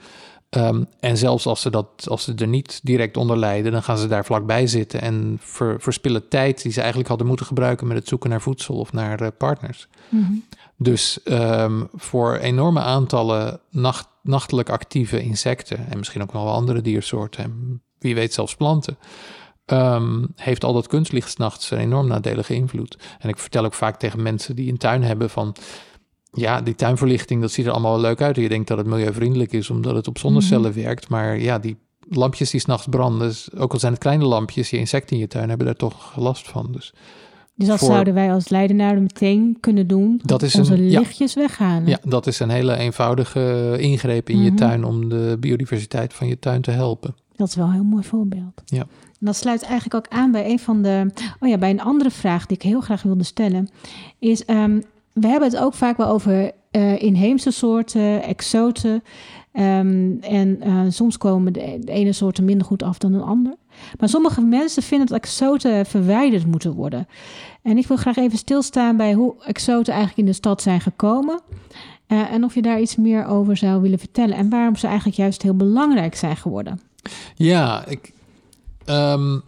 Ehm, 0.48 0.84
en 1.00 1.16
zelfs 1.16 1.46
als 1.46 1.60
ze, 1.60 1.70
dat, 1.70 2.08
als 2.08 2.24
ze 2.24 2.34
er 2.34 2.46
niet 2.46 2.80
direct 2.82 3.16
onder 3.16 3.36
lijden, 3.36 3.72
dan 3.72 3.82
gaan 3.82 3.98
ze 3.98 4.06
daar 4.06 4.24
vlakbij 4.24 4.66
zitten 4.66 5.00
en 5.00 5.36
ver- 5.40 5.80
verspillen 5.80 6.28
tijd 6.28 6.62
die 6.62 6.72
ze 6.72 6.78
eigenlijk 6.78 7.08
hadden 7.08 7.26
moeten 7.26 7.46
gebruiken 7.46 7.86
met 7.86 7.96
het 7.96 8.08
zoeken 8.08 8.30
naar 8.30 8.40
voedsel 8.40 8.74
of 8.74 8.92
naar 8.92 9.20
eh, 9.20 9.28
partners. 9.38 9.88
Mhm. 10.08 10.32
Dus 10.76 11.22
ehm, 11.22 11.82
voor 11.94 12.36
enorme 12.36 12.80
aantallen 12.80 13.60
nacht, 13.70 14.08
nachtelijk 14.22 14.68
actieve 14.68 15.22
insecten 15.22 15.90
en 15.90 15.98
misschien 15.98 16.22
ook 16.22 16.32
nog 16.32 16.42
wel 16.42 16.52
andere 16.52 16.80
diersoorten 16.80 17.44
en 17.44 17.82
wie 17.98 18.14
weet 18.14 18.34
zelfs 18.34 18.56
planten, 18.56 18.98
ehm, 19.64 20.24
heeft 20.34 20.64
al 20.64 20.72
dat 20.72 20.86
kunstlicht 20.86 21.30
's 21.30 21.36
nachts 21.36 21.70
een 21.70 21.78
enorm 21.78 22.06
nadelige 22.06 22.54
invloed. 22.54 22.98
En 23.18 23.28
ik 23.28 23.38
vertel 23.38 23.64
ook 23.64 23.74
vaak 23.74 23.98
tegen 23.98 24.22
mensen 24.22 24.56
die 24.56 24.70
een 24.70 24.78
tuin 24.78 25.02
hebben 25.02 25.30
van, 25.30 25.56
ja, 26.32 26.60
die 26.60 26.74
tuinverlichting, 26.74 27.40
dat 27.40 27.50
ziet 27.52 27.66
er 27.66 27.72
allemaal 27.72 27.92
wel 27.92 28.00
leuk 28.00 28.20
uit. 28.20 28.36
Je 28.36 28.48
denkt 28.48 28.68
dat 28.68 28.78
het 28.78 28.86
milieuvriendelijk 28.86 29.52
is 29.52 29.70
omdat 29.70 29.94
het 29.94 30.08
op 30.08 30.18
zonnecellen 30.18 30.74
werkt, 30.74 31.08
maar 31.08 31.38
ja, 31.40 31.58
die 31.58 31.76
lampjes 32.10 32.50
die 32.50 32.60
s'nachts 32.60 32.86
branden, 32.90 33.32
ook 33.58 33.72
al 33.72 33.78
zijn 33.78 33.92
het 33.92 34.00
kleine 34.02 34.24
lampjes, 34.24 34.70
je 34.70 34.78
insecten 34.78 35.16
in 35.16 35.22
je 35.22 35.28
tuin 35.28 35.48
hebben 35.48 35.66
daar 35.66 35.76
toch 35.76 36.16
last 36.16 36.48
van. 36.48 36.68
Dus 36.72 36.92
Dus 37.54 37.66
dat 37.68 37.78
Voor- 37.78 37.88
zouden 37.88 38.14
wij 38.14 38.32
als 38.32 38.48
Leidenaren 38.48 39.02
meteen 39.02 39.56
kunnen 39.60 39.86
doen. 39.86 40.20
Dat 40.24 40.42
is 40.42 40.54
onze 40.54 40.74
een- 40.74 40.90
ja. 40.90 40.98
lichtjes 41.00 41.34
weghalen. 41.34 41.86
Ja, 41.88 41.98
dat 42.02 42.26
is 42.26 42.40
een 42.40 42.50
hele 42.50 42.76
eenvoudige 42.76 43.76
ingreep 43.78 44.28
in 44.28 44.36
Mhm. 44.36 44.44
je 44.44 44.54
tuin 44.54 44.84
om 44.84 45.08
de 45.08 45.36
biodiversiteit 45.40 46.14
van 46.14 46.26
je 46.28 46.38
tuin 46.38 46.60
te 46.62 46.70
helpen. 46.70 47.14
Dat 47.36 47.48
is 47.48 47.54
wel 47.54 47.66
een 47.66 47.72
heel 47.72 47.82
mooi 47.82 48.02
voorbeeld. 48.04 48.62
Ja. 48.64 48.80
En 48.80 49.26
dat 49.26 49.36
sluit 49.36 49.62
eigenlijk 49.62 49.94
ook 49.94 50.08
aan 50.18 50.30
bij 50.30 50.50
een 50.50 50.58
van 50.58 50.82
de. 50.82 51.10
Oh 51.40 51.48
ja, 51.48 51.58
bij 51.58 51.70
een 51.70 51.80
andere 51.80 52.10
vraag 52.10 52.46
die 52.46 52.56
ik 52.56 52.62
heel 52.62 52.80
graag 52.80 53.02
wilde 53.02 53.24
stellen. 53.24 53.68
Is 54.18 54.44
ehm, 54.44 54.80
we 55.20 55.26
hebben 55.26 55.50
het 55.50 55.58
ook 55.58 55.74
vaak 55.74 55.96
wel 55.96 56.08
over 56.08 56.52
eh, 56.70 57.02
inheemse 57.02 57.50
soorten, 57.50 58.22
exoten. 58.22 59.02
Ehm, 59.52 60.12
en 60.20 60.60
eh, 60.60 60.80
soms 60.88 61.18
komen 61.18 61.52
de, 61.52 61.80
ene 61.84 62.12
soorten 62.12 62.44
minder 62.44 62.66
goed 62.66 62.82
af 62.82 62.98
dan 62.98 63.12
een 63.12 63.22
ander. 63.22 63.54
Maar 63.98 64.08
sommige 64.08 64.40
mensen 64.40 64.82
vinden 64.82 65.06
dat 65.06 65.16
exoten 65.16 65.86
verwijderd 65.86 66.46
moeten 66.46 66.72
worden. 66.72 67.08
En 67.62 67.78
ik 67.78 67.86
wil 67.86 67.96
graag 67.96 68.16
even 68.16 68.38
stilstaan 68.38 68.96
bij 68.96 69.12
hoe 69.12 69.34
exoten 69.44 69.92
eigenlijk 69.92 70.20
in 70.20 70.26
de 70.26 70.38
stad 70.38 70.62
zijn 70.62 70.80
gekomen. 70.80 71.40
Uh, 72.08 72.32
en 72.32 72.44
of 72.44 72.54
je 72.54 72.62
daar 72.62 72.80
iets 72.80 72.96
meer 72.96 73.26
over 73.26 73.56
zou 73.56 73.82
willen 73.82 73.98
vertellen. 73.98 74.36
En 74.36 74.48
waarom 74.48 74.76
ze 74.76 74.86
eigenlijk 74.86 75.16
juist 75.16 75.42
heel 75.42 75.56
belangrijk 75.56 76.14
zijn 76.14 76.36
geworden. 76.36 76.80
Ja, 77.34 77.86
ik, 77.86 78.12
um, 78.86 79.42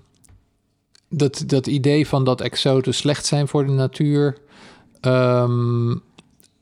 dat, 1.08 1.42
dat 1.46 1.66
idee 1.66 2.06
van 2.06 2.24
dat 2.24 2.40
exoten 2.40 2.94
slecht 2.94 3.26
zijn 3.26 3.48
voor 3.48 3.66
de 3.66 3.72
natuur. 3.72 4.38
Um, 5.00 6.02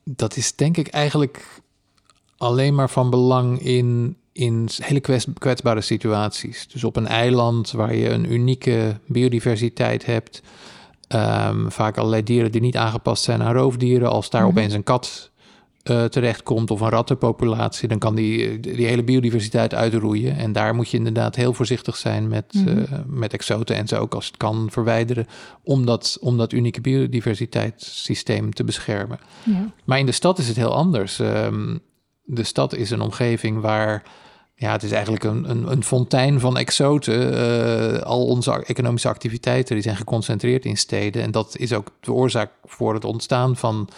dat 0.04 0.36
is 0.36 0.54
denk 0.54 0.76
ik 0.76 0.88
eigenlijk 0.88 1.62
alleen 2.36 2.74
maar 2.74 2.90
van 2.90 3.10
belang 3.10 3.60
in, 3.60 4.16
in 4.32 4.68
hele 4.76 5.00
kwetsbare 5.38 5.80
situaties. 5.80 6.68
Dus 6.68 6.84
op 6.84 6.96
een 6.96 7.06
eiland 7.06 7.70
waar 7.70 7.94
je 7.94 8.08
een 8.08 8.32
unieke 8.32 9.00
biodiversiteit 9.06 10.06
hebt. 10.06 10.42
Um, 11.14 11.72
vaak 11.72 11.96
allerlei 11.96 12.22
dieren 12.22 12.52
die 12.52 12.60
niet 12.60 12.76
aangepast 12.76 13.22
zijn 13.24 13.42
aan 13.42 13.54
roofdieren. 13.54 14.10
Als 14.10 14.30
daar 14.30 14.42
mhm. 14.42 14.50
opeens 14.50 14.72
een 14.72 14.82
kat 14.82 15.27
uh, 15.88 16.04
terechtkomt 16.04 16.70
of 16.70 16.80
een 16.80 16.88
rattenpopulatie, 16.88 17.88
dan 17.88 17.98
kan 17.98 18.14
die, 18.14 18.60
die 18.60 18.86
hele 18.86 19.04
biodiversiteit 19.04 19.74
uitroeien. 19.74 20.36
En 20.36 20.52
daar 20.52 20.74
moet 20.74 20.88
je 20.88 20.96
inderdaad 20.96 21.36
heel 21.36 21.52
voorzichtig 21.52 21.96
zijn 21.96 22.28
met, 22.28 22.52
mm 22.54 22.86
met 23.06 23.32
exoten 23.32 23.76
en 23.76 23.88
ze 23.88 23.96
ook 23.96 24.14
als 24.14 24.26
het 24.26 24.36
kan 24.36 24.68
verwijderen, 24.70 25.26
om 25.62 25.86
dat, 25.86 26.18
om 26.20 26.36
dat 26.36 26.52
unieke 26.52 26.80
biodiversiteitssysteem 26.80 28.52
te 28.52 28.64
beschermen. 28.64 29.18
Ja. 29.44 29.70
Maar 29.84 29.98
in 29.98 30.06
de 30.06 30.12
stad 30.12 30.38
is 30.38 30.48
het 30.48 30.56
heel 30.56 30.74
anders. 30.74 31.18
Um, 31.18 31.80
de 32.24 32.44
stad 32.44 32.74
is 32.74 32.90
een 32.90 33.00
omgeving 33.00 33.60
waar. 33.60 34.02
Ja, 34.54 34.72
het 34.72 34.82
is 34.82 34.92
eigenlijk 34.92 35.24
een, 35.24 35.50
een, 35.50 35.70
een 35.70 35.84
fontein 35.84 36.40
van 36.40 36.56
exoten. 36.56 37.32
Uh, 37.32 37.98
al 37.98 38.26
onze 38.26 38.64
economische 38.64 39.08
activiteiten 39.08 39.74
die 39.74 39.84
zijn 39.84 39.96
geconcentreerd 39.96 40.64
in 40.64 40.76
steden. 40.76 41.22
En 41.22 41.30
dat 41.30 41.56
is 41.58 41.72
ook 41.72 41.90
de 42.00 42.12
oorzaak 42.12 42.50
voor 42.64 42.94
het 42.94 43.04
ontstaan 43.04 43.56
van 43.56 43.88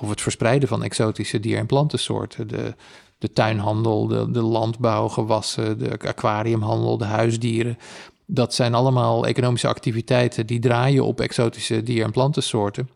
of 0.00 0.10
het 0.10 0.20
verspreiden 0.20 0.68
van 0.68 0.82
exotische 0.82 1.40
dier- 1.40 1.58
en 1.58 1.66
plantensoorten. 1.66 2.48
De, 2.48 2.74
de 3.18 3.32
tuinhandel, 3.32 4.06
de, 4.06 4.30
de 4.30 4.42
landbouwgewassen, 4.42 5.78
de 5.78 5.98
aquariumhandel, 5.98 6.98
de 6.98 7.04
huisdieren. 7.04 7.78
Dat 8.26 8.54
zijn 8.54 8.74
allemaal 8.74 9.26
economische 9.26 9.68
activiteiten 9.68 10.46
die 10.46 10.60
draaien 10.60 11.04
op 11.04 11.20
exotische 11.20 11.82
dier- 11.82 12.04
en 12.04 12.10
plantensoorten. 12.10 12.90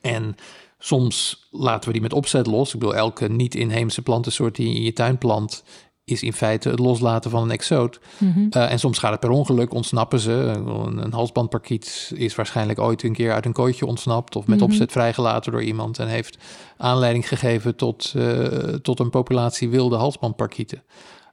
En 0.00 0.36
soms 0.78 1.46
laten 1.50 1.86
we 1.86 1.92
die 1.92 2.02
met 2.02 2.12
opzet 2.12 2.46
los. 2.46 2.74
Ik 2.74 2.80
bedoel, 2.80 2.94
elke 2.94 3.28
niet-inheemse 3.28 4.02
plantensoort 4.02 4.56
die 4.56 4.68
je 4.68 4.74
in 4.74 4.82
je 4.82 4.92
tuin 4.92 5.18
plant, 5.18 5.64
is 6.10 6.22
in 6.22 6.32
feite 6.32 6.68
het 6.68 6.78
loslaten 6.78 7.30
van 7.30 7.42
een 7.42 7.50
exoot. 7.50 8.00
Mhm. 8.18 8.46
Eh, 8.50 8.72
en 8.72 8.78
soms 8.78 8.98
gaat 8.98 9.10
het 9.10 9.20
per 9.20 9.30
ongeluk, 9.30 9.74
ontsnappen 9.74 10.20
ze. 10.20 10.32
Een, 10.32 10.98
een 10.98 11.12
halsbandparkiet 11.12 12.12
is 12.14 12.34
waarschijnlijk 12.34 12.78
ooit 12.78 13.02
een 13.02 13.12
keer 13.12 13.32
uit 13.32 13.46
een 13.46 13.52
kooitje 13.52 13.86
ontsnapt... 13.86 14.36
of 14.36 14.46
met 14.46 14.58
mhm. 14.58 14.66
opzet 14.66 14.92
vrijgelaten 14.92 15.52
door 15.52 15.62
iemand... 15.62 15.98
en 15.98 16.08
heeft 16.08 16.38
aanleiding 16.76 17.28
gegeven 17.28 17.76
tot, 17.76 18.12
uh, 18.16 18.44
tot 18.82 19.00
een 19.00 19.10
populatie 19.10 19.68
wilde 19.68 19.96
halsbandparkieten. 19.96 20.82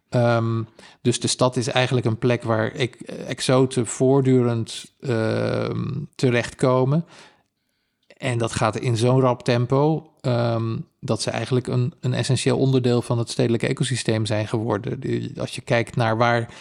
Um, 0.10 0.68
dus 1.02 1.20
de 1.20 1.28
stad 1.28 1.56
is 1.56 1.68
eigenlijk 1.68 2.06
een 2.06 2.18
plek 2.18 2.44
waar 2.44 2.72
exoten 3.28 3.88
voortdurend 3.88 4.94
uh, 5.00 5.70
terechtkomen... 6.16 7.06
En 8.18 8.38
dat 8.38 8.52
gaat 8.52 8.80
in 8.80 8.98
zo'n 8.98 9.22
rap 9.22 9.44
tempo 9.44 10.12
um, 10.22 10.88
dat 11.00 11.22
ze 11.22 11.32
eigenlijk 11.32 11.68
een, 11.68 11.94
een 12.00 12.14
essentieel 12.14 12.58
onderdeel 12.58 13.02
van 13.02 13.18
het 13.18 13.30
stedelijke 13.30 13.68
ecosysteem 13.68 14.26
zijn 14.26 14.48
geworden. 14.48 15.00
Als 15.38 15.56
je 15.56 15.62
kijkt 15.62 15.96
naar 15.96 16.18
waar 16.18 16.54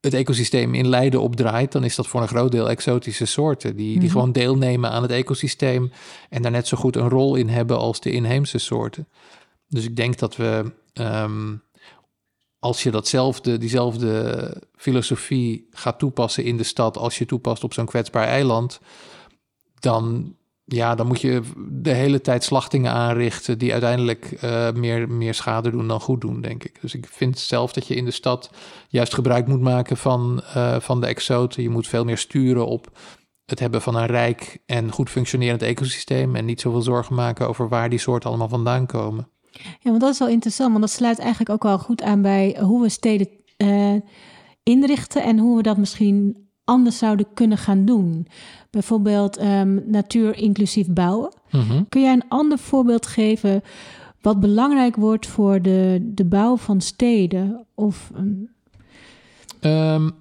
het 0.00 0.14
ecosysteem 0.14 0.74
in 0.74 0.88
Leiden 0.88 1.20
op 1.20 1.36
draait, 1.36 1.72
dan 1.72 1.84
is 1.84 1.94
dat 1.94 2.06
voor 2.06 2.20
een 2.20 2.28
groot 2.28 2.52
deel 2.52 2.70
exotische 2.70 3.26
soorten. 3.26 3.76
Die, 3.76 3.92
die 3.92 4.02
mhm. 4.02 4.10
gewoon 4.10 4.32
deelnemen 4.32 4.90
aan 4.90 5.02
het 5.02 5.10
ecosysteem 5.10 5.92
en 6.28 6.42
daar 6.42 6.50
net 6.50 6.66
zo 6.66 6.76
goed 6.76 6.96
een 6.96 7.08
rol 7.08 7.34
in 7.34 7.48
hebben 7.48 7.78
als 7.78 8.00
de 8.00 8.12
inheemse 8.12 8.58
soorten. 8.58 9.08
Dus 9.68 9.84
ik 9.84 9.96
denk 9.96 10.18
dat 10.18 10.36
we, 10.36 10.72
um, 10.94 11.62
als 12.58 12.82
je 12.82 12.90
datzelfde, 12.90 13.58
diezelfde 13.58 14.62
filosofie 14.76 15.66
gaat 15.70 15.98
toepassen 15.98 16.44
in 16.44 16.56
de 16.56 16.62
stad, 16.62 16.96
als 16.96 17.18
je 17.18 17.26
toepast 17.26 17.64
op 17.64 17.72
zo'n 17.74 17.86
kwetsbaar 17.86 18.26
eiland, 18.26 18.80
dan 19.78 20.34
ja, 20.74 20.94
dan 20.94 21.06
moet 21.06 21.20
je 21.20 21.42
de 21.68 21.90
hele 21.90 22.20
tijd 22.20 22.44
slachtingen 22.44 22.92
aanrichten 22.92 23.58
die 23.58 23.72
uiteindelijk 23.72 24.42
uh, 24.44 24.70
meer, 24.72 25.10
meer 25.10 25.34
schade 25.34 25.70
doen 25.70 25.88
dan 25.88 26.00
goed 26.00 26.20
doen, 26.20 26.40
denk 26.40 26.64
ik. 26.64 26.80
Dus 26.80 26.94
ik 26.94 27.06
vind 27.10 27.38
zelf 27.38 27.72
dat 27.72 27.86
je 27.86 27.94
in 27.94 28.04
de 28.04 28.10
stad 28.10 28.50
juist 28.88 29.14
gebruik 29.14 29.46
moet 29.46 29.60
maken 29.60 29.96
van, 29.96 30.42
uh, 30.56 30.80
van 30.80 31.00
de 31.00 31.06
exoten. 31.06 31.62
Je 31.62 31.70
moet 31.70 31.86
veel 31.86 32.04
meer 32.04 32.18
sturen 32.18 32.66
op 32.66 32.98
het 33.46 33.58
hebben 33.58 33.82
van 33.82 33.96
een 33.96 34.06
rijk 34.06 34.58
en 34.66 34.92
goed 34.92 35.10
functionerend 35.10 35.62
ecosysteem 35.62 36.36
en 36.36 36.44
niet 36.44 36.60
zoveel 36.60 36.82
zorgen 36.82 37.14
maken 37.14 37.48
over 37.48 37.68
waar 37.68 37.90
die 37.90 37.98
soorten 37.98 38.28
allemaal 38.28 38.48
vandaan 38.48 38.86
komen. 38.86 39.28
Ja, 39.52 39.90
want 39.90 40.00
dat 40.00 40.12
is 40.12 40.18
wel 40.18 40.28
interessant, 40.28 40.70
want 40.70 40.82
dat 40.82 40.92
sluit 40.92 41.18
eigenlijk 41.18 41.50
ook 41.50 41.62
wel 41.62 41.78
goed 41.78 42.02
aan 42.02 42.22
bij 42.22 42.56
hoe 42.60 42.82
we 42.82 42.88
steden 42.88 43.28
uh, 43.56 44.00
inrichten 44.62 45.22
en 45.22 45.38
hoe 45.38 45.56
we 45.56 45.62
dat 45.62 45.76
misschien 45.76 46.41
anders 46.64 46.98
zouden 46.98 47.26
kunnen 47.34 47.58
gaan 47.58 47.84
doen. 47.84 48.26
Bijvoorbeeld 48.70 49.42
um, 49.42 49.82
natuur 49.86 50.36
inclusief 50.36 50.88
bouwen. 50.88 51.32
Mhm. 51.50 51.82
Kun 51.88 52.00
jij 52.00 52.12
een 52.12 52.28
ander 52.28 52.58
voorbeeld 52.58 53.06
geven 53.06 53.62
wat 54.20 54.40
belangrijk 54.40 54.96
wordt 54.96 55.26
voor 55.26 55.62
de, 55.62 56.10
de 56.14 56.24
bouw 56.24 56.56
van 56.56 56.80
steden? 56.80 57.64
Of, 57.74 58.10
um... 59.64 60.20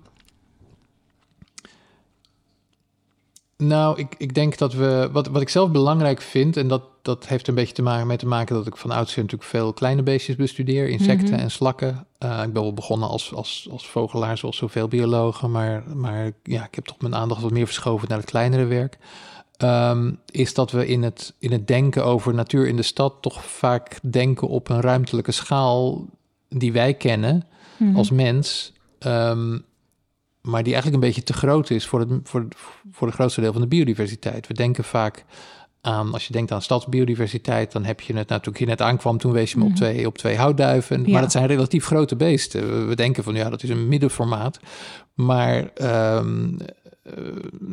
Nou, 3.58 4.00
ik, 4.00 4.16
ik 4.18 4.34
denk 4.34 4.58
dat 4.58 4.74
we. 4.74 5.10
Wat, 5.12 5.28
wat 5.28 5.42
ik 5.42 5.50
zelf 5.50 5.72
belangrijk 5.72 6.22
vind, 6.22 6.58
en 6.58 6.68
dat, 6.68 6.84
dat 7.02 7.28
heeft 7.28 7.48
een 7.48 7.56
beetje 7.56 7.74
te 7.74 7.82
maken 7.82 8.08
met 8.08 8.20
te 8.20 8.28
maken 8.28 8.56
dat 8.56 8.68
ik 8.68 8.78
van 8.78 8.92
oudsher 8.92 9.22
natuurlijk 9.22 9.50
veel 9.50 9.74
kleine 9.74 10.04
beestjes 10.04 10.36
bestudeer, 10.36 10.90
insecten 10.90 11.34
mhm. 11.34 11.40
en 11.40 11.52
slakken. 11.52 12.08
Uh, 12.24 12.44
ik 12.44 12.54
ben 12.54 12.62
wel 12.62 12.74
begonnen 12.74 13.10
als, 13.10 13.34
als, 13.34 13.68
als 13.72 13.88
vogelaar, 13.88 14.38
zoals 14.38 14.58
zoveel 14.58 14.88
biologen, 14.88 15.52
maar, 15.52 15.84
maar 15.96 16.32
ja, 16.44 16.66
ik 16.66 16.76
heb 16.76 16.86
toch 16.86 17.00
mijn 17.00 17.16
aandacht 17.16 17.42
wat 17.42 17.52
meer 17.52 17.66
verschoven 17.66 18.08
naar 18.08 18.18
het 18.18 18.30
kleinere 18.30 18.66
werk. 18.66 18.98
Um, 19.58 20.20
is 20.26 20.54
dat 20.54 20.72
we 20.72 20.88
in 20.88 21.04
het, 21.04 21.34
in 21.40 21.52
het 21.52 21.68
denken 21.68 22.06
over 22.06 22.34
natuur 22.34 22.68
in 22.68 22.76
de 22.76 22.82
stad 22.82 23.14
toch 23.22 23.46
vaak 23.46 24.00
denken 24.12 24.48
op 24.48 24.70
een 24.70 24.82
ruimtelijke 24.82 25.32
schaal 25.32 26.06
die 26.50 26.72
wij 26.72 26.94
kennen 26.94 27.48
mhm. 27.78 27.96
als 27.96 28.12
mens. 28.12 28.74
Um, 29.00 29.66
maar 30.42 30.64
die 30.64 30.74
eigenlijk 30.74 31.04
een 31.04 31.10
beetje 31.10 31.24
te 31.24 31.34
groot 31.34 31.70
is 31.70 31.88
voor 31.88 32.00
het, 32.00 32.10
voor, 32.24 32.48
voor 32.92 33.08
het 33.08 33.16
grootste 33.16 33.42
deel 33.42 33.52
van 33.52 33.62
de 33.62 33.68
biodiversiteit. 33.68 34.48
We 34.48 34.54
denken 34.54 34.84
vaak 34.84 35.26
aan, 35.82 36.14
als 36.14 36.28
je 36.28 36.34
denkt 36.34 36.52
aan 36.52 36.62
stadsbiodiversiteit, 36.62 37.72
dan 37.72 37.86
heb 37.86 38.02
je 38.02 38.14
het 38.14 38.30
natuurlijk 38.30 38.58
hier 38.58 38.68
net 38.68 38.82
aankwam, 38.82 39.18
toen 39.18 39.32
wees 39.32 39.52
je 39.52 39.58
me 39.58 39.64
op, 39.64 39.70
mhm. 39.70 39.80
twee, 39.80 40.08
op 40.08 40.18
twee 40.18 40.38
houtduiven. 40.38 41.12
Maar 41.12 41.22
dat 41.22 41.32
zijn 41.32 41.48
relatief 41.48 41.86
grote 41.86 42.16
beesten. 42.16 42.88
We, 42.88 42.96
denken 42.96 43.24
van 43.24 43.36
ja, 43.36 43.50
dat 43.50 43.64
is 43.64 43.70
een 43.70 43.88
middenformaat. 43.88 44.60
Maar 45.14 45.70
um, 46.18 46.58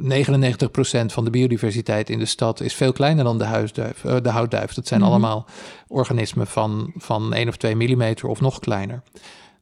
uh, 0.01 0.27
99% 0.27 1.07
van 1.07 1.25
de 1.25 1.31
biodiversiteit 1.31 2.11
in 2.11 2.19
de 2.19 2.25
stad 2.25 2.61
is 2.61 2.75
veel 2.75 2.93
kleiner 2.93 3.25
dan 3.25 3.39
de, 3.39 3.45
huisduif, 3.45 4.05
uh, 4.05 4.17
de 4.23 4.31
houtduif. 4.31 4.75
Dat 4.75 4.87
zijn 4.87 5.01
mhm. 5.01 5.09
allemaal 5.09 5.47
organismen 5.89 6.47
van, 6.47 6.93
van 6.97 7.35
1 7.35 7.49
of 7.49 7.57
2 7.57 7.77
millimeter 7.77 8.29
of 8.29 8.41
nog 8.41 8.59
kleiner. 8.59 9.03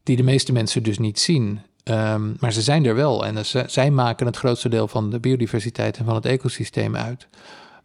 Die 0.02 0.16
de 0.16 0.22
meeste 0.22 0.52
mensen 0.52 0.82
dus 0.82 0.98
niet 0.98 1.18
zien. 1.18 1.60
Um, 1.84 2.36
maar 2.40 2.52
ze 2.52 2.62
zijn 2.62 2.84
er 2.84 2.94
wel 2.94 3.26
en 3.26 3.46
ze, 3.46 3.64
zij 3.66 3.90
maken 3.90 4.26
het 4.26 4.36
grootste 4.36 4.68
deel 4.68 4.88
van 4.88 5.10
de 5.10 5.20
biodiversiteit 5.20 5.96
en 5.96 6.04
van 6.04 6.14
het 6.14 6.24
ecosysteem 6.24 6.96
uit. 6.96 7.28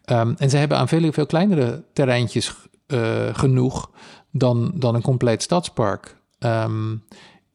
Um, 0.06 0.36
en 0.38 0.49
ze 0.49 0.58
hebben 0.58 0.78
aan 0.78 0.88
veel, 0.88 1.12
veel 1.12 1.26
kleinere 1.26 1.84
terreintjes 1.93 2.56
uh, 2.88 2.99
genoeg 3.34 3.89
dan, 4.32 4.72
dan 4.76 4.95
een 4.95 5.02
compleet 5.02 5.41
stadspark. 5.41 6.16
Um, 6.39 7.04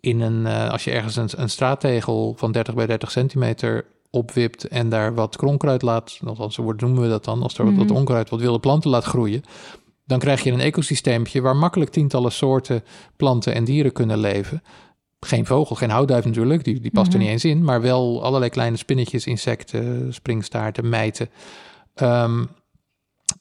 in 0.01 0.21
een, 0.21 0.41
uh, 0.41 0.71
als 0.71 0.85
je 0.85 0.91
ergens 0.91 1.17
een, 1.17 1.29
een, 1.37 1.51
straattegel 1.51 2.35
van 2.37 2.53
30 2.53 2.75
bij 2.75 2.87
30 2.87 3.11
centimeter 3.11 3.85
opwipt 4.11 4.69
en 4.69 4.89
daar 4.89 5.15
wat 5.15 5.37
kronkruid 5.37 5.83
laat, 5.83 6.19
althans 6.25 6.55
zo 6.55 6.73
noemen 6.77 7.03
we 7.03 7.09
dat 7.09 7.25
dan, 7.25 7.43
als 7.43 7.59
er 7.59 7.65
wat, 7.65 7.75
wat 7.75 7.87
mhm. 7.87 7.97
onkruid, 7.97 8.31
wat 8.31 8.41
wilde 8.41 8.61
planten 8.61 8.91
laat 8.91 9.05
groeien, 9.05 9.43
dan 10.05 10.19
krijg 10.19 10.43
je 10.43 10.53
een 10.53 10.61
ecosysteempje 10.61 11.41
waar 11.41 11.57
makkelijk 11.57 11.91
tientallen 11.91 12.33
soorten 12.33 12.85
planten 13.17 13.55
en 13.55 13.65
dieren 13.65 13.93
kunnen 13.93 14.19
leven. 14.19 14.63
Geen 15.21 15.47
vogel, 15.47 15.77
geen 15.77 15.91
houtduif 15.91 16.25
natuurlijk, 16.25 16.65
die, 16.65 16.81
die 16.81 16.91
past 16.91 17.13
er 17.13 17.19
mhm. 17.19 17.23
niet 17.23 17.33
eens 17.33 17.45
in, 17.45 17.65
maar 17.65 17.81
wel 17.81 18.23
allerlei 18.23 18.51
kleine 18.51 18.77
spinnetjes, 18.77 19.27
insecten, 19.27 20.15
springstaarten, 20.15 20.89
mijten. 20.89 21.29
Um, 22.03 22.49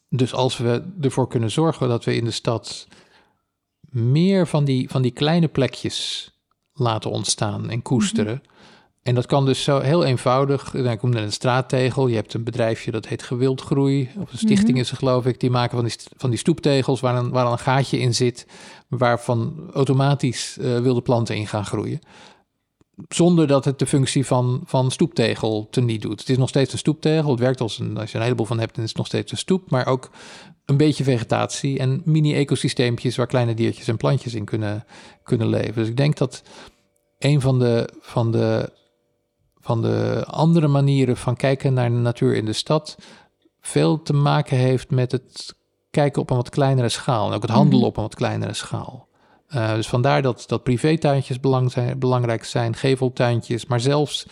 dus 0.10 0.34
als 0.34 0.58
we 0.58 0.84
ervoor 1.02 1.28
kunnen 1.28 1.52
zorgen 1.52 1.88
dat 1.88 2.04
we 2.04 2.16
in 2.16 2.26
de 2.26 2.32
stad 2.32 2.88
meer 3.90 4.48
van 4.48 4.66
die, 4.66 4.90
van 4.90 5.02
die 5.02 5.12
kleine 5.12 5.48
plekjes 5.48 6.30
laten 6.74 7.12
ontstaan 7.12 7.70
en 7.70 7.82
koesteren. 7.82 8.42
En 9.04 9.16
dat 9.16 9.26
kan 9.26 9.46
dus 9.46 9.64
zo 9.64 9.80
heel 9.80 10.04
eenvoudig. 10.04 10.72
Dan 10.72 10.98
komt 10.98 11.14
net 11.14 11.24
een 11.24 11.32
straattegel. 11.32 12.08
Je 12.08 12.16
hebt 12.16 12.34
een 12.34 12.44
bedrijfje 12.44 12.92
dat 12.92 13.08
heet 13.08 13.24
Gewildgroei. 13.24 14.10
Of 14.18 14.32
een 14.32 14.38
stichting 14.38 14.72
mhm. 14.72 14.80
is 14.80 14.92
er 14.92 14.98
geloof 14.98 15.26
ik. 15.26 15.40
Die 15.40 15.50
maken 15.50 15.78
van 15.78 15.86
die, 15.86 15.96
van 16.18 16.30
die 16.30 16.40
stoeptegels 16.40 17.00
waar 17.00 17.16
een, 17.16 17.30
waar 17.30 17.52
een 17.52 17.60
gaatje 17.60 18.00
in 18.00 18.16
zit. 18.16 18.48
Waarvan 18.88 19.70
automatisch 19.74 20.58
uh, 20.60 20.80
wilde 20.80 21.02
planten 21.02 21.36
in 21.36 21.48
gaan 21.48 21.66
groeien. 21.66 22.00
Zonder 23.08 23.48
dat 23.48 23.66
het 23.66 23.80
de 23.80 23.86
functie 23.86 24.26
van, 24.26 24.62
van 24.66 24.92
stoeptegel 24.92 25.68
teniet 25.70 26.02
doet. 26.02 26.20
Het 26.20 26.30
is 26.30 26.38
nog 26.38 26.50
steeds 26.50 26.72
een 26.74 26.78
stoeptegel. 26.80 27.32
Het 27.32 27.40
werkt 27.40 27.62
als 27.62 27.80
een, 27.80 27.98
als 27.98 28.12
je 28.12 28.18
een 28.18 28.24
heleboel 28.24 28.46
van 28.46 28.60
hebt, 28.60 28.76
dan 28.76 28.84
is 28.84 28.90
het 28.90 28.98
nog 28.98 29.08
steeds 29.08 29.32
een 29.32 29.38
stoep. 29.38 29.70
Maar 29.70 29.86
ook 29.88 30.10
een 30.66 30.78
beetje 30.78 31.04
vegetatie 31.04 31.80
en 31.80 32.02
mini-ecosysteempjes 32.06 33.16
waar 33.16 33.28
kleine 33.28 33.54
diertjes 33.54 33.88
en 33.88 33.98
plantjes 33.98 34.34
in 34.34 34.46
kunnen, 34.46 34.86
kunnen 35.24 35.48
leven. 35.48 35.76
Dus 35.76 35.88
ik 35.88 35.98
denk 35.98 36.18
dat 36.18 36.44
een 37.20 37.42
van 37.42 37.60
de, 37.60 37.90
van, 38.00 38.32
de, 38.32 38.70
van 39.60 39.82
de 39.82 40.24
andere 40.28 40.68
manieren 40.68 41.18
van 41.18 41.36
kijken 41.36 41.74
naar 41.74 41.90
de 41.90 41.96
natuur 41.96 42.36
in 42.36 42.46
de 42.46 42.54
stad 42.54 42.98
veel 43.62 44.02
te 44.02 44.14
maken 44.14 44.58
heeft 44.58 44.92
met 44.92 45.12
het 45.12 45.56
kijken 45.92 46.22
op 46.22 46.30
een 46.30 46.36
wat 46.36 46.50
kleinere 46.50 46.90
schaal. 46.90 47.28
En 47.30 47.36
ook 47.36 47.42
het 47.42 47.52
handelen 47.52 47.80
Mhm. 47.80 47.88
op 47.88 47.98
een 47.98 48.04
wat 48.04 48.16
kleinere 48.16 48.54
schaal. 48.54 49.08
Uh, 49.54 49.74
dus 49.74 49.88
vandaar 49.88 50.22
dat, 50.22 50.44
dat 50.48 50.64
privétuintjes 50.64 51.40
belang 51.40 51.72
zijn, 51.72 52.00
belangrijk 52.00 52.44
zijn, 52.44 52.76
geveltuintjes, 52.76 53.66
maar 53.66 53.80
zelfs 53.80 54.26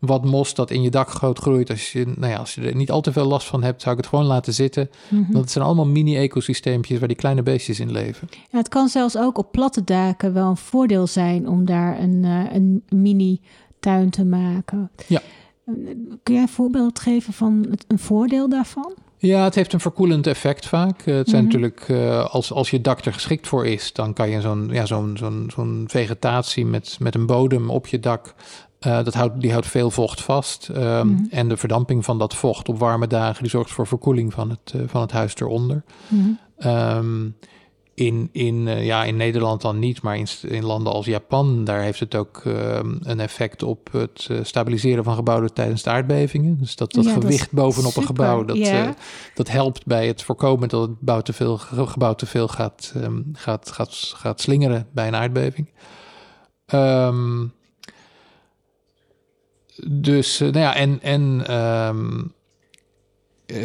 wat 0.00 0.24
mos 0.24 0.54
dat 0.54 0.70
in 0.70 0.82
je 0.82 0.90
dak 0.90 1.08
groot 1.08 1.38
groeit. 1.38 1.70
Als 1.70 1.92
je, 1.92 2.06
nou 2.16 2.32
ja, 2.32 2.38
als 2.38 2.54
je 2.54 2.60
er 2.60 2.74
niet 2.74 2.90
al 2.90 3.00
te 3.00 3.12
veel 3.12 3.26
last 3.26 3.46
van 3.46 3.62
hebt, 3.62 3.82
zou 3.82 3.94
ik 3.96 4.00
het 4.00 4.10
gewoon 4.10 4.24
laten 4.24 4.52
zitten. 4.52 4.90
Mhm. 5.08 5.22
Want 5.22 5.38
het 5.38 5.50
zijn 5.50 5.64
allemaal 5.64 5.86
mini-ecosysteempjes 5.86 6.98
waar 6.98 7.08
die 7.08 7.16
kleine 7.16 7.42
beestjes 7.42 7.80
in 7.80 7.90
leven. 7.90 8.28
Ja, 8.50 8.58
het 8.58 8.68
kan 8.68 8.88
zelfs 8.88 9.16
ook 9.16 9.38
op 9.38 9.52
platte 9.52 9.84
daken 9.84 10.32
wel 10.32 10.48
een 10.48 10.56
voordeel 10.56 11.06
zijn 11.06 11.48
om 11.48 11.64
daar 11.64 12.00
een, 12.00 12.22
uh, 12.24 12.52
een 12.52 12.82
mini-tuin 12.88 14.10
te 14.10 14.24
maken. 14.24 14.90
Ja. 15.06 15.20
Kun 16.22 16.34
jij 16.34 16.42
een 16.42 16.48
voorbeeld 16.48 16.98
geven 16.98 17.32
van 17.32 17.66
het, 17.70 17.84
een 17.88 17.98
voordeel 17.98 18.48
daarvan? 18.48 18.94
Ja, 19.22 19.44
het 19.44 19.54
heeft 19.54 19.72
een 19.72 19.80
verkoelend 19.80 20.26
effect 20.26 20.66
vaak. 20.66 21.06
Uh, 21.06 21.14
het 21.16 21.28
zijn 21.28 21.44
Mhm. 21.44 21.52
natuurlijk, 21.52 21.88
uh, 21.88 22.24
als, 22.24 22.52
als 22.52 22.70
je 22.70 22.80
dak 22.80 23.04
er 23.04 23.12
geschikt 23.12 23.46
voor 23.48 23.66
is, 23.66 23.92
dan 23.92 24.12
kan 24.12 24.30
je 24.30 24.40
zo'n 24.40 24.68
ja, 24.72 24.86
zo'n 24.86 25.16
zo'n 25.16 25.50
zo'n 25.54 25.84
vegetatie 25.88 26.66
met, 26.66 26.96
met 27.00 27.14
een 27.14 27.26
bodem 27.26 27.70
op 27.70 27.86
je 27.86 28.00
dak. 28.00 28.34
Uh, 28.86 29.04
dat 29.04 29.14
houdt, 29.14 29.40
die 29.40 29.50
houdt 29.50 29.66
veel 29.66 29.90
vocht 29.90 30.20
vast. 30.22 30.68
Um, 30.68 30.76
Mhm. 31.08 31.22
En 31.30 31.48
de 31.48 31.56
verdamping 31.56 32.04
van 32.04 32.18
dat 32.18 32.34
vocht 32.34 32.68
op 32.68 32.78
warme 32.78 33.06
dagen, 33.06 33.42
die 33.42 33.50
zorgt 33.50 33.70
voor 33.70 33.86
verkoeling 33.86 34.32
van 34.32 34.50
het, 34.50 34.72
uh, 34.76 34.82
van 34.86 35.00
het 35.00 35.12
huis 35.12 35.34
eronder. 35.36 35.82
Um, 36.58 37.36
in, 38.00 38.28
in, 38.32 38.66
uh, 38.66 38.84
ja, 38.84 39.04
in 39.04 39.16
Nederland 39.16 39.60
dan 39.60 39.78
niet, 39.78 40.02
maar 40.02 40.16
in, 40.16 40.26
in 40.42 40.64
landen 40.64 40.92
als 40.92 41.06
Japan, 41.06 41.64
daar 41.64 41.80
heeft 41.82 42.00
het 42.00 42.14
ook 42.14 42.42
um, 42.44 42.98
een 43.02 43.20
effect 43.20 43.62
op 43.62 43.92
het 43.92 44.28
uh, 44.30 44.38
stabiliseren 44.42 45.04
van 45.04 45.14
gebouwen 45.14 45.54
tijdens 45.54 45.82
de 45.82 45.90
aardbevingen. 45.90 46.58
Dus 46.58 46.76
dat, 46.76 46.92
dat 46.92 47.04
Ja, 47.04 47.12
gewicht 47.12 47.52
bovenop 47.52 47.96
een 47.96 48.02
gebouw, 48.02 48.44
dat, 48.44 48.56
uh, 48.56 48.88
dat 49.34 49.48
helpt 49.48 49.86
bij 49.86 50.06
het 50.06 50.22
voorkomen 50.22 50.68
dat 50.68 50.88
het 50.88 50.98
gebouw 50.98 51.20
te 51.20 51.32
veel, 51.32 51.58
gebouw 51.58 52.14
te 52.14 52.26
veel 52.26 52.48
gaat, 52.48 52.92
um, 52.96 53.30
gaat, 53.32 53.70
gaat, 53.70 54.12
gaat 54.16 54.40
slingeren 54.40 54.86
bij 54.92 55.06
een 55.06 55.16
aardbeving. 55.16 55.70
Um, 56.74 57.52
dus, 59.86 60.38
nou 60.38 60.58
ja, 60.58 60.74
en, 60.74 61.02
en 61.02 61.44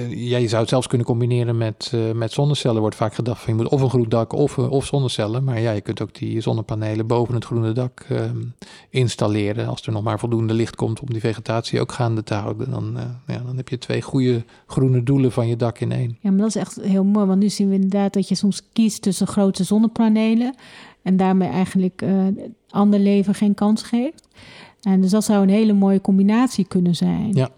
ja, 0.10 0.38
je 0.38 0.48
zou 0.48 0.62
het 0.62 0.70
zelfs 0.70 0.88
kunnen 0.88 1.08
combineren 1.08 1.58
met, 1.58 1.92
uh, 1.96 2.12
met 2.12 2.32
zonnecellen. 2.32 2.82
wordt 2.82 2.96
vaak 2.96 3.14
gedacht 3.14 3.42
van 3.42 3.54
je 3.56 3.62
moet 3.62 3.72
of 3.72 3.82
een 3.82 3.90
groen 3.90 4.10
dak 4.10 4.34
of, 4.34 4.58
uh, 4.58 4.72
of 4.72 4.86
zonnecellen. 4.86 5.44
Maar 5.44 5.60
ja, 5.60 5.72
je 5.72 5.82
kunt 5.82 6.02
ook 6.02 6.14
die 6.14 6.42
zonnepanelen 6.42 7.08
boven 7.08 7.34
het 7.34 7.46
groene 7.46 7.72
dak 7.72 8.06
um, 8.12 8.54
installeren. 8.90 9.68
Als 9.68 9.82
er 9.82 9.92
nog 9.92 10.04
maar 10.04 10.20
voldoende 10.20 10.54
licht 10.54 10.76
komt 10.76 11.00
om 11.00 11.10
die 11.10 11.20
vegetatie 11.20 11.82
ook 11.82 11.92
gaande 11.92 12.24
te 12.24 12.34
houden. 12.34 12.72
Dan, 12.72 12.98
uh, 12.98 13.04
ja, 13.28 13.42
dan 13.46 13.58
heb 13.58 13.70
je 13.70 13.78
twee 13.78 14.02
goede 14.02 14.44
groene 14.68 15.04
doelen 15.04 15.32
van 15.32 15.48
je 15.48 15.56
dak 15.56 15.80
in 15.80 15.92
één. 15.92 16.18
Ja, 16.20 16.30
maar 16.30 16.40
dat 16.40 16.48
is 16.48 16.56
echt 16.56 16.82
heel 16.82 17.04
mooi. 17.04 17.26
Want 17.26 17.40
nu 17.40 17.50
zien 17.50 17.70
we 17.70 17.76
inderdaad 17.76 18.14
dat 18.14 18.28
je 18.28 18.36
soms 18.36 18.62
kiest 18.74 19.02
tussen 19.02 19.28
grote 19.28 19.64
zonnepanelen. 19.64 20.56
En 21.02 21.18
daarmee 21.18 21.50
eigenlijk 21.50 22.04
ander 22.70 23.00
leven 23.00 23.34
geen 23.34 23.54
kans 23.54 23.84
geeft. 23.84 24.28
En 24.82 25.02
dus 25.02 25.12
dat 25.12 25.24
zou 25.24 25.44
een 25.44 25.50
hele 25.50 25.74
mooie 25.74 26.02
combinatie 26.02 26.66
kunnen 26.66 26.96
zijn. 26.96 27.34
Ja. 27.34 27.50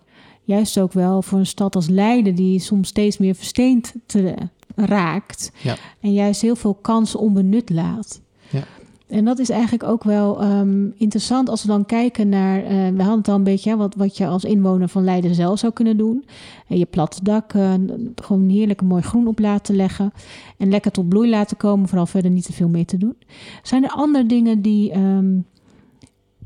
Juist 0.48 0.80
ook 0.80 0.94
wel 0.94 1.22
voor 1.22 1.40
een 1.40 1.46
stad 1.46 1.76
als 1.76 1.88
Leiden, 1.88 2.36
die 2.36 2.60
soms 2.60 2.88
steeds 2.88 3.18
meer 3.18 3.36
versteend 3.36 3.94
te, 4.06 4.36
raakt. 4.76 5.52
Ja. 5.62 5.76
En 6.00 6.14
juist 6.14 6.42
heel 6.42 6.56
veel 6.56 6.74
kansen 6.74 7.20
onbenut 7.20 7.70
laat. 7.70 8.22
Ja. 8.50 8.64
En 9.08 9.26
dat 9.26 9.40
is 9.40 9.50
eigenlijk 9.50 9.84
ook 9.84 10.04
wel 10.04 10.44
um, 10.44 10.94
interessant 10.98 11.50
als 11.50 11.62
we 11.62 11.68
dan 11.68 11.86
kijken 11.86 12.30
naar. 12.30 12.64
Uh, 12.64 12.70
we 12.70 13.02
hadden 13.02 13.18
het 13.18 13.28
al 13.28 13.36
een 13.36 13.44
beetje 13.44 13.70
hè, 13.70 13.76
wat, 13.76 13.96
wat 13.96 14.18
je 14.18 14.28
als 14.28 14.44
inwoner 14.44 14.90
van 14.90 15.04
Leiden 15.04 15.36
zelf 15.36 15.60
zou 15.60 15.74
kunnen 15.74 15.98
doen. 15.98 16.26
En 16.68 16.78
je 16.78 16.86
platte 16.86 17.24
dak 17.24 17.54
uh, 17.54 17.74
gewoon 18.16 18.50
heerlijk 18.50 18.82
mooi 18.82 19.02
groen 19.02 19.28
op 19.28 19.40
laten 19.40 19.76
leggen. 19.76 20.12
En 20.58 20.70
lekker 20.70 20.92
tot 20.92 21.10
bloei 21.10 21.30
laten 21.30 21.58
komen, 21.58 21.88
vooral 21.88 22.06
verder 22.06 22.32
niet 22.32 22.46
te 22.46 22.54
veel 22.54 22.70
mee 22.70 22.86
te 22.86 22.98
doen. 22.98 23.16
Zijn 23.64 23.84
er 23.84 23.90
andere 23.90 24.26
dingen 24.26 24.62
die. 24.62 24.98
Um, 24.98 25.46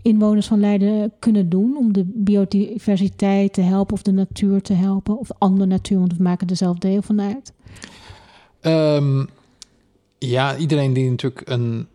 inwoners 0.01 0.47
van 0.47 0.59
Leiden 0.59 1.13
kunnen 1.19 1.49
doen 1.49 1.77
om 1.77 1.93
de 1.93 2.03
biodiversiteit 2.05 3.53
te 3.53 3.61
helpen 3.61 3.93
of 3.93 4.01
de 4.01 4.11
natuur 4.11 4.61
te 4.61 4.73
helpen 4.73 5.17
of 5.17 5.27
de 5.27 5.35
andere 5.37 5.65
natuur, 5.65 5.99
want 5.99 6.17
we 6.17 6.23
maken 6.23 6.47
er 6.47 6.55
zelf 6.55 6.77
deel 6.77 7.01
van 7.01 7.21
uit? 7.21 7.53
Um, 8.61 9.29
ja, 10.17 10.57
iedereen 10.57 10.93
die 10.93 11.09
natuurlijk 11.09 11.49
een, 11.49 11.87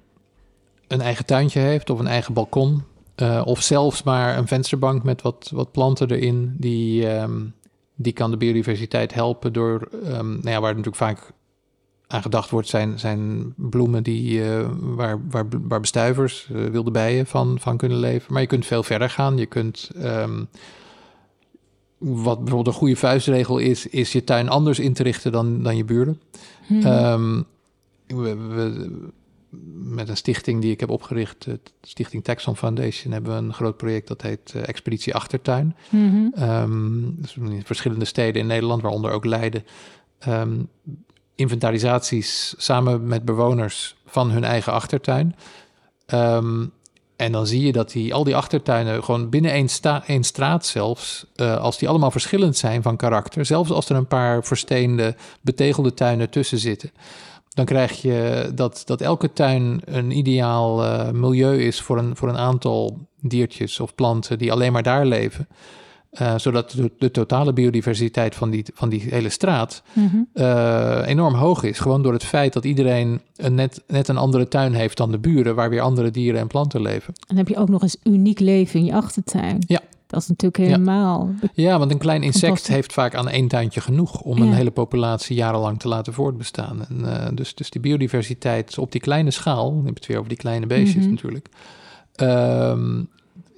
een 0.89 1.01
eigen 1.01 1.27
tuintje 1.27 1.61
heeft 1.61 1.91
of 1.91 1.99
een 1.99 2.07
eigen 2.07 2.35
balkon 2.35 2.83
uh, 3.17 3.43
of 3.45 3.63
zelfs 3.63 4.03
maar 4.03 4.39
een 4.39 4.47
vensterbank 4.47 5.03
met 5.03 5.23
wat, 5.23 5.51
wat 5.55 5.73
planten 5.73 6.11
erin, 6.11 6.55
die, 6.59 7.15
um, 7.15 7.55
die 7.95 8.13
kan 8.13 8.31
de 8.31 8.37
biodiversiteit 8.37 9.15
helpen 9.15 9.53
door, 9.53 9.89
um, 9.93 10.29
nou 10.29 10.51
ja, 10.51 10.61
waar 10.61 10.71
natuurlijk 10.71 10.97
vaak 10.97 11.33
aan 12.07 12.23
gedacht 12.23 12.51
wordt, 12.51 12.69
zijn, 12.69 12.99
zijn 12.99 13.53
bloemen 13.57 14.03
die, 14.03 14.39
uh, 14.39 14.69
waar, 14.81 15.21
waar, 15.31 15.47
waar 15.51 15.81
bestuivers, 15.81 16.49
uh, 16.53 16.65
wilde 16.65 16.91
bijen 16.91 17.27
van, 17.27 17.61
van 17.61 17.77
kunnen 17.77 17.99
leven. 17.99 18.33
Maar 18.33 18.43
je 18.43 18.49
kunt 18.49 18.67
veel 18.67 18.83
verder 18.83 19.11
gaan. 19.11 19.39
Je 19.39 19.47
kunt, 19.47 19.91
um, 19.97 20.49
wat 21.99 22.39
bijvoorbeeld 22.39 22.67
een 22.67 22.81
goede 22.81 22.97
vuistregel 22.97 23.59
is, 23.59 23.87
is 23.87 24.13
je 24.13 24.25
tuin 24.25 24.49
anders 24.49 24.79
in 24.79 24.93
te 24.93 25.03
richten 25.03 25.33
dan, 25.33 25.63
dan 25.63 25.77
je 25.77 25.85
buren. 25.85 26.21
Hmm. 26.67 26.87
Um, 26.87 27.45
we, 28.07 28.37
we, 28.37 28.91
met 29.75 30.09
een 30.09 30.17
stichting 30.17 30.61
die 30.61 30.71
ik 30.71 30.81
heb 30.81 30.91
opgericht, 30.91 31.45
de 31.45 31.61
Stichting 31.81 32.25
Taxon 32.25 32.57
Foundation, 32.57 33.13
hebben 33.13 33.33
we 33.33 33.39
een 33.39 33.55
groot 33.55 33.77
project 33.77 34.09
dat 34.09 34.23
heet 34.23 34.53
uh, 34.57 34.69
Expeditie 34.69 35.15
Achtertuin. 35.15 35.77
Mm-hmm. 35.89 36.33
Um, 36.41 37.17
dus 37.19 37.37
in 37.37 37.63
verschillende 37.65 38.05
steden 38.05 38.41
in 38.41 38.47
Nederland, 38.47 38.83
waaronder 38.83 39.11
ook 39.11 39.25
Leiden. 39.25 39.65
Um, 40.29 40.69
inventarisaties 41.37 42.55
samen 42.57 43.07
met 43.07 43.25
bewoners 43.25 43.97
van 44.07 44.31
hun 44.31 44.45
eigen 44.45 44.73
achtertuin. 44.73 45.37
Um, 46.15 46.73
en 47.17 47.33
dan 47.33 47.47
zie 47.47 47.67
je 47.67 47.73
dat 47.73 47.91
die, 47.91 48.15
al 48.15 48.25
die 48.25 48.37
achtertuinen 48.37 49.05
gewoon 49.05 49.29
binnen 49.29 49.51
één, 49.51 49.69
één 50.07 50.25
straat 50.25 50.67
zelfs, 50.67 51.27
uh, 51.37 51.57
als 51.57 51.79
die 51.79 51.89
allemaal 51.89 52.11
verschillend 52.11 52.57
zijn 52.57 52.83
van 52.83 52.97
karakter, 52.97 53.45
zelfs 53.45 53.71
als 53.71 53.89
er 53.89 53.97
een 53.97 54.07
paar 54.07 54.45
versteende, 54.45 55.15
betegelde 55.41 55.95
tuinen 55.95 56.31
tussen 56.31 56.59
zitten, 56.59 56.91
dan 57.49 57.65
krijg 57.65 58.03
je 58.03 58.51
dat, 58.55 58.83
dat 58.85 59.01
elke 59.01 59.33
tuin 59.33 59.81
een 59.85 60.11
ideaal 60.11 60.85
uh, 60.85 61.11
milieu 61.11 61.63
is 61.63 61.81
voor 61.81 61.99
een, 61.99 62.17
voor 62.17 62.29
een 62.29 62.39
aantal 62.39 62.99
diertjes 63.21 63.81
of 63.81 63.95
planten 63.95 64.39
die 64.39 64.53
alleen 64.53 64.73
maar 64.73 64.83
daar 64.83 65.07
leven. 65.07 65.49
Uh, 66.21 66.35
zodat 66.37 66.71
de, 66.71 66.91
de, 66.99 67.11
totale 67.11 67.53
biodiversiteit 67.53 68.35
van 68.35 68.51
die, 68.51 68.65
van 68.75 68.89
die 68.89 69.01
hele 69.01 69.29
straat 69.29 69.83
mm-hmm. 69.93 70.29
uh, 70.35 71.03
enorm 71.07 71.35
hoog 71.35 71.63
is. 71.63 71.79
Gewoon 71.79 72.03
door 72.03 72.13
het 72.13 72.25
feit 72.25 72.53
dat 72.53 72.65
iedereen 72.65 73.21
een 73.37 73.55
net, 73.55 73.83
net 73.87 74.09
een 74.09 74.17
andere 74.17 74.49
tuin 74.49 74.75
heeft 74.75 74.97
dan 74.97 75.11
de 75.11 75.19
buren, 75.19 75.55
waar 75.55 75.71
weer 75.71 75.81
andere 75.81 76.11
dieren 76.11 76.41
en 76.41 76.47
planten 76.47 76.83
leven. 76.83 77.15
En 77.15 77.25
dan 77.27 77.37
heb 77.37 77.49
je 77.49 77.57
ook 77.57 77.69
nog 77.69 77.83
eens 77.83 77.97
uniek 78.05 78.41
leven 78.41 78.81
in 78.81 78.87
je 78.87 78.95
achtertuin. 78.95 79.59
Ja. 79.67 79.81
Dat 80.07 80.21
is 80.21 80.29
natuurlijk 80.29 80.63
helemaal. 80.71 81.31
Ja, 81.41 81.49
ja 81.55 81.79
want 81.79 81.91
een 81.91 81.99
klein 81.99 82.23
insect 82.23 82.67
heeft 82.67 82.93
vaak 82.93 83.15
aan 83.15 83.29
één 83.29 83.49
tuintje 83.49 83.81
genoeg 83.81 84.21
om 84.21 84.39
Ja. 84.39 84.45
een 84.45 84.53
hele 84.53 84.71
populatie 84.71 85.37
jarenlang 85.37 85.81
te 85.81 85.89
laten 85.89 86.13
voortbestaan. 86.13 86.87
En, 86.89 86.99
uh, 87.01 87.27
dus, 87.35 87.55
dus 87.55 87.71
die 87.71 87.81
biodiversiteit 87.81 88.79
op 88.79 88.93
die 88.93 89.01
kleine 89.01 89.31
schaal, 89.31 89.71
dan 89.71 89.85
heb 89.85 89.95
je 89.95 89.99
het 89.99 90.07
weer 90.07 90.17
over 90.17 90.29
die 90.29 90.39
kleine 90.39 90.67
beestjes 90.67 91.05
Mhm. 91.05 91.11
natuurlijk. 91.11 91.49
Um, 92.21 93.09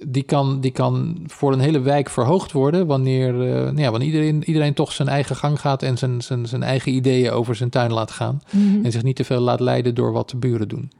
die 0.07 0.23
kan, 0.23 0.61
die 0.61 0.71
kan 0.71 1.17
voor 1.25 1.53
een 1.53 1.59
hele 1.59 1.79
wijk 1.79 2.09
verhoogd 2.09 2.51
worden 2.51 2.87
wanneer, 2.87 3.33
uh, 3.33 3.53
nou 3.53 3.81
ja, 3.81 3.91
wanneer 3.91 4.07
iedereen, 4.07 4.43
iedereen 4.43 4.73
toch 4.73 4.91
zijn 4.91 5.07
eigen 5.07 5.35
gang 5.35 5.59
gaat 5.59 5.83
en 5.83 5.97
zijn, 5.97 6.21
zijn, 6.21 6.45
zijn 6.45 6.63
eigen 6.63 6.93
ideeën 6.93 7.31
over 7.31 7.55
zijn 7.55 7.69
tuin 7.69 7.93
laat 7.93 8.11
gaan. 8.11 8.41
Mhm. 8.51 8.85
En 8.85 8.91
zich 8.91 9.03
niet 9.03 9.15
te 9.15 9.23
veel 9.23 9.39
laat 9.39 9.59
leiden 9.59 9.95
door 9.95 10.11
wat 10.11 10.29
de 10.29 10.37
buren 10.37 10.67
doen. 10.67 10.91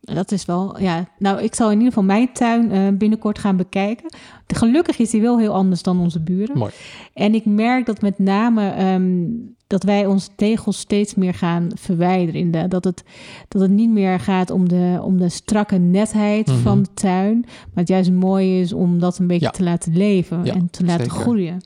Dat 0.00 0.32
is 0.32 0.44
wel, 0.44 0.80
ja. 0.80 1.08
Nou, 1.18 1.42
ik 1.42 1.54
zal 1.54 1.66
in 1.66 1.76
ieder 1.76 1.88
geval 1.88 2.04
mijn 2.04 2.32
tuin 2.32 2.74
uh, 2.74 2.88
binnenkort 2.98 3.38
gaan 3.38 3.56
bekijken. 3.56 4.14
Gelukkig 4.46 4.98
is 4.98 5.10
die 5.10 5.20
wel 5.20 5.38
heel 5.38 5.52
anders 5.52 5.82
dan 5.82 6.00
onze 6.00 6.20
buren. 6.20 6.58
Mooi. 6.58 6.72
En 7.14 7.34
ik 7.34 7.44
merk 7.44 7.86
dat 7.86 8.00
met 8.00 8.18
name 8.18 8.92
um, 8.92 9.56
dat 9.72 9.82
wij 9.82 10.06
onze 10.06 10.28
tegels 10.36 10.78
steeds 10.78 11.14
meer 11.14 11.34
gaan 11.34 11.70
verwijderen. 11.74 12.40
In 12.40 12.50
de, 12.50 12.68
dat, 12.68 12.84
het, 12.84 13.04
dat 13.48 13.60
het 13.62 13.70
niet 13.70 13.90
meer 13.90 14.20
gaat 14.20 14.50
om 14.50 14.68
de, 14.68 14.98
om 15.02 15.18
de 15.18 15.28
strakke 15.28 15.76
netheid 15.76 16.46
Mhm. 16.46 16.58
van 16.58 16.82
de 16.82 16.88
tuin. 16.94 17.40
Maar 17.46 17.70
het 17.74 17.88
juist 17.88 18.10
mooi 18.10 18.60
is 18.60 18.72
om 18.72 18.98
dat 18.98 19.18
een 19.18 19.26
beetje 19.26 19.44
Ja. 19.46 19.50
te 19.50 19.62
laten 19.62 19.96
leven 19.96 20.44
Ja, 20.44 20.54
en 20.54 20.70
te 20.70 20.84
laten 20.84 21.04
zeker. 21.06 21.20
groeien. 21.20 21.60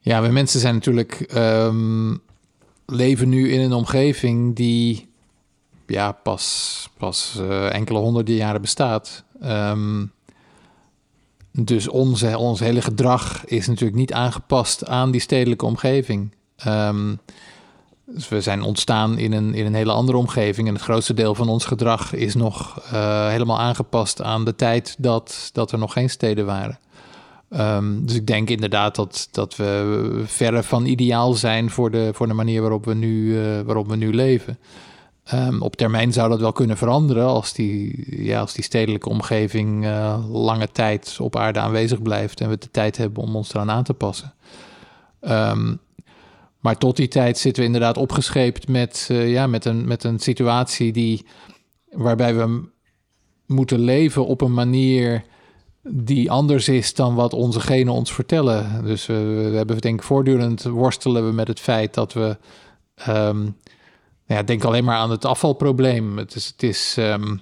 Ja, 0.00 0.22
we 0.22 0.28
mensen 0.28 0.60
zijn 0.60 0.74
natuurlijk 0.74 1.32
um, 1.34 2.20
leven 2.86 3.28
nu 3.28 3.50
in 3.52 3.60
een 3.60 3.72
omgeving 3.72 4.56
die 4.56 5.08
ja, 5.86 6.12
pas, 6.12 6.88
pas 6.96 7.38
uh, 7.40 7.74
enkele 7.74 7.98
honderden 7.98 8.34
jaren 8.34 8.60
bestaat. 8.60 9.24
Um, 9.44 10.10
dus 11.52 11.88
onze, 11.88 12.38
ons 12.38 12.60
hele 12.60 12.82
gedrag 12.82 13.44
is 13.44 13.66
natuurlijk 13.66 13.98
niet 13.98 14.12
aangepast 14.12 14.86
aan 14.86 15.10
die 15.10 15.20
stedelijke 15.20 15.66
omgeving. 15.66 16.34
Ehm, 16.58 17.14
dus 18.04 18.28
we 18.28 18.40
zijn 18.40 18.62
ontstaan 18.62 19.18
in 19.18 19.32
een, 19.32 19.54
in 19.54 19.66
een 19.66 19.74
hele 19.74 19.92
andere 19.92 20.18
omgeving. 20.18 20.68
En 20.68 20.74
het 20.74 20.82
grootste 20.82 21.14
deel 21.14 21.34
van 21.34 21.48
ons 21.48 21.64
gedrag 21.64 22.12
is 22.12 22.34
nog 22.34 22.82
uh, 22.92 23.28
helemaal 23.28 23.58
aangepast 23.58 24.22
aan 24.22 24.44
de 24.44 24.54
tijd 24.54 24.96
dat, 24.98 25.50
dat 25.52 25.72
er 25.72 25.78
nog 25.78 25.92
geen 25.92 26.10
steden 26.10 26.46
waren. 26.46 26.78
Um, 27.50 28.06
dus 28.06 28.14
ik 28.14 28.26
denk 28.26 28.50
inderdaad 28.50 28.94
dat, 28.94 29.28
dat 29.30 29.56
we 29.56 30.22
verre 30.26 30.62
van 30.62 30.86
ideaal 30.86 31.34
zijn 31.34 31.70
voor 31.70 31.90
de, 31.90 32.10
voor 32.12 32.26
de 32.26 32.34
manier 32.34 32.60
waarop 32.60 32.84
we 32.84 32.94
nu, 32.94 33.24
uh, 33.26 33.60
waarop 33.60 33.88
we 33.88 33.96
nu 33.96 34.14
leven. 34.14 34.58
Um, 35.34 35.62
op 35.62 35.76
termijn 35.76 36.12
zou 36.12 36.28
dat 36.28 36.40
wel 36.40 36.52
kunnen 36.52 36.76
veranderen 36.76 37.26
als 37.26 37.52
die, 37.52 38.04
ja, 38.24 38.40
als 38.40 38.52
die 38.52 38.64
stedelijke 38.64 39.08
omgeving 39.08 39.84
uh, 39.84 40.18
lange 40.30 40.68
tijd 40.72 41.16
op 41.20 41.36
aarde 41.36 41.58
aanwezig 41.58 42.02
blijft 42.02 42.40
en 42.40 42.48
we 42.48 42.58
de 42.58 42.70
tijd 42.70 42.96
hebben 42.96 43.22
om 43.22 43.36
ons 43.36 43.54
eraan 43.54 43.70
aan 43.70 43.84
te 43.84 43.94
passen. 43.94 44.34
Um, 45.20 45.80
maar 46.60 46.78
tot 46.78 46.96
die 46.96 47.08
tijd 47.08 47.38
zitten 47.38 47.62
we 47.62 47.66
inderdaad 47.66 47.96
opgescheept 47.96 48.68
met, 48.68 49.08
uh, 49.10 49.30
ja, 49.30 49.46
met, 49.46 49.64
een, 49.64 49.86
met 49.86 50.04
een 50.04 50.18
situatie 50.18 50.92
die, 50.92 51.26
waarbij 51.90 52.34
we 52.34 52.68
moeten 53.46 53.78
leven 53.78 54.26
op 54.26 54.40
een 54.40 54.54
manier 54.54 55.24
die 55.82 56.30
anders 56.30 56.68
is 56.68 56.94
dan 56.94 57.14
wat 57.14 57.32
onze 57.32 57.60
genen 57.60 57.92
ons 57.92 58.12
vertellen. 58.12 58.84
Dus 58.84 59.08
uh, 59.08 59.16
we 59.16 59.56
hebben 59.56 59.78
denk 59.78 60.00
ik 60.00 60.06
voortdurend 60.06 60.62
worstelen 60.62 61.26
we 61.26 61.32
met 61.32 61.48
het 61.48 61.60
feit 61.60 61.94
dat 61.94 62.12
we... 62.12 62.36
Um, 63.08 63.56
ja, 64.26 64.42
denk 64.42 64.64
alleen 64.64 64.84
maar 64.84 64.96
aan 64.96 65.10
het 65.10 65.24
afvalprobleem. 65.24 66.18
Het 66.18 66.34
is, 66.34 66.46
het 66.46 66.62
is 66.62 66.96
um, 66.98 67.40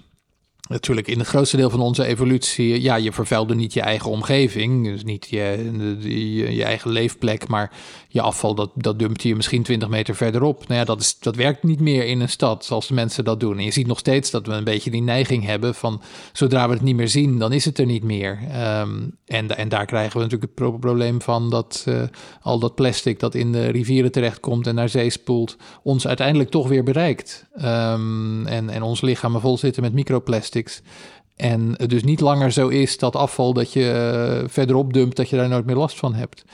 natuurlijk 0.68 1.08
in 1.08 1.18
het 1.18 1.28
grootste 1.28 1.56
deel 1.56 1.70
van 1.70 1.80
onze 1.80 2.04
evolutie, 2.04 2.82
ja, 2.82 2.96
je 2.96 3.12
vervuilde 3.12 3.54
niet 3.54 3.72
je 3.72 3.80
eigen 3.80 4.10
omgeving, 4.10 4.84
dus 4.84 5.04
niet 5.04 5.26
je, 5.30 5.70
je, 6.00 6.54
je, 6.54 6.64
eigen 6.64 6.90
leefplek, 6.90 7.48
maar 7.48 7.72
je 8.08 8.20
afval, 8.20 8.54
dat, 8.54 8.70
dat 8.74 8.98
dumpte 8.98 9.28
je 9.28 9.36
misschien 9.36 9.62
20 9.62 9.88
meter 9.88 10.14
verderop. 10.14 10.68
Nou 10.68 10.80
ja, 10.80 10.86
dat, 10.86 11.00
is, 11.00 11.18
dat 11.18 11.36
werkt 11.36 11.62
niet 11.62 11.80
meer 11.80 12.06
in 12.06 12.20
een 12.20 12.28
stad 12.28 12.64
zoals 12.64 12.86
de 12.86 12.94
mensen 12.94 13.24
dat 13.24 13.40
doen. 13.40 13.58
En 13.58 13.64
je 13.64 13.70
ziet 13.70 13.86
nog 13.86 13.98
steeds 13.98 14.30
dat 14.30 14.46
we 14.46 14.52
een 14.52 14.64
beetje 14.64 14.90
die 14.90 15.02
neiging 15.02 15.44
hebben 15.44 15.74
van, 15.74 16.02
zodra 16.32 16.68
we 16.68 16.74
het 16.74 16.82
niet 16.82 16.96
meer 16.96 17.08
zien, 17.08 17.38
dan 17.38 17.52
is 17.52 17.64
het 17.64 17.78
er 17.78 17.86
niet 17.86 18.04
meer. 18.04 18.38
Um, 18.80 19.16
en, 19.26 19.56
en 19.56 19.68
daar 19.68 19.86
krijgen 19.86 20.16
we 20.16 20.24
natuurlijk 20.24 20.52
het 20.58 20.80
probleem 20.80 21.22
van 21.22 21.50
dat 21.50 21.84
uh, 21.88 22.02
al 22.40 22.58
dat 22.58 22.74
plastic 22.74 23.20
dat 23.20 23.34
in 23.34 23.52
de 23.52 23.66
rivieren 23.66 24.12
terechtkomt 24.12 24.66
en 24.66 24.74
naar 24.74 24.88
zee 24.88 25.10
spoelt, 25.10 25.56
ons 25.82 26.06
uiteindelijk 26.06 26.50
toch 26.50 26.68
weer 26.68 26.84
bereikt. 26.84 27.46
Um, 27.56 28.46
en, 28.46 28.70
en 28.70 28.82
ons 28.82 29.00
lichamen 29.00 29.40
vol 29.40 29.58
zitten 29.58 29.82
met 29.82 29.92
En 31.36 31.74
het 31.76 31.90
dus 31.90 32.04
niet 32.04 32.20
langer 32.20 32.52
zo 32.52 32.68
is 32.68 32.98
dat 32.98 33.16
afval 33.16 33.52
dat 33.52 33.72
je 33.72 34.40
uh, 34.42 34.48
verderop 34.48 34.92
dumpt, 34.92 35.16
dat 35.16 35.28
je 35.28 35.36
daar 35.36 35.48
nooit 35.48 35.66
meer 35.66 35.76
last 35.76 35.98
van 35.98 36.14
hebt. 36.14 36.44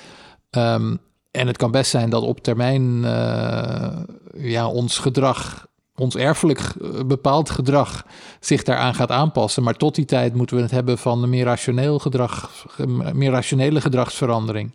Um, 0.50 0.98
en 1.30 1.46
het 1.46 1.56
kan 1.56 1.70
best 1.70 1.90
zijn 1.90 2.10
dat 2.10 2.22
op 2.22 2.40
termijn 2.40 2.82
uh, 2.82 3.98
ja, 4.36 4.68
ons 4.68 4.98
gedrag, 4.98 5.66
ons 5.94 6.16
erfelijk 6.16 6.74
bepaald 7.06 7.50
gedrag, 7.50 8.06
zich 8.40 8.62
daaraan 8.62 8.94
gaat 8.94 9.10
aanpassen. 9.10 9.62
Maar 9.62 9.74
tot 9.74 9.94
die 9.94 10.04
tijd 10.04 10.34
moeten 10.34 10.56
we 10.56 10.62
het 10.62 10.70
hebben 10.70 10.98
van 10.98 11.22
een 11.22 11.30
meer 11.30 11.44
rationeel 11.44 11.98
gedrag, 11.98 12.66
meer 13.12 13.30
rationele 13.30 13.80
gedragsverandering. 13.80 14.74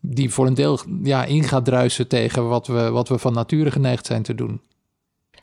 Die 0.00 0.30
voor 0.30 0.46
een 0.46 0.54
deel 0.54 0.80
ja, 1.02 1.24
in 1.24 1.44
gaat 1.44 1.64
druisen 1.64 2.08
tegen 2.08 2.48
wat 2.48 2.66
we, 2.66 2.90
wat 2.90 3.08
we 3.08 3.18
van 3.18 3.32
nature 3.32 3.70
geneigd 3.70 4.06
zijn 4.06 4.22
te 4.22 4.34
doen. 4.34 4.60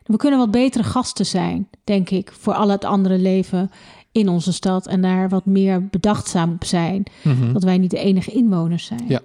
We 0.05 0.17
kunnen 0.17 0.39
wat 0.39 0.51
betere 0.51 0.83
gasten 0.83 1.25
zijn, 1.25 1.67
denk 1.83 2.09
ik, 2.09 2.31
voor 2.39 2.53
al 2.53 2.69
het 2.69 2.85
andere 2.85 3.17
leven 3.17 3.71
in 4.11 4.29
onze 4.29 4.53
stad 4.53 4.87
en 4.87 5.01
daar 5.01 5.29
wat 5.29 5.45
meer 5.45 5.87
bedachtzaam 5.87 6.51
op 6.51 6.63
zijn. 6.63 7.03
Mm-hmm. 7.21 7.53
Dat 7.53 7.63
wij 7.63 7.77
niet 7.77 7.91
de 7.91 7.99
enige 7.99 8.31
inwoners 8.31 8.85
zijn. 8.85 9.05
Ja. 9.07 9.21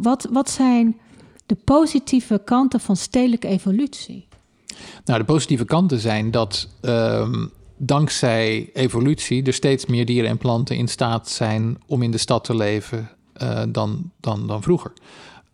Wat, 0.00 0.28
wat 0.30 0.50
zijn 0.50 0.96
de 1.46 1.56
positieve 1.64 2.40
kanten 2.44 2.80
van 2.80 2.96
stedelijke 2.96 3.48
evolutie? 3.48 4.26
Nou, 5.04 5.18
de 5.18 5.24
positieve 5.24 5.64
kanten 5.64 5.98
zijn 5.98 6.30
dat 6.30 6.68
um, 6.80 7.50
dankzij 7.76 8.70
evolutie 8.72 9.42
er 9.42 9.52
steeds 9.52 9.86
meer 9.86 10.06
dieren 10.06 10.30
en 10.30 10.38
planten 10.38 10.76
in 10.76 10.88
staat 10.88 11.28
zijn 11.28 11.78
om 11.86 12.02
in 12.02 12.10
de 12.10 12.18
stad 12.18 12.44
te 12.44 12.56
leven 12.56 13.10
uh, 13.42 13.62
dan, 13.68 14.10
dan, 14.20 14.46
dan 14.46 14.62
vroeger. 14.62 14.92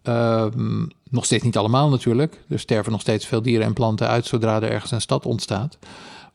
Um, 0.08 0.88
nog 1.10 1.24
steeds 1.24 1.44
niet 1.44 1.56
allemaal 1.56 1.88
natuurlijk. 1.88 2.40
Er 2.48 2.58
sterven 2.58 2.92
nog 2.92 3.00
steeds 3.00 3.26
veel 3.26 3.42
dieren 3.42 3.66
en 3.66 3.72
planten 3.72 4.08
uit 4.08 4.26
zodra 4.26 4.62
er 4.62 4.70
ergens 4.70 4.90
een 4.90 5.00
stad 5.00 5.26
ontstaat. 5.26 5.78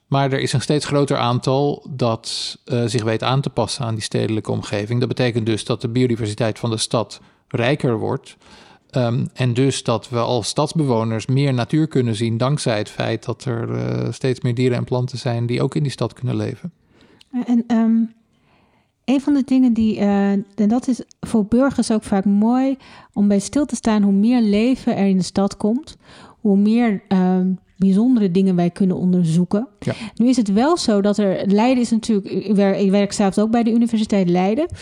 Maar 0.08 0.32
er 0.32 0.40
is 0.40 0.54
een 0.54 0.62
steeds 0.62 0.86
groter 0.86 1.18
aantal 1.18 1.88
dat 1.90 2.58
uh, 2.66 2.84
zich 2.86 3.04
weet 3.04 3.24
aan 3.24 3.42
te 3.42 3.50
passen 3.50 3.86
aan 3.86 3.94
die 3.94 4.04
stedelijke 4.04 4.52
omgeving. 4.52 5.00
Dat 5.00 5.10
betekent 5.10 5.46
dus 5.46 5.66
dat 5.66 5.82
de 5.82 5.90
biodiversiteit 5.90 6.60
van 6.60 6.70
de 6.70 6.78
stad 6.78 7.22
rijker 7.48 7.98
wordt. 7.98 8.38
Um, 8.92 9.30
en 9.34 9.54
dus 9.54 9.84
dat 9.84 10.10
we 10.10 10.20
als 10.20 10.48
stadsbewoners 10.48 11.26
meer 11.26 11.54
natuur 11.54 11.88
kunnen 11.88 12.16
zien 12.16 12.38
dankzij 12.38 12.78
het 12.78 12.90
feit 12.90 13.26
dat 13.26 13.46
er 13.46 13.70
uh, 13.70 14.12
steeds 14.12 14.42
meer 14.42 14.56
dieren 14.56 14.78
en 14.78 14.84
planten 14.84 15.18
zijn 15.18 15.46
die 15.46 15.62
ook 15.62 15.76
in 15.76 15.84
die 15.84 15.92
stad 15.92 16.14
kunnen 16.14 16.36
leven. 16.36 16.72
En 17.46 17.64
um, 17.68 18.14
een 19.06 19.22
van 19.22 19.34
de 19.34 19.44
dingen 19.46 19.74
die, 19.74 19.98
uh, 19.98 20.32
en 20.32 20.46
dat 20.56 20.88
is 20.88 21.02
voor 21.20 21.46
burgers 21.46 21.92
ook 21.92 22.04
vaak 22.04 22.26
mooi 22.26 22.78
om 23.14 23.28
bij 23.28 23.40
stil 23.40 23.66
te 23.66 23.76
staan, 23.76 24.02
hoe 24.04 24.14
meer 24.14 24.42
leven 24.42 24.96
er 24.96 25.06
in 25.06 25.18
de 25.18 25.24
stad 25.24 25.58
komt, 25.58 25.98
hoe 26.40 26.58
meer 26.58 27.04
uh, 27.10 27.38
bijzondere 27.78 28.32
dingen 28.32 28.56
wij 28.56 28.70
kunnen 28.70 28.98
onderzoeken. 28.98 29.68
Ja. 29.80 29.94
Nu 30.16 30.28
is 30.28 30.38
het 30.38 30.54
wel 30.54 30.78
zo 30.78 31.02
dat 31.02 31.18
er, 31.18 31.48
Leiden 31.48 31.84
is 31.84 31.92
natuurlijk, 31.92 32.28
ik 32.28 32.56
werk, 32.56 32.80
ik 32.80 32.92
werk 32.92 33.12
zelf 33.14 33.38
ook 33.38 33.52
bij 33.52 33.64
de 33.64 33.72
Universiteit 33.74 34.30
Leiden, 34.30 34.68
uh, 34.72 34.78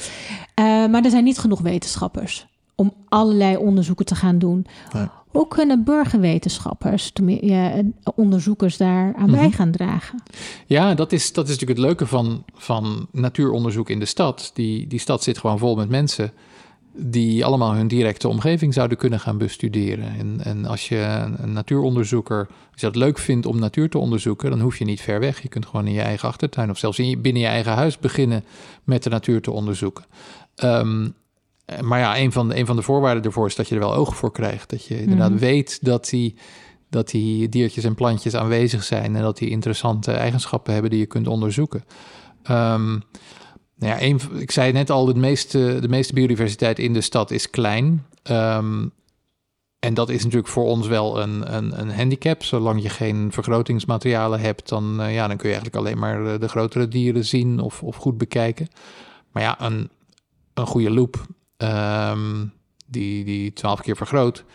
maar 0.66 1.04
er 1.04 1.10
zijn 1.10 1.24
niet 1.24 1.38
genoeg 1.38 1.62
wetenschappers 1.62 2.48
om 2.76 2.94
allerlei 3.10 3.58
onderzoeken 3.58 4.06
te 4.06 4.16
gaan 4.16 4.40
doen. 4.40 4.66
Nee. 4.94 5.08
Hoe 5.32 5.48
kunnen 5.48 5.84
burgerwetenschappers, 5.84 7.12
ja, 7.42 7.82
onderzoekers 8.16 8.78
daar 8.78 9.16
aan 9.16 9.32
bij 9.32 9.52
gaan 9.52 9.72
dragen? 9.72 10.24
Ja, 10.66 10.94
dat 10.94 11.12
is, 11.12 11.34
dat 11.34 11.46
is 11.46 11.52
natuurlijk 11.52 11.80
het 11.80 11.88
leuke 11.88 12.06
van, 12.06 12.44
van 12.54 13.08
natuuronderzoek 13.12 13.90
in 13.90 14.00
de 14.00 14.06
stad. 14.06 14.52
Die, 14.54 14.88
die 14.88 15.00
stad 15.00 15.24
zit 15.24 15.38
gewoon 15.38 15.58
vol 15.58 15.76
met 15.76 15.90
mensen 15.90 16.32
die 16.94 17.46
allemaal 17.46 17.74
hun 17.74 17.88
directe 17.88 18.28
omgeving 18.28 18.74
zouden 18.74 18.98
kunnen 18.98 19.20
gaan 19.20 19.38
bestuderen. 19.38 20.18
En, 20.20 20.40
en 20.44 20.66
als 20.66 20.90
je 20.90 21.26
een, 21.38 21.54
natuuronderzoeker, 21.54 22.48
als 22.72 22.82
je 22.82 22.90
leuk 22.92 23.18
vindt 23.18 23.46
om 23.46 23.60
natuur 23.60 23.90
te 23.90 23.98
onderzoeken, 23.98 24.50
dan 24.50 24.60
hoef 24.60 24.78
je 24.78 24.86
niet 24.86 25.02
ver 25.02 25.20
weg. 25.20 25.42
Je 25.42 25.48
kunt 25.48 25.66
gewoon 25.66 25.88
in 25.88 25.94
je 25.94 26.02
eigen 26.02 26.28
achtertuin 26.28 26.70
of 26.70 26.78
zelfs 26.78 27.00
in 27.00 27.10
je, 27.10 27.18
binnen 27.18 27.42
je 27.42 27.48
eigen 27.48 27.72
huis 27.72 27.98
beginnen 28.00 28.44
met 28.84 29.04
de 29.04 29.10
natuur 29.10 29.42
te 29.42 29.52
onderzoeken. 29.52 30.06
Um, 30.64 31.14
maar 31.80 32.00
ja, 32.00 32.18
een 32.18 32.32
van, 32.32 32.50
de, 32.50 32.58
een 32.58 32.66
van 32.66 32.76
de 32.76 32.82
voorwaarden 32.82 33.24
ervoor 33.24 33.48
is 33.48 33.56
dat 33.56 33.68
je 33.68 33.76
er 33.76 33.82
wel 33.82 33.96
ogen 33.96 34.16
voor 34.16 34.32
krijgt. 34.32 34.70
Dat 34.70 34.86
je 34.86 35.02
inderdaad 35.02 35.32
mm. 35.32 35.38
weet 35.38 35.86
dat 35.86 36.10
die, 36.10 36.36
dat 36.90 37.10
die 37.10 37.50
diertjes 37.50 37.84
en 37.84 37.96
plantjes 37.96 38.36
aanwezig 38.36 38.84
zijn 38.84 39.16
en 39.16 39.22
dat 39.22 39.38
die 39.38 39.50
interessante 39.50 40.12
eigenschappen 40.12 40.74
hebben 40.74 40.92
die 40.92 41.00
je 41.00 41.06
kunt 41.06 41.28
onderzoeken. 41.28 41.84
Um, 42.50 43.04
nou 43.76 43.94
ja, 43.94 44.02
een, 44.02 44.20
ik 44.38 44.52
zei 44.52 44.72
net 44.72 44.90
al, 44.90 45.06
de 45.06 45.16
meeste, 45.16 45.78
de 45.82 45.90
meeste 45.90 46.14
biodiversiteit 46.14 46.80
in 46.80 46.94
de 46.94 47.02
stad 47.02 47.32
is 47.32 47.50
klein. 47.50 48.06
Um, 48.30 48.92
en 49.80 49.94
dat 49.94 50.10
is 50.10 50.24
natuurlijk 50.24 50.52
voor 50.52 50.66
ons 50.66 50.88
wel 50.88 51.22
een, 51.22 51.56
een, 51.56 51.80
een, 51.80 51.92
handicap. 51.92 52.44
Zolang 52.44 52.82
je 52.82 52.90
geen 52.90 53.32
vergrotingsmaterialen 53.32 54.40
hebt, 54.40 54.70
dan, 54.70 55.02
uh, 55.02 55.14
ja, 55.14 55.28
dan 55.28 55.38
kun 55.38 55.50
je 55.50 55.56
eigenlijk 55.56 55.76
alleen 55.76 56.00
maar 56.00 56.24
de, 56.24 56.38
de 56.40 56.48
grotere 56.48 56.88
dieren 56.88 57.26
zien 57.26 57.60
of, 57.60 57.84
of 57.84 57.96
goed 57.96 58.18
bekijken. 58.18 58.68
Maar 59.32 59.44
ja, 59.44 59.62
een, 59.62 59.90
een 60.54 60.66
goede 60.66 60.92
loop 60.92 61.26
Um, 61.64 62.54
die, 62.88 63.26
die 63.26 63.54
12 63.54 63.82
keer 63.82 63.96
vergroot. 63.96 64.46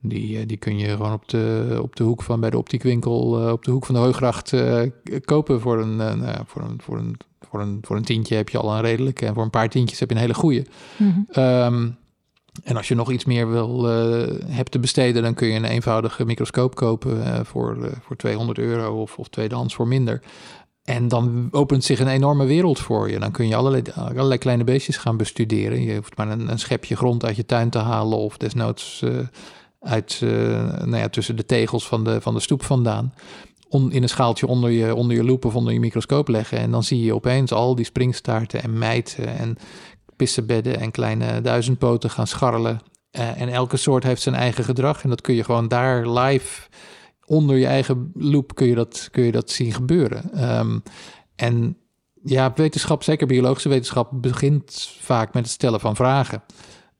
Die, 0.00 0.38
eh, 0.38 0.46
die 0.46 0.56
kun 0.56 0.78
je 0.78 0.88
gewoon 0.88 1.12
op 1.12 1.28
de, 1.28 1.78
op 1.82 1.96
de 1.96 2.04
hoek 2.04 2.22
van 2.22 2.40
bij 2.40 2.50
de 2.50 2.58
optiekwinkel, 2.58 3.42
uh, 3.42 3.52
op 3.52 3.64
de 3.64 3.70
hoek 3.70 3.86
van 3.86 3.94
de 3.94 4.00
Hoogracht 4.00 4.52
uh, 4.52 4.82
kopen 5.24 5.60
voor 5.60 5.80
een, 5.80 5.96
uh, 5.98 6.34
voor, 6.46 6.62
een, 6.62 6.80
voor, 6.82 6.98
een, 6.98 7.16
voor, 7.40 7.60
een, 7.60 7.78
voor 7.82 7.96
een 7.96 8.04
tientje 8.04 8.34
heb 8.34 8.48
je 8.48 8.58
al 8.58 8.74
een 8.74 8.80
redelijke. 8.80 9.26
En 9.26 9.34
voor 9.34 9.42
een 9.42 9.50
paar 9.50 9.68
tientjes 9.68 10.00
heb 10.00 10.08
je 10.08 10.14
een 10.14 10.20
hele 10.20 10.34
goede. 10.34 10.66
Mm 10.96 11.26
-hmm. 11.32 11.44
um, 11.44 11.96
en 12.64 12.76
als 12.76 12.88
je 12.88 12.94
nog 12.94 13.10
iets 13.10 13.24
meer 13.24 13.50
wil 13.50 13.84
hebt 14.46 14.70
te 14.70 14.78
besteden, 14.78 15.22
dan 15.22 15.34
kun 15.34 15.48
je 15.48 15.56
een 15.56 15.64
eenvoudige 15.64 16.24
microscoop 16.24 16.74
kopen 16.74 17.46
voor, 17.46 17.90
voor 18.00 18.16
200 18.16 18.58
euro 18.58 19.00
of, 19.00 19.18
of 19.18 19.28
tweedehands 19.28 19.74
voor 19.74 19.88
minder. 19.88 20.22
En 20.84 21.08
dan 21.08 21.48
opent 21.50 21.84
zich 21.84 22.00
een 22.00 22.08
enorme 22.08 22.44
wereld 22.44 22.78
voor 22.78 23.10
je. 23.10 23.18
Dan 23.18 23.32
kun 23.32 23.48
je 23.48 23.56
allerlei, 23.56 23.82
allerlei 23.94 24.38
kleine 24.38 24.64
beestjes 24.64 24.96
gaan 24.96 25.16
bestuderen. 25.16 25.82
Je 25.82 25.96
hoeft 25.96 26.16
maar 26.16 26.28
een, 26.28 26.50
een, 26.50 26.58
schepje 26.58 26.96
grond 26.96 27.24
uit 27.24 27.36
je 27.36 27.46
tuin 27.46 27.70
te 27.70 27.78
halen 27.78 28.18
of 28.18 28.36
desnoods 28.36 29.00
uh, 29.04 29.18
uit, 29.80 30.20
uh, 30.24 30.30
nou 30.84 30.96
ja, 30.96 31.08
tussen 31.08 31.36
de 31.36 31.46
tegels 31.46 31.86
van 31.86 32.04
de, 32.04 32.20
van 32.20 32.34
de 32.34 32.40
stoep 32.40 32.62
vandaan. 32.62 33.14
In 33.70 34.02
een 34.02 34.08
schaaltje 34.08 34.46
onder 34.46 34.70
je, 34.70 34.94
onder 34.94 35.16
je 35.16 35.24
loep 35.24 35.44
of 35.44 35.54
onder 35.54 35.72
je 35.72 35.80
microscoop 35.80 36.28
leggen. 36.28 36.58
En 36.58 36.70
dan 36.70 36.82
zie 36.82 37.04
je 37.04 37.14
opeens 37.14 37.52
al 37.52 37.74
die 37.74 37.84
springstaarten 37.84 38.62
en 38.62 38.78
mijten 38.78 39.38
en 39.38 39.56
pissebedden 40.16 40.80
en 40.80 40.90
kleine 40.90 41.40
duizendpoten 41.40 42.10
gaan 42.10 42.26
scharrelen. 42.26 42.80
Uh, 43.12 43.40
en 43.40 43.48
elke 43.48 43.76
soort 43.76 44.04
heeft 44.04 44.22
zijn 44.22 44.34
eigen 44.34 44.64
gedrag. 44.64 45.02
En 45.02 45.08
dat 45.08 45.20
kun 45.20 45.34
je 45.34 45.44
gewoon 45.44 45.68
daar 45.68 46.08
live 46.08 46.68
onder 47.32 47.56
je 47.56 47.66
eigen 47.66 48.12
loop 48.14 48.54
kun 48.54 48.66
je 48.66 48.74
dat, 48.74 49.08
kun 49.10 49.24
je 49.24 49.32
dat 49.32 49.50
zien 49.50 49.72
gebeuren. 49.72 50.54
Um, 50.58 50.82
en 51.36 51.76
ja, 52.24 52.52
wetenschap, 52.54 53.02
zeker 53.02 53.26
biologische 53.26 53.68
wetenschap, 53.68 54.10
begint 54.12 54.96
vaak 55.00 55.34
met 55.34 55.42
het 55.42 55.52
stellen 55.52 55.80
van 55.80 55.96
vragen. 55.96 56.42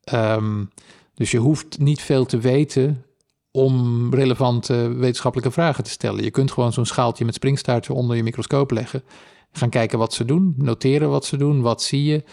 Ehm, 0.03 0.65
dus 1.13 1.31
je 1.31 1.37
hoeft 1.37 1.79
niet 1.79 2.01
veel 2.01 2.25
te 2.25 2.37
weten 2.37 3.05
om 3.51 4.07
relevante 4.13 4.93
wetenschappelijke 4.93 5.51
vragen 5.51 5.83
te 5.83 5.89
stellen. 5.89 6.23
Je 6.23 6.31
kunt 6.31 6.51
gewoon 6.51 6.73
zo'n 6.73 6.85
schaaltje 6.85 7.25
met 7.25 7.33
springstaartje 7.33 7.93
onder 7.93 8.15
je 8.15 8.23
microscoop 8.23 8.71
leggen. 8.71 9.03
Gaan 9.51 9.69
kijken 9.69 9.97
wat 9.97 10.13
ze 10.13 10.25
doen, 10.25 10.53
noteren 10.57 11.09
wat 11.09 11.25
ze 11.25 11.37
doen, 11.37 11.61
wat 11.61 11.81
zie 11.81 12.03
je. 12.03 12.23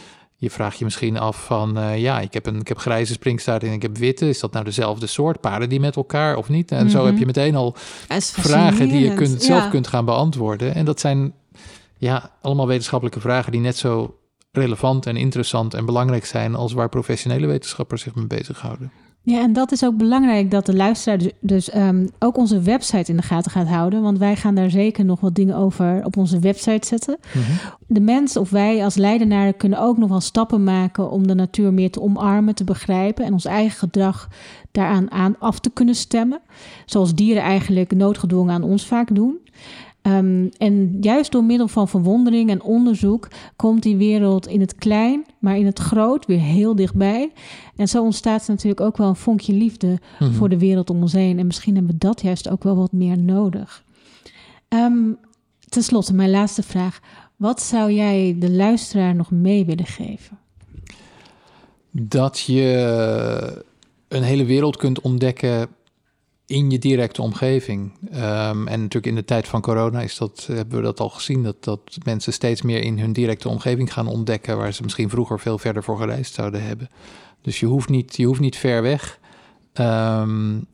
Je 0.40 0.50
vraagt 0.50 0.78
je 0.78 0.84
misschien 0.84 1.18
af 1.18 1.44
van, 1.44 1.78
uh, 1.78 1.98
ja, 1.98 2.20
ik 2.20 2.32
heb, 2.34 2.46
een, 2.46 2.60
ik 2.60 2.68
heb 2.68 2.78
grijze 2.78 3.12
springstaart 3.12 3.62
en 3.62 3.72
ik 3.72 3.82
heb 3.82 3.96
witte. 3.98 4.28
Is 4.28 4.40
dat 4.40 4.52
nou 4.52 4.64
dezelfde 4.64 5.06
soort? 5.06 5.40
Paren 5.40 5.68
die 5.68 5.80
met 5.80 5.96
elkaar 5.96 6.36
of 6.36 6.48
niet? 6.48 6.70
En 6.70 6.90
zo 6.90 6.98
heb 7.04 7.12
je 7.12 7.18
Mhm. 7.18 7.26
meteen 7.26 7.54
al 7.56 7.74
vragen 8.42 8.88
die 8.88 9.00
je 9.00 9.14
kunt, 9.14 9.42
zelf 9.42 9.68
kunt 9.70 9.86
gaan 9.86 10.04
beantwoorden. 10.04 10.74
En 10.74 10.84
dat 10.84 11.00
zijn 11.00 11.34
ja, 11.96 12.30
allemaal 12.40 12.66
wetenschappelijke 12.66 13.20
vragen 13.20 13.52
die 13.52 13.60
net 13.60 13.76
zo 13.76 14.18
relevant 14.52 15.06
en 15.06 15.16
interessant 15.16 15.74
en 15.74 15.84
belangrijk 15.84 16.24
zijn 16.24 16.54
als 16.54 16.72
waar 16.72 16.88
professionele 16.88 17.46
wetenschappers 17.46 18.02
zich 18.02 18.14
mee 18.14 18.26
bezighouden. 18.26 18.92
Ja, 19.22 19.40
en 19.40 19.52
dat 19.52 19.72
is 19.72 19.84
ook 19.84 19.96
belangrijk 19.96 20.50
dat 20.50 20.66
de 20.66 20.76
luisteraar 20.76 21.18
dus, 21.18 21.32
dus 21.40 21.70
ehm, 21.70 22.06
ook 22.18 22.36
onze 22.36 22.60
website 22.60 23.10
in 23.10 23.16
de 23.16 23.22
gaten 23.22 23.50
gaat 23.50 23.68
houden. 23.68 24.02
Want 24.02 24.18
wij 24.18 24.36
gaan 24.36 24.54
daar 24.54 24.70
zeker 24.70 25.04
nog 25.04 25.20
wat 25.20 25.34
dingen 25.34 25.56
over 25.56 26.04
op 26.04 26.16
onze 26.16 26.38
website 26.38 26.86
zetten. 26.86 27.18
De 27.86 28.00
mensen 28.00 28.40
of 28.40 28.50
wij 28.50 28.84
als 28.84 28.94
leidenaren 28.94 29.56
kunnen 29.56 29.80
ook 29.80 29.98
nog 29.98 30.08
wel 30.08 30.20
stappen 30.20 30.64
maken 30.64 31.10
om 31.10 31.26
de 31.26 31.34
natuur 31.34 31.72
meer 31.72 31.90
te 31.90 32.00
omarmen, 32.00 32.54
te 32.54 32.64
begrijpen 32.64 33.24
en 33.24 33.32
ons 33.32 33.44
eigen 33.44 33.78
gedrag 33.78 34.28
daaraan 34.70 35.10
aan 35.10 35.38
af 35.38 35.58
te 35.58 35.70
kunnen 35.70 35.94
stemmen. 35.94 36.40
Zoals 36.86 37.14
dieren 37.14 37.42
eigenlijk 37.42 37.94
noodgedwongen 37.94 38.54
aan 38.54 38.62
ons 38.62 38.86
vaak 38.86 39.14
doen. 39.14 39.38
Um, 40.02 40.50
en 40.58 40.96
juist 41.00 41.32
door 41.32 41.44
middel 41.44 41.68
van 41.68 41.88
verwondering 41.88 42.50
en 42.50 42.62
onderzoek 42.62 43.28
komt 43.56 43.82
die 43.82 43.96
wereld 43.96 44.46
in 44.46 44.60
het 44.60 44.74
klein, 44.74 45.24
maar 45.38 45.56
in 45.56 45.66
het 45.66 45.78
groot 45.78 46.26
weer 46.26 46.38
heel 46.38 46.74
dichtbij. 46.74 47.32
En 47.76 47.88
zo 47.88 48.02
ontstaat 48.02 48.48
natuurlijk 48.48 48.80
ook 48.80 48.96
wel 48.96 49.08
een 49.08 49.16
vonkje 49.16 49.52
liefde 49.52 49.86
Mm 49.86 49.98
-hmm. 50.18 50.32
voor 50.32 50.48
de 50.48 50.58
wereld 50.58 50.90
om 50.90 51.00
ons 51.00 51.12
heen. 51.12 51.38
En 51.38 51.46
misschien 51.46 51.74
hebben 51.74 51.92
we 51.92 51.98
dat 51.98 52.22
juist 52.22 52.48
ook 52.48 52.62
wel 52.62 52.76
wat 52.76 52.92
meer 52.92 53.18
nodig. 53.18 53.84
Um, 54.68 55.18
ten 55.68 55.82
slotte, 55.82 56.14
mijn 56.14 56.30
laatste 56.30 56.62
vraag. 56.62 57.00
Wat 57.36 57.62
zou 57.62 57.92
jij 57.92 58.36
de 58.38 58.50
luisteraar 58.50 59.14
nog 59.14 59.30
mee 59.30 59.64
willen 59.64 59.86
geven? 59.86 60.38
Dat 61.90 62.40
je 62.40 63.64
een 64.08 64.22
hele 64.22 64.44
wereld 64.44 64.76
kunt 64.76 65.00
ontdekken 65.00 65.68
in 66.50 66.70
je 66.70 66.78
directe 66.78 67.22
omgeving. 67.22 67.92
Um, 68.12 68.68
en 68.68 68.80
natuurlijk 68.80 69.06
in 69.06 69.14
de 69.14 69.24
tijd 69.24 69.48
van 69.48 69.60
corona 69.60 70.00
is 70.00 70.16
dat, 70.16 70.48
hebben 70.52 70.76
we 70.76 70.84
dat 70.84 71.00
al 71.00 71.08
gezien, 71.08 71.42
dat, 71.42 71.64
dat 71.64 71.80
mensen 72.04 72.32
steeds 72.32 72.62
meer 72.62 72.82
in 72.82 72.98
hun 72.98 73.12
directe 73.12 73.48
omgeving 73.48 73.92
gaan 73.92 74.06
ontdekken, 74.06 74.56
waar 74.56 74.72
ze 74.72 74.82
misschien 74.82 75.10
vroeger 75.10 75.40
veel 75.40 75.58
verder 75.58 75.82
voor 75.82 75.98
gereisd 75.98 76.34
zouden 76.34 76.62
hebben. 76.62 76.88
Dus 77.42 77.60
je 77.60 77.66
hoeft 77.66 77.88
niet, 77.88 78.16
je 78.16 78.26
hoeft 78.26 78.40
niet 78.40 78.56
ver 78.56 78.82
weg. 78.82 79.18
Um, 79.74 80.66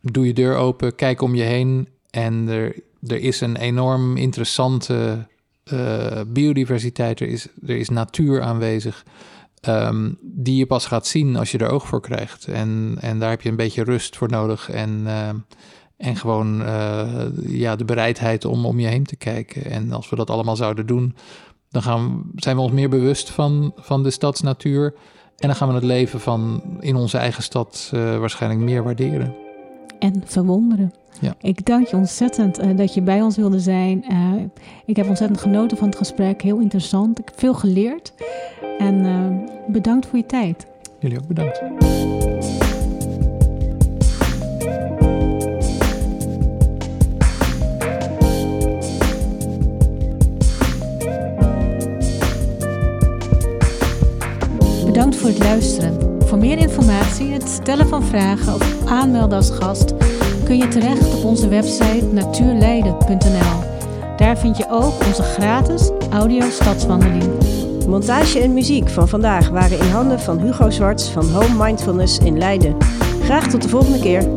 doe 0.00 0.26
je 0.26 0.32
deur 0.32 0.56
open, 0.56 0.94
kijk 0.94 1.22
om 1.22 1.34
je 1.34 1.42
heen 1.42 1.88
en 2.10 2.48
er, 2.48 2.74
er 3.06 3.20
is 3.20 3.40
een 3.40 3.56
enorm 3.56 4.16
interessante 4.16 5.26
uh, 5.72 6.20
biodiversiteit, 6.26 7.20
er 7.20 7.28
is, 7.28 7.48
er 7.66 7.76
is 7.76 7.88
natuur 7.88 8.42
aanwezig. 8.42 9.04
Um, 9.68 10.18
die 10.22 10.56
je 10.56 10.66
pas 10.66 10.86
gaat 10.86 11.06
zien 11.06 11.36
als 11.36 11.50
je 11.50 11.58
er 11.58 11.70
oog 11.70 11.86
voor 11.86 12.00
krijgt. 12.00 12.46
En, 12.46 12.96
en 13.00 13.18
daar 13.18 13.30
heb 13.30 13.42
je 13.42 13.48
een 13.48 13.56
beetje 13.56 13.84
rust 13.84 14.16
voor 14.16 14.28
nodig. 14.28 14.70
En, 14.70 15.02
uh, 15.04 15.28
en 15.96 16.16
gewoon 16.16 16.60
uh, 16.60 17.02
ja, 17.46 17.76
de 17.76 17.84
bereidheid 17.84 18.44
om 18.44 18.66
om 18.66 18.80
je 18.80 18.86
heen 18.86 19.04
te 19.04 19.16
kijken. 19.16 19.64
En 19.64 19.92
als 19.92 20.10
we 20.10 20.16
dat 20.16 20.30
allemaal 20.30 20.56
zouden 20.56 20.86
doen, 20.86 21.16
dan 21.70 21.82
gaan, 21.82 22.30
zijn 22.34 22.56
we 22.56 22.62
ons 22.62 22.72
meer 22.72 22.88
bewust 22.88 23.30
van, 23.30 23.72
van 23.76 24.02
de 24.02 24.10
stadsnatuur. 24.10 24.94
En 25.36 25.48
dan 25.48 25.56
gaan 25.56 25.68
we 25.68 25.74
het 25.74 25.84
leven 25.84 26.20
van 26.20 26.62
in 26.80 26.96
onze 26.96 27.18
eigen 27.18 27.42
stad 27.42 27.90
uh, 27.94 28.18
waarschijnlijk 28.18 28.62
meer 28.62 28.82
waarderen. 28.82 29.34
En 29.98 30.22
verwonderen. 30.24 30.92
Ja. 31.24 31.34
Ik 31.40 31.66
dank 31.66 31.86
je 31.86 31.96
ontzettend 31.96 32.60
uh, 32.60 32.76
dat 32.76 32.94
je 32.94 33.02
bij 33.02 33.22
ons 33.22 33.36
wilde 33.36 33.60
zijn. 33.60 34.04
Uh, 34.10 34.32
ik 34.84 34.96
heb 34.96 35.08
ontzettend 35.08 35.40
genoten 35.40 35.76
van 35.76 35.88
het 35.88 35.96
gesprek. 35.96 36.42
Heel 36.42 36.58
interessant. 36.58 37.18
Ik 37.18 37.24
heb 37.24 37.38
veel 37.38 37.54
geleerd. 37.54 38.12
En 38.78 38.94
uh, 38.94 39.72
bedankt 39.72 40.06
voor 40.06 40.18
je 40.18 40.26
tijd. 40.26 40.66
Jullie 40.98 41.18
ook 41.18 41.26
bedankt. 41.26 41.62
Bedankt 54.84 55.16
voor 55.16 55.28
het 55.28 55.38
luisteren. 55.38 56.22
Voor 56.26 56.38
meer 56.38 56.58
informatie, 56.58 57.32
het 57.32 57.48
stellen 57.48 57.88
van 57.88 58.02
vragen 58.02 58.54
of 58.54 58.86
aanmelden 58.86 59.36
als 59.36 59.50
gast 59.50 59.94
kun 60.44 60.56
je 60.56 60.68
terecht 60.68 61.14
op 61.14 61.24
onze 61.24 61.48
website 61.48 62.06
natuurleiden.nl. 62.12 63.72
Daar 64.16 64.38
vind 64.38 64.56
je 64.56 64.66
ook 64.70 65.06
onze 65.06 65.22
gratis 65.22 65.90
audio 66.10 66.50
stadswandeling. 66.50 67.32
Montage 67.86 68.40
en 68.40 68.52
muziek 68.52 68.88
van 68.88 69.08
vandaag 69.08 69.48
waren 69.48 69.78
in 69.78 69.90
handen 69.90 70.20
van 70.20 70.38
Hugo 70.38 70.70
Zwarts 70.70 71.08
van 71.08 71.30
Home 71.30 71.64
Mindfulness 71.64 72.18
in 72.18 72.38
Leiden. 72.38 72.76
Graag 73.22 73.46
tot 73.48 73.62
de 73.62 73.68
volgende 73.68 74.00
keer. 74.00 74.28